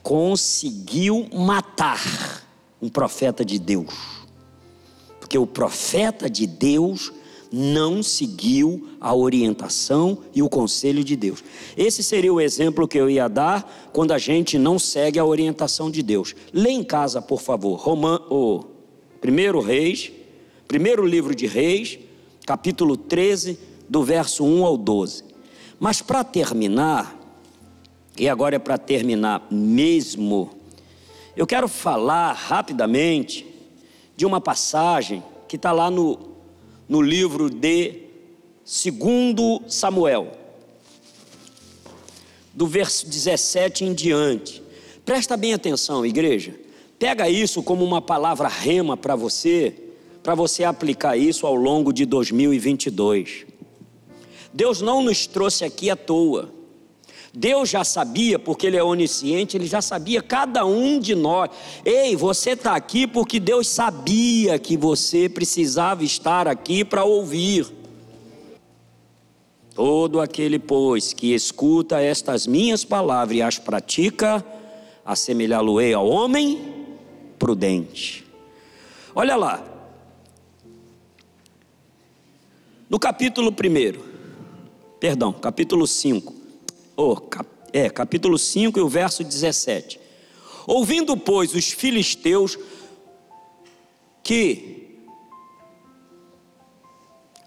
conseguiu 0.00 1.26
matar 1.34 2.46
um 2.80 2.88
profeta 2.88 3.44
de 3.44 3.58
Deus. 3.58 3.92
Porque 5.18 5.36
o 5.36 5.48
profeta 5.48 6.30
de 6.30 6.46
Deus 6.46 7.12
não 7.52 8.00
seguiu 8.00 8.90
a 9.00 9.12
orientação 9.12 10.18
e 10.32 10.44
o 10.44 10.48
conselho 10.48 11.02
de 11.02 11.16
Deus. 11.16 11.42
Esse 11.76 12.04
seria 12.04 12.32
o 12.32 12.40
exemplo 12.40 12.86
que 12.86 12.98
eu 12.98 13.10
ia 13.10 13.26
dar 13.26 13.90
quando 13.92 14.12
a 14.12 14.18
gente 14.18 14.58
não 14.58 14.78
segue 14.78 15.18
a 15.18 15.24
orientação 15.24 15.90
de 15.90 16.04
Deus. 16.04 16.36
Lê 16.52 16.70
em 16.70 16.84
casa, 16.84 17.20
por 17.20 17.40
favor, 17.40 17.74
Roman, 17.74 18.20
o 18.30 18.77
primeiro 19.20 19.60
Reis, 19.60 20.10
primeiro 20.66 21.04
livro 21.04 21.34
de 21.34 21.46
Reis, 21.46 21.98
capítulo 22.46 22.96
13, 22.96 23.58
do 23.88 24.02
verso 24.02 24.44
1 24.44 24.64
ao 24.64 24.76
12. 24.76 25.24
Mas 25.78 26.02
para 26.02 26.24
terminar, 26.24 27.16
e 28.16 28.28
agora 28.28 28.56
é 28.56 28.58
para 28.58 28.78
terminar 28.78 29.46
mesmo, 29.50 30.50
eu 31.36 31.46
quero 31.46 31.68
falar 31.68 32.32
rapidamente 32.32 33.46
de 34.16 34.26
uma 34.26 34.40
passagem 34.40 35.22
que 35.46 35.56
está 35.56 35.72
lá 35.72 35.90
no 35.90 36.28
no 36.88 37.02
livro 37.02 37.50
de 37.50 38.02
segundo 38.64 39.62
Samuel, 39.68 40.32
do 42.54 42.66
verso 42.66 43.06
17 43.06 43.84
em 43.84 43.92
diante. 43.92 44.62
Presta 45.04 45.36
bem 45.36 45.52
atenção, 45.52 46.04
igreja. 46.04 46.54
Pega 46.98 47.28
isso 47.28 47.62
como 47.62 47.84
uma 47.84 48.02
palavra 48.02 48.48
rema 48.48 48.96
para 48.96 49.14
você, 49.14 49.72
para 50.22 50.34
você 50.34 50.64
aplicar 50.64 51.16
isso 51.16 51.46
ao 51.46 51.54
longo 51.54 51.92
de 51.92 52.04
2022. 52.04 53.46
Deus 54.52 54.80
não 54.80 55.00
nos 55.02 55.26
trouxe 55.26 55.64
aqui 55.64 55.90
à 55.90 55.96
toa. 55.96 56.50
Deus 57.32 57.68
já 57.68 57.84
sabia, 57.84 58.36
porque 58.36 58.66
Ele 58.66 58.76
é 58.76 58.82
onisciente, 58.82 59.56
Ele 59.56 59.66
já 59.66 59.80
sabia 59.80 60.20
cada 60.20 60.66
um 60.66 60.98
de 60.98 61.14
nós. 61.14 61.50
Ei, 61.84 62.16
você 62.16 62.50
está 62.50 62.74
aqui 62.74 63.06
porque 63.06 63.38
Deus 63.38 63.68
sabia 63.68 64.58
que 64.58 64.76
você 64.76 65.28
precisava 65.28 66.02
estar 66.02 66.48
aqui 66.48 66.84
para 66.84 67.04
ouvir. 67.04 67.66
Todo 69.72 70.20
aquele, 70.20 70.58
pois, 70.58 71.12
que 71.12 71.32
escuta 71.32 72.00
estas 72.00 72.44
minhas 72.48 72.84
palavras 72.84 73.38
e 73.38 73.42
as 73.42 73.56
pratica, 73.56 74.44
assemelhá-lo-ei 75.04 75.94
ao 75.94 76.08
homem 76.08 76.77
prudente. 77.38 78.24
Olha 79.14 79.36
lá, 79.36 79.64
no 82.88 82.98
capítulo 82.98 83.50
1, 83.50 84.02
perdão, 84.98 85.32
capítulo 85.32 85.86
5, 85.86 86.34
oh, 86.96 87.16
cap, 87.16 87.48
é, 87.72 87.90
capítulo 87.90 88.38
5 88.38 88.78
e 88.78 88.82
o 88.82 88.88
verso 88.88 89.22
17. 89.22 90.00
Ouvindo, 90.66 91.16
pois, 91.16 91.54
os 91.54 91.70
filisteus 91.70 92.58
que 94.22 94.98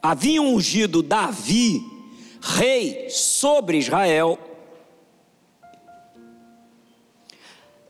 haviam 0.01 0.55
ungido 0.55 1.03
Davi, 1.03 1.83
rei 2.41 3.09
sobre 3.09 3.77
Israel, 3.77 4.39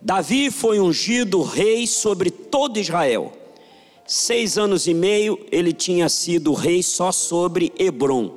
Davi 0.01 0.49
foi 0.49 0.79
ungido 0.79 1.41
rei 1.41 1.85
sobre 1.85 2.31
todo 2.31 2.79
Israel. 2.79 3.31
Seis 4.05 4.57
anos 4.57 4.87
e 4.87 4.93
meio 4.93 5.39
ele 5.51 5.71
tinha 5.71 6.09
sido 6.09 6.53
rei 6.53 6.81
só 6.81 7.11
sobre 7.11 7.71
Hebron, 7.77 8.31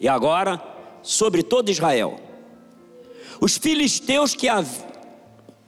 e 0.00 0.08
agora 0.08 0.62
sobre 1.02 1.42
todo 1.42 1.70
Israel. 1.70 2.18
Os 3.40 3.56
filisteus 3.56 4.34
que 4.34 4.48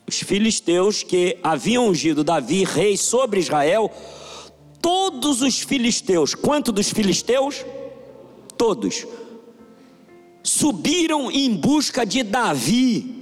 os 0.06 0.20
filisteus 0.20 1.02
que 1.02 1.38
haviam 1.42 1.88
ungido 1.88 2.24
Davi 2.24 2.64
rei 2.64 2.96
sobre 2.96 3.40
Israel, 3.40 3.90
todos 4.80 5.42
os 5.42 5.60
filisteus, 5.60 6.34
quanto 6.34 6.72
dos 6.72 6.90
filisteus? 6.90 7.64
Todos 8.56 9.06
subiram 10.42 11.30
em 11.30 11.54
busca 11.54 12.04
de 12.04 12.22
Davi. 12.22 13.17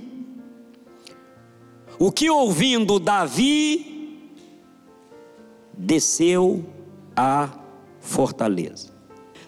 O 1.99 2.13
que 2.13 2.29
ouvindo 2.29 2.99
Davi 2.99 4.31
desceu 5.73 6.65
à 7.15 7.51
fortaleza. 8.01 8.95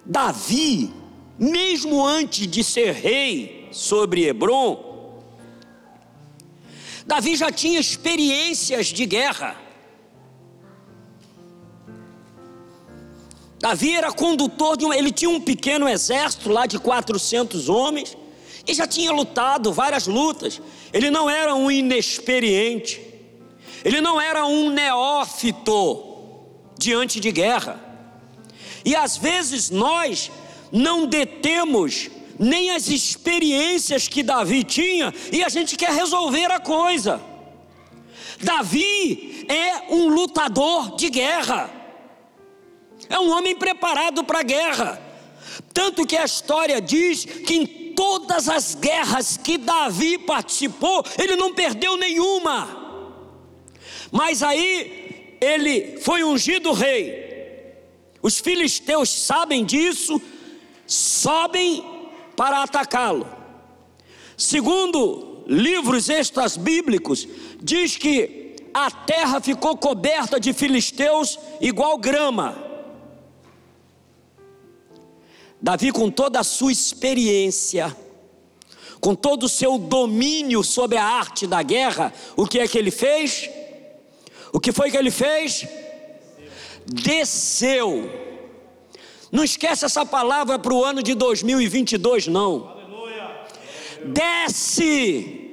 Davi, 0.05 0.91
mesmo 1.39 2.05
antes 2.05 2.47
de 2.47 2.65
ser 2.65 2.93
rei 2.93 3.69
sobre 3.71 4.27
Hebron, 4.27 5.21
Davi 7.07 7.37
já 7.37 7.51
tinha 7.51 7.81
experiências 7.81 8.87
de 8.87 9.07
guerra. 9.07 9.57
Davi 13.59 13.95
era 13.95 14.13
condutor 14.13 14.77
de 14.77 14.85
um, 14.85 14.93
ele 14.93 15.11
tinha 15.11 15.31
um 15.31 15.41
pequeno 15.41 15.89
exército 15.89 16.49
lá 16.49 16.65
de 16.67 16.79
400 16.79 17.69
homens 17.69 18.17
e 18.69 18.75
já 18.75 18.87
tinha 18.87 19.11
lutado 19.11 19.73
várias 19.73 20.07
lutas. 20.07 20.61
Ele 20.93 21.11
não 21.11 21.29
era 21.29 21.55
um 21.55 21.71
inexperiente. 21.71 23.01
Ele 23.83 24.01
não 24.03 24.21
era 24.21 24.45
um 24.45 24.69
neófito 24.69 26.05
diante 26.79 27.19
de 27.19 27.33
guerra. 27.33 27.81
E 28.85 28.95
às 28.95 29.17
vezes 29.17 29.71
nós 29.71 30.31
não 30.71 31.07
detemos 31.07 32.11
nem 32.39 32.71
as 32.71 32.89
experiências 32.89 34.07
que 34.07 34.23
Davi 34.23 34.63
tinha, 34.63 35.13
e 35.33 35.43
a 35.43 35.49
gente 35.49 35.77
quer 35.77 35.91
resolver 35.91 36.53
a 36.53 36.61
coisa. 36.61 37.21
Davi 38.41 39.45
é 39.49 39.93
um 39.93 40.09
lutador 40.09 40.95
de 40.95 41.11
guerra, 41.11 41.69
é 43.09 43.19
um 43.19 43.31
homem 43.37 43.57
preparado 43.57 44.23
para 44.23 44.41
a 44.41 44.45
guerra. 44.45 45.03
Tanto 45.75 46.07
que 46.07 46.17
a 46.17 46.25
história 46.25 46.81
diz 46.81 47.25
que 47.25 47.55
em 47.55 47.67
todas 47.99 48.49
as 48.49 48.77
guerras 48.77 49.37
que 49.37 49.59
Davi 49.59 50.19
participou, 50.19 51.05
ele 51.19 51.35
não 51.35 51.53
perdeu 51.53 51.97
nenhuma. 51.97 52.69
Mas 54.13 54.41
aí 54.41 55.37
ele 55.41 55.99
foi 55.99 56.23
ungido 56.23 56.71
rei. 56.71 57.75
Os 58.23 58.39
filisteus 58.39 59.11
sabem 59.11 59.65
disso, 59.65 60.23
sobem 60.87 61.85
para 62.37 62.63
atacá-lo. 62.63 63.29
Segundo 64.37 65.43
livros 65.49 66.09
extras 66.09 66.57
bíblicos, 66.57 67.27
diz 67.61 67.97
que 67.97 68.55
a 68.73 68.93
terra 68.93 69.41
ficou 69.41 69.77
coberta 69.77 70.39
de 70.39 70.53
filisteus 70.53 71.37
igual 71.61 71.99
grama. 71.99 72.68
Davi, 75.61 75.93
com 75.93 76.11
toda 76.11 76.41
a 76.41 76.45
sua 76.45 76.73
experiência, 76.73 77.97
com 79.01 79.15
todo 79.15 79.45
o 79.45 79.49
seu 79.49 79.79
domínio 79.79 80.63
sobre 80.63 80.97
a 80.97 81.05
arte 81.05 81.47
da 81.47 81.63
guerra, 81.63 82.13
o 82.37 82.47
que 82.47 82.59
é 82.59 82.69
que 82.69 82.79
ele 82.79 82.91
fez? 82.91 83.51
O 84.53 84.61
que 84.61 84.73
foi 84.73 84.91
que 84.91 84.97
ele 84.97 85.11
fez? 85.11 85.67
Desceu 86.87 88.29
não 89.31 89.45
esquece 89.45 89.85
essa 89.85 90.07
palavra 90.07 90.59
para 90.59 90.73
o 90.73 90.85
ano 90.85 91.03
de 91.03 91.15
2022, 91.15 92.29
não. 92.29 92.69
Aleluia. 92.69 93.31
Desce. 94.07 95.48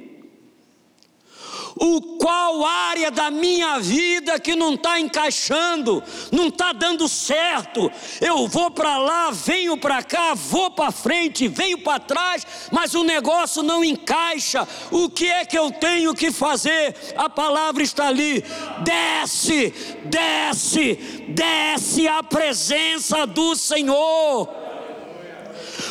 O 1.78 2.00
qual 2.16 2.64
área 2.64 3.10
da 3.10 3.30
minha 3.30 3.78
vida 3.78 4.40
que 4.40 4.56
não 4.56 4.74
está 4.74 4.98
encaixando, 4.98 6.02
não 6.32 6.48
está 6.48 6.72
dando 6.72 7.06
certo. 7.06 7.92
Eu 8.20 8.48
vou 8.48 8.70
para 8.70 8.96
lá, 8.96 9.30
venho 9.30 9.76
para 9.76 10.02
cá, 10.02 10.32
vou 10.34 10.70
para 10.70 10.90
frente, 10.90 11.46
venho 11.48 11.78
para 11.78 12.00
trás, 12.00 12.46
mas 12.72 12.94
o 12.94 13.04
negócio 13.04 13.62
não 13.62 13.84
encaixa. 13.84 14.66
O 14.90 15.10
que 15.10 15.28
é 15.28 15.44
que 15.44 15.58
eu 15.58 15.70
tenho 15.70 16.14
que 16.14 16.32
fazer? 16.32 16.96
A 17.14 17.28
palavra 17.28 17.82
está 17.82 18.08
ali. 18.08 18.42
Desce, 18.82 19.74
desce, 20.04 20.94
desce 21.28 22.08
a 22.08 22.22
presença 22.22 23.26
do 23.26 23.54
Senhor. 23.54 24.48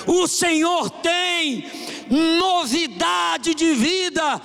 O 0.07 0.27
Senhor 0.27 0.89
tem 0.89 1.69
novidade 2.09 3.53
de 3.53 3.73
vida 3.73 4.41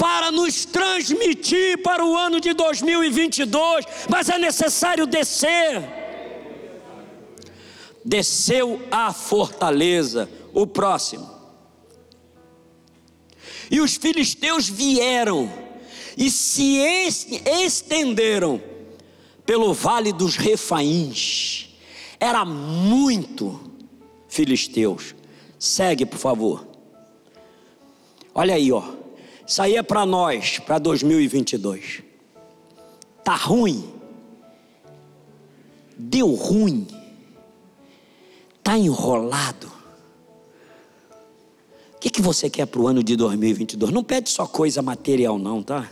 para 0.00 0.32
nos 0.32 0.64
transmitir 0.64 1.82
para 1.82 2.02
o 2.02 2.16
ano 2.16 2.40
de 2.40 2.54
2022, 2.54 3.84
mas 4.08 4.30
é 4.30 4.38
necessário 4.38 5.06
descer. 5.06 5.86
Desceu 8.02 8.80
a 8.90 9.12
fortaleza, 9.12 10.26
o 10.54 10.66
próximo. 10.66 11.30
E 13.70 13.78
os 13.78 13.96
filisteus 13.96 14.70
vieram 14.70 15.52
e 16.16 16.30
se 16.30 16.78
estenderam 17.62 18.58
pelo 19.44 19.74
vale 19.74 20.14
dos 20.14 20.34
refaíns. 20.34 21.76
Era 22.18 22.42
muito 22.46 23.60
filisteus. 24.30 25.14
Segue, 25.58 26.06
por 26.06 26.18
favor. 26.18 26.66
Olha 28.34 28.54
aí, 28.54 28.72
ó. 28.72 28.99
Isso 29.50 29.60
aí 29.60 29.74
é 29.74 29.82
para 29.82 30.06
nós, 30.06 30.60
para 30.60 30.78
2022. 30.78 32.04
Tá 33.24 33.34
ruim. 33.34 33.84
Deu 35.98 36.32
ruim. 36.34 36.86
Tá 38.62 38.78
enrolado. 38.78 39.66
O 41.96 41.98
que, 41.98 42.10
que 42.10 42.22
você 42.22 42.48
quer 42.48 42.66
para 42.66 42.80
o 42.80 42.86
ano 42.86 43.02
de 43.02 43.16
2022? 43.16 43.92
Não 43.92 44.04
pede 44.04 44.30
só 44.30 44.46
coisa 44.46 44.82
material, 44.82 45.36
não, 45.36 45.64
tá? 45.64 45.90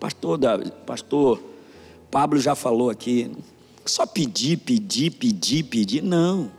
Pastor, 0.00 0.40
pastor 0.84 1.40
Pablo 2.10 2.40
já 2.40 2.56
falou 2.56 2.90
aqui. 2.90 3.30
Só 3.86 4.04
pedir, 4.06 4.56
pedir, 4.56 5.12
pedir, 5.12 5.62
pedir. 5.62 6.02
Não. 6.02 6.57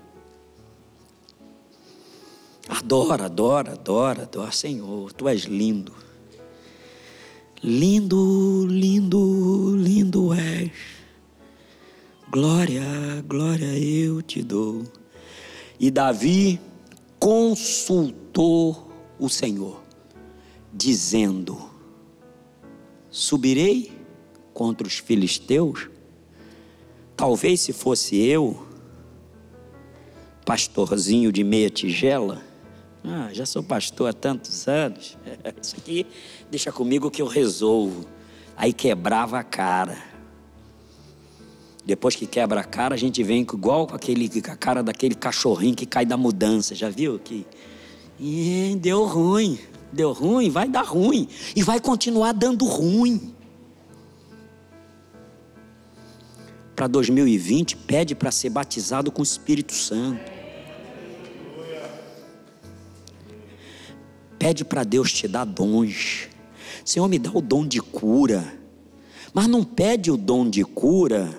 Adora, 2.70 3.26
adora, 3.26 3.72
adora, 3.72 4.22
adora, 4.24 4.52
Senhor, 4.52 5.12
tu 5.12 5.28
és 5.28 5.42
lindo. 5.42 5.92
Lindo, 7.64 8.68
lindo, 8.68 9.76
lindo 9.76 10.32
és. 10.36 10.72
Glória, 12.30 12.84
glória 13.28 13.76
eu 13.76 14.22
te 14.22 14.44
dou. 14.44 14.84
E 15.80 15.90
Davi 15.90 16.62
consultou 17.18 18.92
o 19.18 19.28
Senhor, 19.28 19.82
dizendo: 20.72 21.60
Subirei 23.10 23.92
contra 24.54 24.88
os 24.88 25.00
filisteus? 25.00 25.90
Talvez 27.18 27.62
se 27.62 27.74
fosse 27.74 28.16
eu, 28.16 28.64
pastorzinho 30.46 31.32
de 31.32 31.44
meia 31.44 31.70
tigela, 31.70 32.48
ah, 33.04 33.30
já 33.32 33.46
sou 33.46 33.64
pastor 33.64 34.10
há 34.10 34.14
tantos 34.14 34.68
anos. 34.68 35.18
Isso 35.62 35.76
aqui 35.78 36.06
deixa 36.50 36.72
comigo 36.72 37.10
que 37.10 37.22
eu 37.22 37.28
resolvo. 37.28 38.06
Aí 38.58 38.74
quebrava 38.74 39.40
a 39.40 39.44
cara. 39.44 39.98
Depois 41.86 42.16
que 42.16 42.28
quebra 42.28 42.60
a 42.60 42.64
cara, 42.64 42.94
a 42.94 42.98
gente 42.98 43.24
vem 43.24 43.42
igual 43.42 43.88
com 43.88 43.96
aquele, 43.96 44.30
com 44.42 44.52
a 44.52 44.56
cara 44.56 44.84
daquele 44.84 45.16
cachorrinho 45.16 45.76
que 45.76 45.86
cai 45.86 46.06
da 46.06 46.18
mudança. 46.18 46.76
Já 46.76 46.90
viu? 46.90 47.18
Que 47.18 47.48
deu 48.80 49.06
ruim, 49.06 49.58
deu 49.92 50.12
ruim, 50.12 50.50
vai 50.50 50.68
dar 50.68 50.84
ruim 50.84 51.28
e 51.56 51.64
vai 51.64 51.80
continuar 51.80 52.34
dando 52.34 52.66
ruim. 52.66 53.34
Para 56.76 56.88
2020, 56.88 57.76
pede 57.78 58.14
para 58.14 58.32
ser 58.32 58.50
batizado 58.50 59.12
com 59.12 59.22
o 59.22 59.24
Espírito 59.24 59.74
Santo. 59.74 60.39
Pede 64.40 64.64
para 64.64 64.86
Deus 64.86 65.12
te 65.12 65.28
dar 65.28 65.46
dons. 65.46 66.30
Senhor, 66.86 67.08
me 67.10 67.20
dá 67.20 67.30
o 67.32 67.42
dom 67.42 67.68
de 67.68 67.82
cura. 67.82 68.58
Mas 69.34 69.48
não 69.48 69.64
pede 69.64 70.10
o 70.10 70.18
dom 70.18 70.50
de 70.50 70.64
cura 70.64 71.30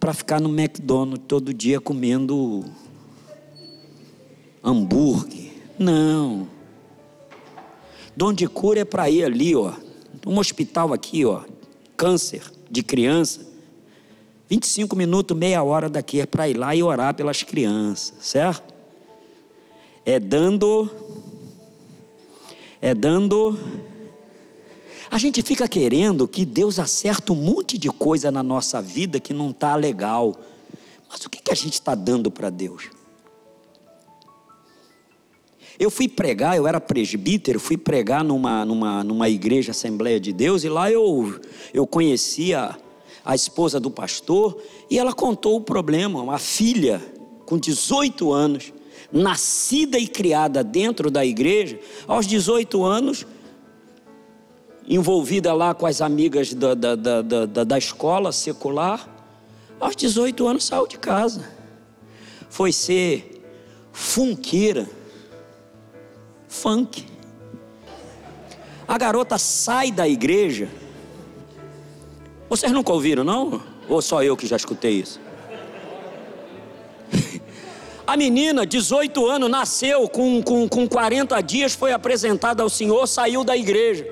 para 0.00 0.14
ficar 0.14 0.40
no 0.40 0.48
McDonald's 0.48 1.24
todo 1.28 1.52
dia 1.52 1.80
comendo 1.80 2.64
hambúrguer. 4.64 5.52
Não. 5.78 6.48
Dom 8.16 8.32
de 8.32 8.48
cura 8.48 8.80
é 8.80 8.84
para 8.84 9.08
ir 9.10 9.24
ali, 9.24 9.54
ó. 9.54 9.72
Um 10.26 10.38
hospital 10.38 10.92
aqui, 10.92 11.24
ó. 11.24 11.42
Câncer 11.96 12.42
de 12.70 12.82
criança. 12.82 13.46
25 14.48 14.96
minutos, 14.96 15.36
meia 15.36 15.62
hora 15.62 15.88
daqui 15.88 16.20
é 16.20 16.26
para 16.26 16.48
ir 16.48 16.56
lá 16.56 16.74
e 16.74 16.82
orar 16.82 17.14
pelas 17.14 17.42
crianças, 17.42 18.14
certo? 18.20 18.74
É 20.06 20.18
dando 20.18 20.90
é 22.80 22.94
dando. 22.94 23.58
A 25.10 25.18
gente 25.18 25.42
fica 25.42 25.66
querendo 25.66 26.28
que 26.28 26.44
Deus 26.44 26.78
acerte 26.78 27.32
um 27.32 27.34
monte 27.34 27.78
de 27.78 27.88
coisa 27.88 28.30
na 28.30 28.42
nossa 28.42 28.80
vida 28.80 29.18
que 29.18 29.32
não 29.32 29.50
está 29.50 29.74
legal. 29.74 30.36
Mas 31.08 31.24
o 31.24 31.30
que, 31.30 31.42
que 31.42 31.50
a 31.50 31.56
gente 31.56 31.74
está 31.74 31.94
dando 31.94 32.30
para 32.30 32.50
Deus? 32.50 32.90
Eu 35.78 35.90
fui 35.90 36.08
pregar, 36.08 36.56
eu 36.56 36.66
era 36.66 36.80
presbítero, 36.80 37.60
fui 37.60 37.76
pregar 37.76 38.24
numa, 38.24 38.64
numa, 38.64 39.04
numa 39.04 39.28
igreja 39.28 39.70
Assembleia 39.70 40.18
de 40.18 40.32
Deus, 40.32 40.64
e 40.64 40.68
lá 40.68 40.90
eu, 40.90 41.40
eu 41.72 41.86
conhecia 41.86 42.76
a 43.24 43.34
esposa 43.34 43.78
do 43.78 43.90
pastor, 43.90 44.60
e 44.90 44.98
ela 44.98 45.12
contou 45.12 45.56
o 45.56 45.60
problema. 45.60 46.20
Uma 46.20 46.38
filha 46.38 47.00
com 47.46 47.56
18 47.56 48.32
anos 48.32 48.72
nascida 49.12 49.98
e 49.98 50.06
criada 50.06 50.62
dentro 50.62 51.10
da 51.10 51.24
igreja, 51.24 51.78
aos 52.06 52.26
18 52.26 52.84
anos, 52.84 53.26
envolvida 54.86 55.52
lá 55.52 55.74
com 55.74 55.86
as 55.86 56.00
amigas 56.00 56.52
da, 56.54 56.74
da, 56.74 56.94
da, 56.94 57.22
da, 57.22 57.64
da 57.64 57.78
escola 57.78 58.32
secular, 58.32 59.08
aos 59.80 59.94
18 59.94 60.46
anos 60.46 60.64
saiu 60.64 60.86
de 60.86 60.98
casa, 60.98 61.48
foi 62.48 62.72
ser 62.72 63.42
funkeira, 63.92 64.88
funk. 66.48 67.06
A 68.86 68.96
garota 68.96 69.36
sai 69.36 69.90
da 69.90 70.08
igreja. 70.08 70.68
Vocês 72.48 72.72
nunca 72.72 72.90
ouviram, 72.90 73.22
não? 73.22 73.62
Ou 73.86 74.00
só 74.00 74.22
eu 74.22 74.36
que 74.36 74.46
já 74.46 74.56
escutei 74.56 75.00
isso? 75.00 75.20
A 78.08 78.16
menina, 78.16 78.64
18 78.64 79.26
anos, 79.26 79.50
nasceu 79.50 80.08
com, 80.08 80.42
com, 80.42 80.66
com 80.66 80.88
40 80.88 81.38
dias, 81.42 81.74
foi 81.74 81.92
apresentada 81.92 82.62
ao 82.62 82.70
Senhor, 82.70 83.06
saiu 83.06 83.44
da 83.44 83.54
igreja, 83.54 84.08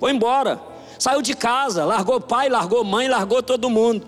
foi 0.00 0.12
embora, 0.12 0.58
saiu 0.98 1.20
de 1.20 1.34
casa, 1.34 1.84
largou 1.84 2.18
pai, 2.18 2.48
largou 2.48 2.82
mãe, 2.82 3.06
largou 3.06 3.42
todo 3.42 3.68
mundo. 3.68 4.06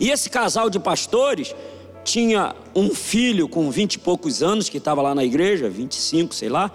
E 0.00 0.10
esse 0.10 0.28
casal 0.28 0.68
de 0.68 0.80
pastores 0.80 1.54
tinha 2.02 2.52
um 2.74 2.92
filho 2.92 3.48
com 3.48 3.70
20 3.70 3.94
e 3.94 3.98
poucos 4.00 4.42
anos 4.42 4.68
que 4.68 4.78
estava 4.78 5.00
lá 5.00 5.14
na 5.14 5.22
igreja, 5.22 5.70
25, 5.70 6.34
sei 6.34 6.48
lá. 6.48 6.68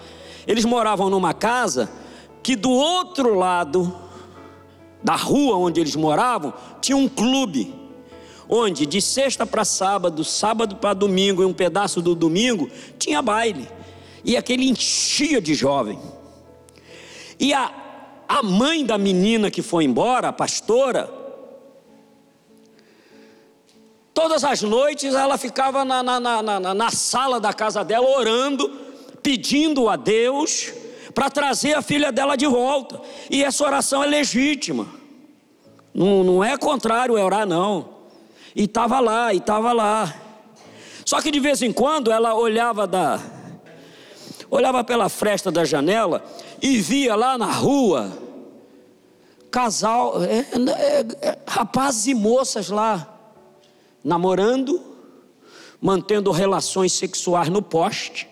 Eles 0.47 0.63
moravam 0.63 1.09
numa 1.09 1.33
casa 1.33 1.91
que 2.41 2.55
do 2.55 2.71
outro 2.71 3.35
lado 3.35 3.93
da 5.03 5.17
rua 5.17 5.57
onde 5.57 5.81
eles 5.81 5.97
moravam 5.97 6.53
tinha 6.79 6.95
um 6.95 7.09
clube 7.09 7.75
onde 8.49 8.85
de 8.85 9.01
sexta 9.01 9.45
para 9.45 9.65
sábado, 9.65 10.23
sábado 10.23 10.75
para 10.77 10.93
domingo 10.93 11.41
e 11.41 11.45
um 11.45 11.53
pedaço 11.53 12.01
do 12.01 12.15
domingo 12.15 12.69
tinha 12.97 13.21
baile. 13.21 13.67
E 14.23 14.35
aquele 14.35 14.67
enchia 14.67 15.41
de 15.41 15.53
jovem. 15.53 15.99
E 17.39 17.53
a, 17.53 17.71
a 18.27 18.41
mãe 18.43 18.85
da 18.85 18.97
menina 18.97 19.51
que 19.51 19.61
foi 19.61 19.83
embora, 19.83 20.29
a 20.29 20.33
pastora, 20.33 21.09
todas 24.13 24.43
as 24.43 24.61
noites 24.61 25.13
ela 25.13 25.37
ficava 25.37 25.85
na, 25.85 26.01
na, 26.01 26.19
na, 26.19 26.73
na, 26.73 26.91
sala 26.91 27.39
da 27.39 27.53
casa 27.53 27.83
dela 27.83 28.09
orando, 28.09 28.69
pedindo 29.21 29.87
a 29.89 29.95
Deus 29.95 30.73
para 31.13 31.29
trazer 31.29 31.75
a 31.75 31.81
filha 31.81 32.11
dela 32.11 32.35
de 32.35 32.47
volta. 32.47 32.99
E 33.29 33.43
essa 33.43 33.63
oração 33.63 34.03
é 34.03 34.07
legítima. 34.07 34.87
Não, 35.93 36.23
não 36.23 36.43
é 36.43 36.57
contrário 36.57 37.17
é 37.17 37.23
orar, 37.23 37.45
não. 37.45 37.96
E 38.57 38.63
estava 38.63 38.99
lá, 38.99 39.31
e 39.31 39.37
estava 39.37 39.71
lá. 39.71 40.19
Só 41.05 41.21
que 41.21 41.29
de 41.29 41.39
vez 41.39 41.61
em 41.61 41.71
quando 41.71 42.11
ela 42.11 42.33
olhava 42.33 42.87
da 42.87 43.21
olhava 44.49 44.83
pela 44.83 45.09
fresta 45.09 45.51
da 45.51 45.63
janela 45.63 46.25
e 46.59 46.81
via 46.81 47.15
lá 47.15 47.37
na 47.37 47.51
rua 47.51 48.17
casal, 49.51 50.23
é, 50.23 50.39
é, 50.39 51.05
é, 51.21 51.37
rapazes 51.45 52.07
e 52.07 52.15
moças 52.15 52.69
lá, 52.69 53.15
namorando, 54.03 54.81
mantendo 55.79 56.31
relações 56.31 56.93
sexuais 56.93 57.49
no 57.49 57.61
poste. 57.61 58.27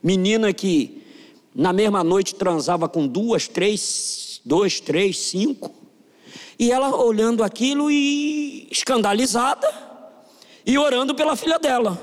Menina 0.00 0.52
que 0.52 1.04
na 1.52 1.72
mesma 1.72 2.04
noite 2.04 2.36
transava 2.36 2.88
com 2.88 3.08
duas, 3.08 3.48
três, 3.48 4.40
dois, 4.44 4.78
três, 4.78 5.18
cinco. 5.18 5.81
E 6.62 6.70
ela 6.70 6.94
olhando 6.94 7.42
aquilo 7.42 7.90
e 7.90 8.68
escandalizada 8.70 9.68
e 10.64 10.78
orando 10.78 11.12
pela 11.12 11.34
filha 11.34 11.58
dela. 11.58 12.00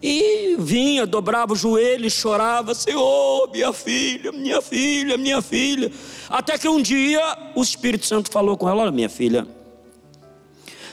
E 0.00 0.54
vinha, 0.56 1.04
dobrava 1.04 1.52
o 1.52 1.56
joelho 1.56 2.08
chorava: 2.08 2.76
Senhor, 2.76 3.50
minha 3.50 3.72
filha, 3.72 4.30
minha 4.30 4.62
filha, 4.62 5.18
minha 5.18 5.42
filha. 5.42 5.90
Até 6.28 6.56
que 6.56 6.68
um 6.68 6.80
dia 6.80 7.20
o 7.56 7.60
Espírito 7.60 8.06
Santo 8.06 8.30
falou 8.30 8.56
com 8.56 8.68
ela: 8.68 8.82
Olha, 8.82 8.92
minha 8.92 9.08
filha, 9.08 9.44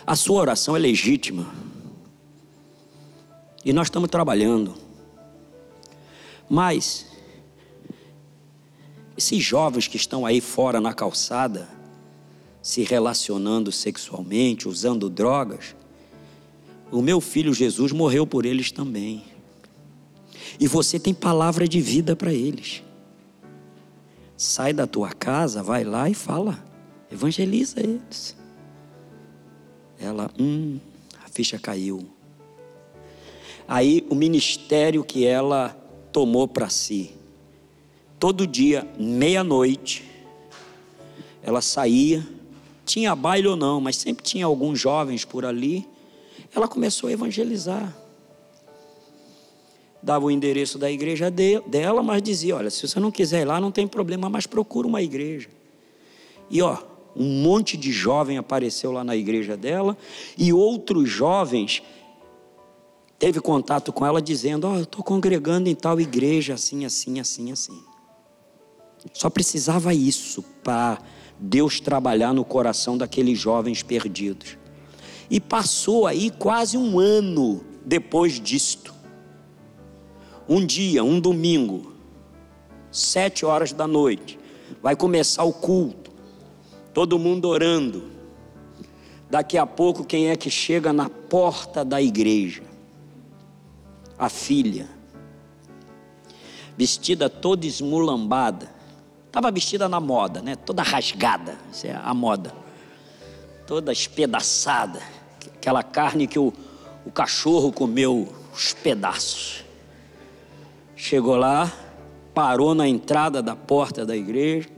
a 0.04 0.16
sua 0.16 0.42
oração 0.42 0.76
é 0.76 0.80
legítima. 0.80 1.46
E 3.64 3.72
nós 3.72 3.86
estamos 3.86 4.10
trabalhando. 4.10 4.74
Mas, 6.50 7.06
esses 9.18 9.44
jovens 9.44 9.88
que 9.88 9.98
estão 9.98 10.26
aí 10.26 10.40
fora 10.40 10.80
na 10.80 10.94
calçada, 10.94 11.68
se 12.62 12.84
relacionando 12.84 13.72
sexualmente, 13.72 14.68
usando 14.68 15.10
drogas, 15.10 15.76
o 16.92 17.02
meu 17.02 17.20
filho 17.20 17.54
Jesus 17.54 17.92
morreu 17.92 18.28
por 18.28 18.46
eles 18.46 18.72
também. 18.72 19.24
E 20.60 20.68
você 20.68 21.00
tem 21.00 21.14
palavra 21.14 21.68
de 21.68 21.82
vida 21.82 22.16
para 22.16 22.32
eles. 22.32 22.84
Sai 24.38 24.72
da 24.72 24.86
tua 24.86 25.12
casa, 25.12 25.64
vai 25.64 25.84
lá 25.84 26.10
e 26.10 26.14
fala. 26.14 26.64
Evangeliza 27.12 27.80
eles. 27.80 28.36
Ela, 30.00 30.30
hum, 30.40 30.80
a 31.26 31.28
ficha 31.28 31.58
caiu. 31.58 32.08
Aí 33.68 34.06
o 34.10 34.16
ministério 34.16 35.04
que 35.04 35.26
ela 35.26 35.70
tomou 36.12 36.48
para 36.48 36.70
si. 36.70 37.17
Todo 38.20 38.48
dia, 38.48 38.88
meia-noite, 38.98 40.04
ela 41.44 41.62
saía, 41.62 42.26
tinha 42.86 43.16
baile 43.16 43.48
ou 43.48 43.56
não, 43.56 43.80
mas 43.80 43.98
sempre 43.98 44.24
tinha 44.24 44.46
alguns 44.46 44.80
jovens 44.80 45.24
por 45.24 45.46
ali 45.46 45.88
ela 46.56 46.68
começou 46.68 47.10
a 47.10 47.12
evangelizar. 47.12 47.96
Dava 50.02 50.26
o 50.26 50.32
endereço 50.32 50.78
da 50.78 50.90
igreja 50.90 51.30
dela, 51.30 52.02
mas 52.04 52.22
dizia: 52.22 52.56
Olha, 52.56 52.70
se 52.70 52.88
você 52.88 53.00
não 53.00 53.12
quiser 53.12 53.42
ir 53.42 53.46
lá, 53.46 53.60
não 53.60 53.72
tem 53.72 53.88
problema, 53.88 54.30
mas 54.30 54.48
procura 54.48 54.88
uma 54.88 55.02
igreja. 55.02 55.50
E 56.50 56.62
ó, 56.62 56.78
um 57.16 57.42
monte 57.42 57.76
de 57.76 57.92
jovem 57.92 58.38
apareceu 58.38 58.92
lá 58.92 59.04
na 59.04 59.16
igreja 59.16 59.58
dela, 59.58 59.98
e 60.38 60.54
outros 60.54 61.10
jovens 61.10 61.82
teve 63.20 63.42
contato 63.42 63.92
com 63.92 64.06
ela 64.06 64.22
dizendo: 64.22 64.68
Ó, 64.68 64.74
oh, 64.74 64.78
eu 64.78 64.84
estou 64.84 65.04
congregando 65.04 65.68
em 65.68 65.76
tal 65.76 66.00
igreja, 66.00 66.54
assim, 66.54 66.86
assim, 66.86 67.20
assim, 67.20 67.52
assim. 67.52 67.87
Só 69.14 69.30
precisava 69.30 69.94
isso 69.94 70.44
para 70.64 71.00
Deus 71.40 71.80
trabalhar 71.80 72.34
no 72.34 72.44
coração 72.44 72.98
daqueles 72.98 73.40
jovens 73.40 73.84
perdidos. 73.84 74.58
E 75.30 75.40
passou 75.40 76.08
aí 76.08 76.32
quase 76.32 76.78
um 76.78 77.00
ano 77.00 77.64
depois 77.86 78.40
disto. 78.40 78.94
Um 80.48 80.66
dia, 80.66 81.04
um 81.04 81.20
domingo, 81.20 81.92
sete 82.90 83.46
horas 83.46 83.74
da 83.74 83.86
noite, 83.86 84.40
vai 84.82 84.96
começar 84.96 85.44
o 85.44 85.52
culto, 85.52 86.12
todo 86.94 87.20
mundo 87.20 87.50
orando. 87.50 88.04
Daqui 89.30 89.58
a 89.58 89.66
pouco, 89.66 90.06
quem 90.06 90.30
é 90.30 90.38
que 90.38 90.50
chega 90.50 90.94
na 90.94 91.10
porta 91.10 91.84
da 91.84 92.02
igreja? 92.02 92.64
A 94.18 94.30
filha, 94.30 94.88
vestida 96.78 97.30
toda 97.30 97.66
esmulambada, 97.66 98.77
estava 99.38 99.52
vestida 99.52 99.88
na 99.88 100.00
moda, 100.00 100.42
né? 100.42 100.56
Toda 100.56 100.82
rasgada, 100.82 101.56
essa 101.70 101.88
é 101.88 102.02
a 102.04 102.14
moda, 102.14 102.52
toda 103.68 103.92
espedaçada 103.92 105.00
aquela 105.68 105.84
carne 105.84 106.28
que 106.28 106.40
o, 106.40 106.54
o 107.06 107.12
cachorro 107.12 107.74
comeu 107.74 108.34
os 108.54 108.74
pedaços. 108.74 109.66
Chegou 110.96 111.36
lá, 111.36 111.72
parou 112.34 112.74
na 112.74 112.88
entrada 112.88 113.42
da 113.42 113.56
porta 113.56 114.06
da 114.06 114.16
igreja. 114.16 114.70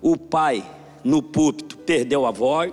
O 0.00 0.16
pai, 0.16 0.68
no 1.04 1.22
púlpito, 1.22 1.76
perdeu 1.78 2.26
a 2.26 2.32
voz. 2.32 2.72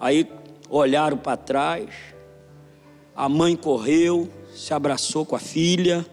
Aí 0.00 0.28
olharam 0.68 1.16
para 1.16 1.36
trás. 1.36 1.88
A 3.14 3.28
mãe 3.28 3.54
correu, 3.54 4.28
se 4.54 4.74
abraçou 4.74 5.24
com 5.24 5.36
a 5.36 5.40
filha. 5.40 6.04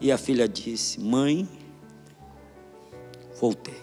E 0.00 0.12
a 0.12 0.18
filha 0.18 0.46
disse: 0.46 1.00
Mãe, 1.00 1.48
voltei. 3.40 3.80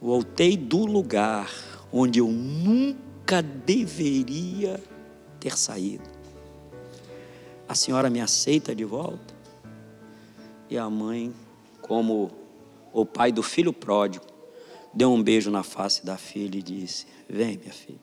Voltei 0.00 0.56
do 0.56 0.84
lugar 0.84 1.50
onde 1.92 2.18
eu 2.18 2.28
nunca 2.28 3.42
deveria 3.42 4.82
ter 5.40 5.56
saído. 5.56 6.08
A 7.68 7.74
senhora 7.74 8.10
me 8.10 8.20
aceita 8.20 8.74
de 8.74 8.84
volta? 8.84 9.34
E 10.68 10.76
a 10.76 10.88
mãe, 10.90 11.34
como 11.80 12.30
o 12.92 13.04
pai 13.04 13.32
do 13.32 13.42
filho 13.42 13.72
pródigo, 13.72 14.24
deu 14.92 15.12
um 15.12 15.22
beijo 15.22 15.50
na 15.50 15.62
face 15.62 16.04
da 16.04 16.16
filha 16.16 16.58
e 16.58 16.62
disse: 16.62 17.06
Vem, 17.28 17.56
minha 17.56 17.72
filha. 17.72 17.98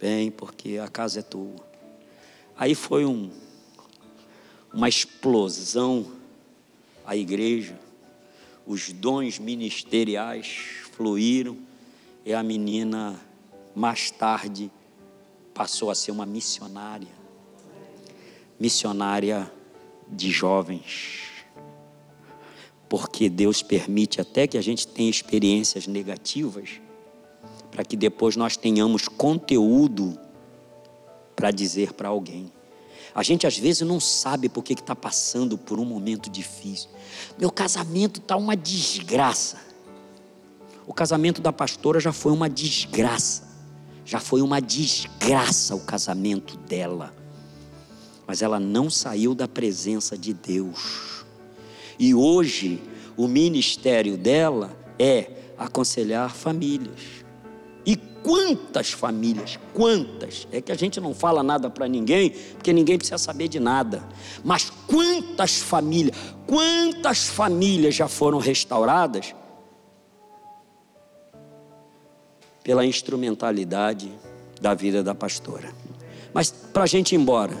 Vem, 0.00 0.30
porque 0.30 0.78
a 0.78 0.88
casa 0.88 1.20
é 1.20 1.22
tua. 1.22 1.56
Aí 2.56 2.74
foi 2.74 3.04
um, 3.04 3.30
uma 4.72 4.88
explosão 4.88 6.12
a 7.06 7.16
igreja 7.16 7.78
os 8.68 8.92
dons 8.92 9.38
ministeriais 9.38 10.58
fluíram 10.92 11.56
e 12.22 12.34
a 12.34 12.42
menina, 12.42 13.18
mais 13.74 14.10
tarde, 14.10 14.70
passou 15.54 15.90
a 15.90 15.94
ser 15.94 16.10
uma 16.10 16.26
missionária. 16.26 17.08
Missionária 18.60 19.50
de 20.06 20.30
jovens. 20.30 21.30
Porque 22.90 23.30
Deus 23.30 23.62
permite 23.62 24.20
até 24.20 24.46
que 24.46 24.58
a 24.58 24.62
gente 24.62 24.86
tenha 24.86 25.08
experiências 25.08 25.86
negativas, 25.86 26.78
para 27.70 27.82
que 27.82 27.96
depois 27.96 28.36
nós 28.36 28.54
tenhamos 28.54 29.08
conteúdo 29.08 30.18
para 31.34 31.50
dizer 31.50 31.94
para 31.94 32.08
alguém. 32.08 32.52
A 33.18 33.22
gente 33.24 33.48
às 33.48 33.58
vezes 33.58 33.80
não 33.82 33.98
sabe 33.98 34.48
por 34.48 34.62
que 34.62 34.74
está 34.74 34.94
passando 34.94 35.58
por 35.58 35.80
um 35.80 35.84
momento 35.84 36.30
difícil. 36.30 36.88
Meu 37.36 37.50
casamento 37.50 38.20
está 38.20 38.36
uma 38.36 38.56
desgraça. 38.56 39.58
O 40.86 40.94
casamento 40.94 41.42
da 41.42 41.52
pastora 41.52 41.98
já 41.98 42.12
foi 42.12 42.30
uma 42.30 42.48
desgraça. 42.48 43.42
Já 44.04 44.20
foi 44.20 44.40
uma 44.40 44.60
desgraça 44.60 45.74
o 45.74 45.80
casamento 45.80 46.56
dela. 46.58 47.12
Mas 48.24 48.40
ela 48.40 48.60
não 48.60 48.88
saiu 48.88 49.34
da 49.34 49.48
presença 49.48 50.16
de 50.16 50.32
Deus. 50.32 51.24
E 51.98 52.14
hoje 52.14 52.80
o 53.16 53.26
ministério 53.26 54.16
dela 54.16 54.78
é 54.96 55.32
aconselhar 55.58 56.32
famílias 56.32 57.24
Quantas 58.28 58.90
famílias, 58.90 59.58
quantas, 59.72 60.46
é 60.52 60.60
que 60.60 60.70
a 60.70 60.74
gente 60.74 61.00
não 61.00 61.14
fala 61.14 61.42
nada 61.42 61.70
para 61.70 61.88
ninguém, 61.88 62.28
porque 62.28 62.74
ninguém 62.74 62.98
precisa 62.98 63.16
saber 63.16 63.48
de 63.48 63.58
nada, 63.58 64.06
mas 64.44 64.70
quantas 64.86 65.56
famílias, 65.56 66.14
quantas 66.46 67.26
famílias 67.28 67.94
já 67.94 68.06
foram 68.06 68.36
restauradas 68.36 69.34
pela 72.62 72.84
instrumentalidade 72.84 74.12
da 74.60 74.74
vida 74.74 75.02
da 75.02 75.14
pastora. 75.14 75.72
Mas 76.34 76.50
para 76.50 76.82
a 76.82 76.86
gente 76.86 77.14
ir 77.14 77.16
embora, 77.16 77.56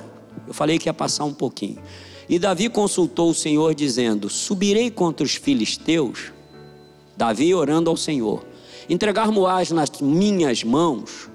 eu 0.46 0.52
falei 0.52 0.78
que 0.78 0.86
ia 0.86 0.92
passar 0.92 1.24
um 1.24 1.32
pouquinho. 1.32 1.82
E 2.28 2.38
Davi 2.38 2.68
consultou 2.68 3.30
o 3.30 3.34
Senhor, 3.34 3.74
dizendo: 3.74 4.28
Subirei 4.28 4.90
contra 4.90 5.24
os 5.24 5.34
filisteus. 5.34 6.30
Davi 7.16 7.54
orando 7.54 7.88
ao 7.88 7.96
Senhor 7.96 8.44
entregar-mo-ás 8.88 9.70
nas 9.70 9.90
minhas 10.00 10.64
mãos. 10.64 11.28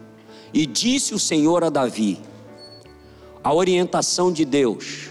E 0.54 0.66
disse 0.66 1.14
o 1.14 1.20
Senhor 1.20 1.64
a 1.64 1.70
Davi, 1.70 2.20
a 3.44 3.54
orientação 3.54 4.32
de 4.32 4.46
Deus, 4.46 5.10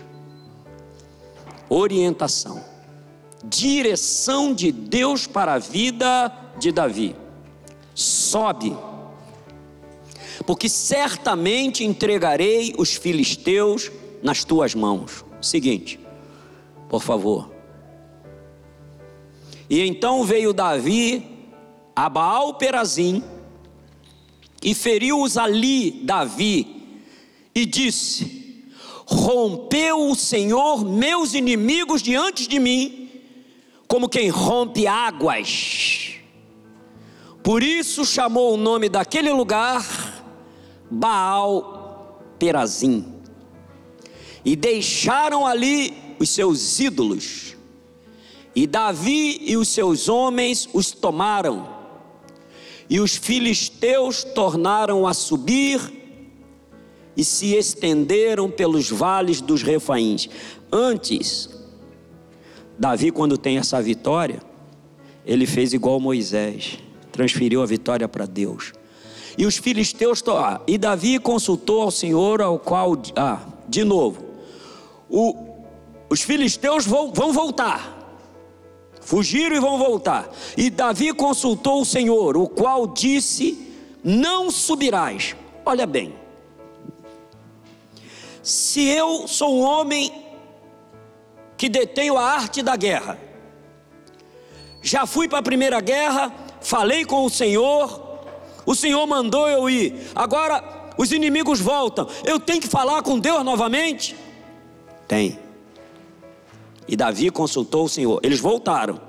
orientação, 1.68 2.62
direção 3.44 4.54
de 4.54 4.70
Deus 4.70 5.26
para 5.26 5.54
a 5.54 5.58
vida 5.58 6.32
de 6.58 6.70
Davi. 6.70 7.16
Sobe, 7.94 8.76
porque 10.46 10.68
certamente 10.68 11.84
entregarei 11.84 12.72
os 12.78 12.94
filisteus 12.94 13.90
nas 14.22 14.44
tuas 14.44 14.74
mãos. 14.74 15.24
Seguinte, 15.40 15.98
por 16.88 17.02
favor. 17.02 17.50
E 19.68 19.80
então 19.80 20.22
veio 20.22 20.52
Davi 20.52 21.31
a 21.94 22.08
Baal 22.08 22.54
Perazim 22.54 23.22
e 24.62 24.74
feriu-os 24.74 25.36
ali 25.36 25.90
Davi 26.04 27.00
e 27.54 27.66
disse: 27.66 28.64
Rompeu 29.06 30.08
o 30.08 30.14
Senhor 30.14 30.84
meus 30.84 31.34
inimigos 31.34 32.02
diante 32.02 32.46
de 32.46 32.58
mim, 32.58 33.10
como 33.86 34.08
quem 34.08 34.28
rompe 34.28 34.86
águas. 34.86 36.14
Por 37.42 37.62
isso 37.62 38.04
chamou 38.04 38.54
o 38.54 38.56
nome 38.56 38.88
daquele 38.88 39.30
lugar 39.30 39.84
Baal 40.90 42.22
Perazim. 42.38 43.04
E 44.44 44.56
deixaram 44.56 45.46
ali 45.46 45.94
os 46.18 46.30
seus 46.30 46.78
ídolos. 46.80 47.56
E 48.54 48.66
Davi 48.66 49.40
e 49.42 49.56
os 49.56 49.68
seus 49.68 50.08
homens 50.08 50.68
os 50.72 50.90
tomaram. 50.90 51.81
E 52.92 53.00
os 53.00 53.16
filisteus 53.16 54.22
tornaram 54.22 55.06
a 55.06 55.14
subir 55.14 55.80
e 57.16 57.24
se 57.24 57.54
estenderam 57.54 58.50
pelos 58.50 58.90
vales 58.90 59.40
dos 59.40 59.62
refaíns. 59.62 60.28
Antes, 60.70 61.48
Davi, 62.78 63.10
quando 63.10 63.38
tem 63.38 63.56
essa 63.56 63.80
vitória, 63.80 64.42
ele 65.24 65.46
fez 65.46 65.72
igual 65.72 65.98
Moisés, 65.98 66.80
transferiu 67.10 67.62
a 67.62 67.66
vitória 67.66 68.06
para 68.06 68.26
Deus. 68.26 68.74
E 69.38 69.46
os 69.46 69.56
filisteus, 69.56 70.22
ah, 70.28 70.60
e 70.66 70.76
Davi 70.76 71.18
consultou 71.18 71.80
ao 71.80 71.90
Senhor, 71.90 72.42
ao 72.42 72.58
qual, 72.58 73.00
ah, 73.16 73.40
de 73.66 73.84
novo, 73.84 74.22
o, 75.08 75.34
os 76.10 76.20
filisteus 76.20 76.84
vão, 76.84 77.10
vão 77.10 77.32
voltar, 77.32 78.01
fugiram 79.02 79.56
e 79.56 79.60
vão 79.60 79.78
voltar. 79.78 80.30
E 80.56 80.70
Davi 80.70 81.12
consultou 81.12 81.82
o 81.82 81.84
Senhor, 81.84 82.36
o 82.36 82.48
qual 82.48 82.86
disse: 82.86 83.72
Não 84.02 84.50
subirás. 84.50 85.36
Olha 85.64 85.86
bem, 85.86 86.14
se 88.42 88.88
eu 88.88 89.28
sou 89.28 89.54
um 89.54 89.62
homem 89.62 90.12
que 91.56 91.68
detenho 91.68 92.16
a 92.16 92.24
arte 92.24 92.62
da 92.62 92.74
guerra, 92.74 93.18
já 94.80 95.06
fui 95.06 95.28
para 95.28 95.38
a 95.38 95.42
primeira 95.42 95.80
guerra, 95.80 96.34
falei 96.60 97.04
com 97.04 97.24
o 97.24 97.30
Senhor, 97.30 98.18
o 98.66 98.74
Senhor 98.74 99.06
mandou 99.06 99.48
eu 99.48 99.70
ir, 99.70 100.08
agora 100.14 100.92
os 100.98 101.12
inimigos 101.12 101.60
voltam, 101.60 102.08
eu 102.24 102.40
tenho 102.40 102.60
que 102.60 102.66
falar 102.66 103.02
com 103.02 103.18
Deus 103.18 103.44
novamente? 103.44 104.16
Tem. 105.06 105.38
E 106.88 106.96
Davi 106.96 107.30
consultou 107.30 107.84
o 107.84 107.88
Senhor, 107.88 108.20
eles 108.22 108.40
voltaram, 108.40 109.00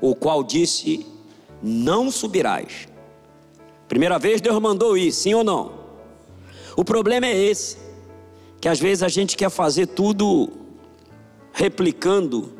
o 0.00 0.14
qual 0.14 0.42
disse: 0.42 1.06
Não 1.62 2.10
subirás. 2.10 2.88
Primeira 3.88 4.18
vez 4.18 4.40
Deus 4.40 4.60
mandou 4.60 4.96
ir, 4.96 5.12
sim 5.12 5.34
ou 5.34 5.42
não? 5.42 5.72
O 6.76 6.84
problema 6.84 7.26
é 7.26 7.36
esse 7.36 7.76
que 8.60 8.68
às 8.68 8.78
vezes 8.78 9.02
a 9.02 9.08
gente 9.08 9.36
quer 9.36 9.50
fazer 9.50 9.86
tudo 9.86 10.50
replicando. 11.52 12.52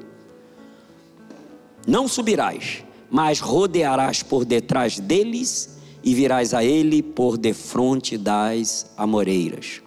Não 1.87 2.09
subirás, 2.09 2.85
mas 3.11 3.41
rodearás 3.41 4.23
por 4.23 4.45
detrás 4.45 4.99
deles 4.99 5.79
e 6.03 6.15
virás 6.15 6.55
a 6.55 6.65
ele 6.65 7.03
por 7.03 7.37
defronte 7.37 8.17
das 8.17 8.91
amoreiras. 8.97 9.83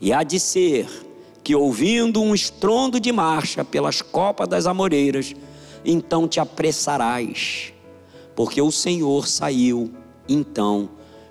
E 0.00 0.12
há 0.12 0.22
de 0.22 0.40
ser 0.40 0.88
que, 1.42 1.54
ouvindo 1.54 2.22
um 2.22 2.34
estrondo 2.34 3.00
de 3.00 3.10
marcha 3.10 3.64
pelas 3.64 4.00
copas 4.00 4.48
das 4.48 4.66
amoreiras, 4.66 5.34
então 5.84 6.28
te 6.28 6.38
apressarás, 6.38 7.72
porque 8.36 8.62
o 8.62 8.70
Senhor 8.70 9.26
saiu, 9.26 9.92
então, 10.28 10.90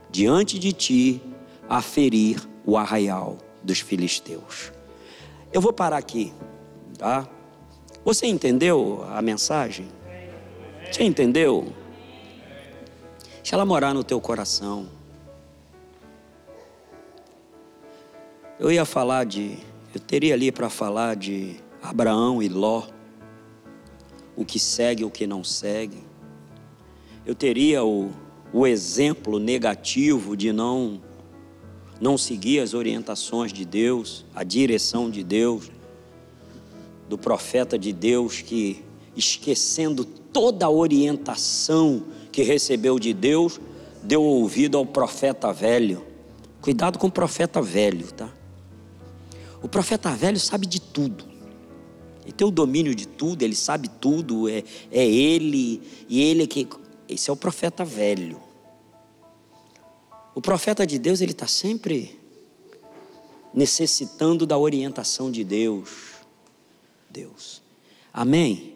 diante 0.10 0.60
de 0.60 0.74
ti, 0.74 1.22
a 1.70 1.82
ferir 1.82 2.42
o 2.66 2.78
arraial 2.78 3.38
dos 3.64 3.80
filisteus. 3.80 4.72
Eu 5.54 5.62
vou 5.62 5.72
parar 5.72 5.98
aqui, 5.98 6.34
tá? 6.98 7.28
Você 8.04 8.26
entendeu 8.26 9.06
a 9.10 9.22
mensagem? 9.22 9.88
Você 10.92 11.04
entendeu? 11.04 11.72
Deixa 13.38 13.56
ela 13.56 13.66
morar 13.66 13.94
no 13.94 14.04
teu 14.04 14.20
coração. 14.20 14.90
Eu 18.60 18.72
ia 18.72 18.86
falar 18.86 19.26
de, 19.26 19.58
eu 19.94 20.00
teria 20.00 20.34
ali 20.34 20.52
para 20.52 20.70
falar 20.70 21.16
de 21.16 21.58
Abraão 21.82 22.42
e 22.42 22.48
Ló, 22.48 22.84
o 24.36 24.46
que 24.46 24.60
segue, 24.60 25.04
o 25.04 25.10
que 25.10 25.28
não 25.28 25.44
segue. 25.44 25.98
Eu 27.26 27.36
teria 27.36 27.84
o, 27.84 28.12
o 28.54 28.66
exemplo 28.66 29.38
negativo 29.38 30.36
de 30.36 30.52
não 30.52 31.02
não 32.00 32.18
seguir 32.18 32.60
as 32.60 32.74
orientações 32.74 33.54
de 33.54 33.64
Deus, 33.64 34.26
a 34.34 34.44
direção 34.44 35.08
de 35.08 35.24
Deus, 35.24 35.70
do 37.08 37.16
profeta 37.16 37.78
de 37.78 37.94
Deus 37.94 38.42
que, 38.42 38.84
esquecendo 39.16 40.04
toda 40.04 40.66
a 40.66 40.70
orientação 40.70 42.04
que 42.32 42.42
recebeu 42.42 42.98
de 42.98 43.14
Deus, 43.14 43.62
deu 44.02 44.24
ouvido 44.24 44.80
ao 44.80 44.86
profeta 44.86 45.54
velho. 45.54 46.04
Cuidado 46.60 46.98
com 46.98 47.06
o 47.06 47.12
profeta 47.12 47.62
velho, 47.62 48.12
tá? 48.12 48.34
O 49.62 49.68
profeta 49.68 50.10
velho 50.16 50.40
sabe 50.40 50.66
de 50.66 50.82
tudo. 50.82 51.26
Ele 52.24 52.32
tem 52.32 52.48
o 52.48 52.52
domínio 52.52 52.94
de 52.96 53.08
tudo, 53.08 53.42
ele 53.44 53.56
sabe 53.56 53.90
tudo, 53.90 54.48
é, 54.48 54.64
é 54.92 55.06
ele, 55.06 55.82
e 56.08 56.22
ele 56.22 56.48
que. 56.48 56.68
Esse 57.08 57.30
é 57.30 57.34
o 57.34 57.36
profeta 57.36 57.84
velho. 57.84 58.40
O 60.34 60.42
profeta 60.42 60.88
de 60.88 60.98
Deus, 60.98 61.20
ele 61.20 61.34
está 61.34 61.48
sempre 61.48 62.18
necessitando 63.54 64.46
da 64.46 64.58
orientação 64.58 65.30
de 65.30 65.44
Deus. 65.44 65.90
Deus. 67.10 67.62
Amém? 68.14 68.71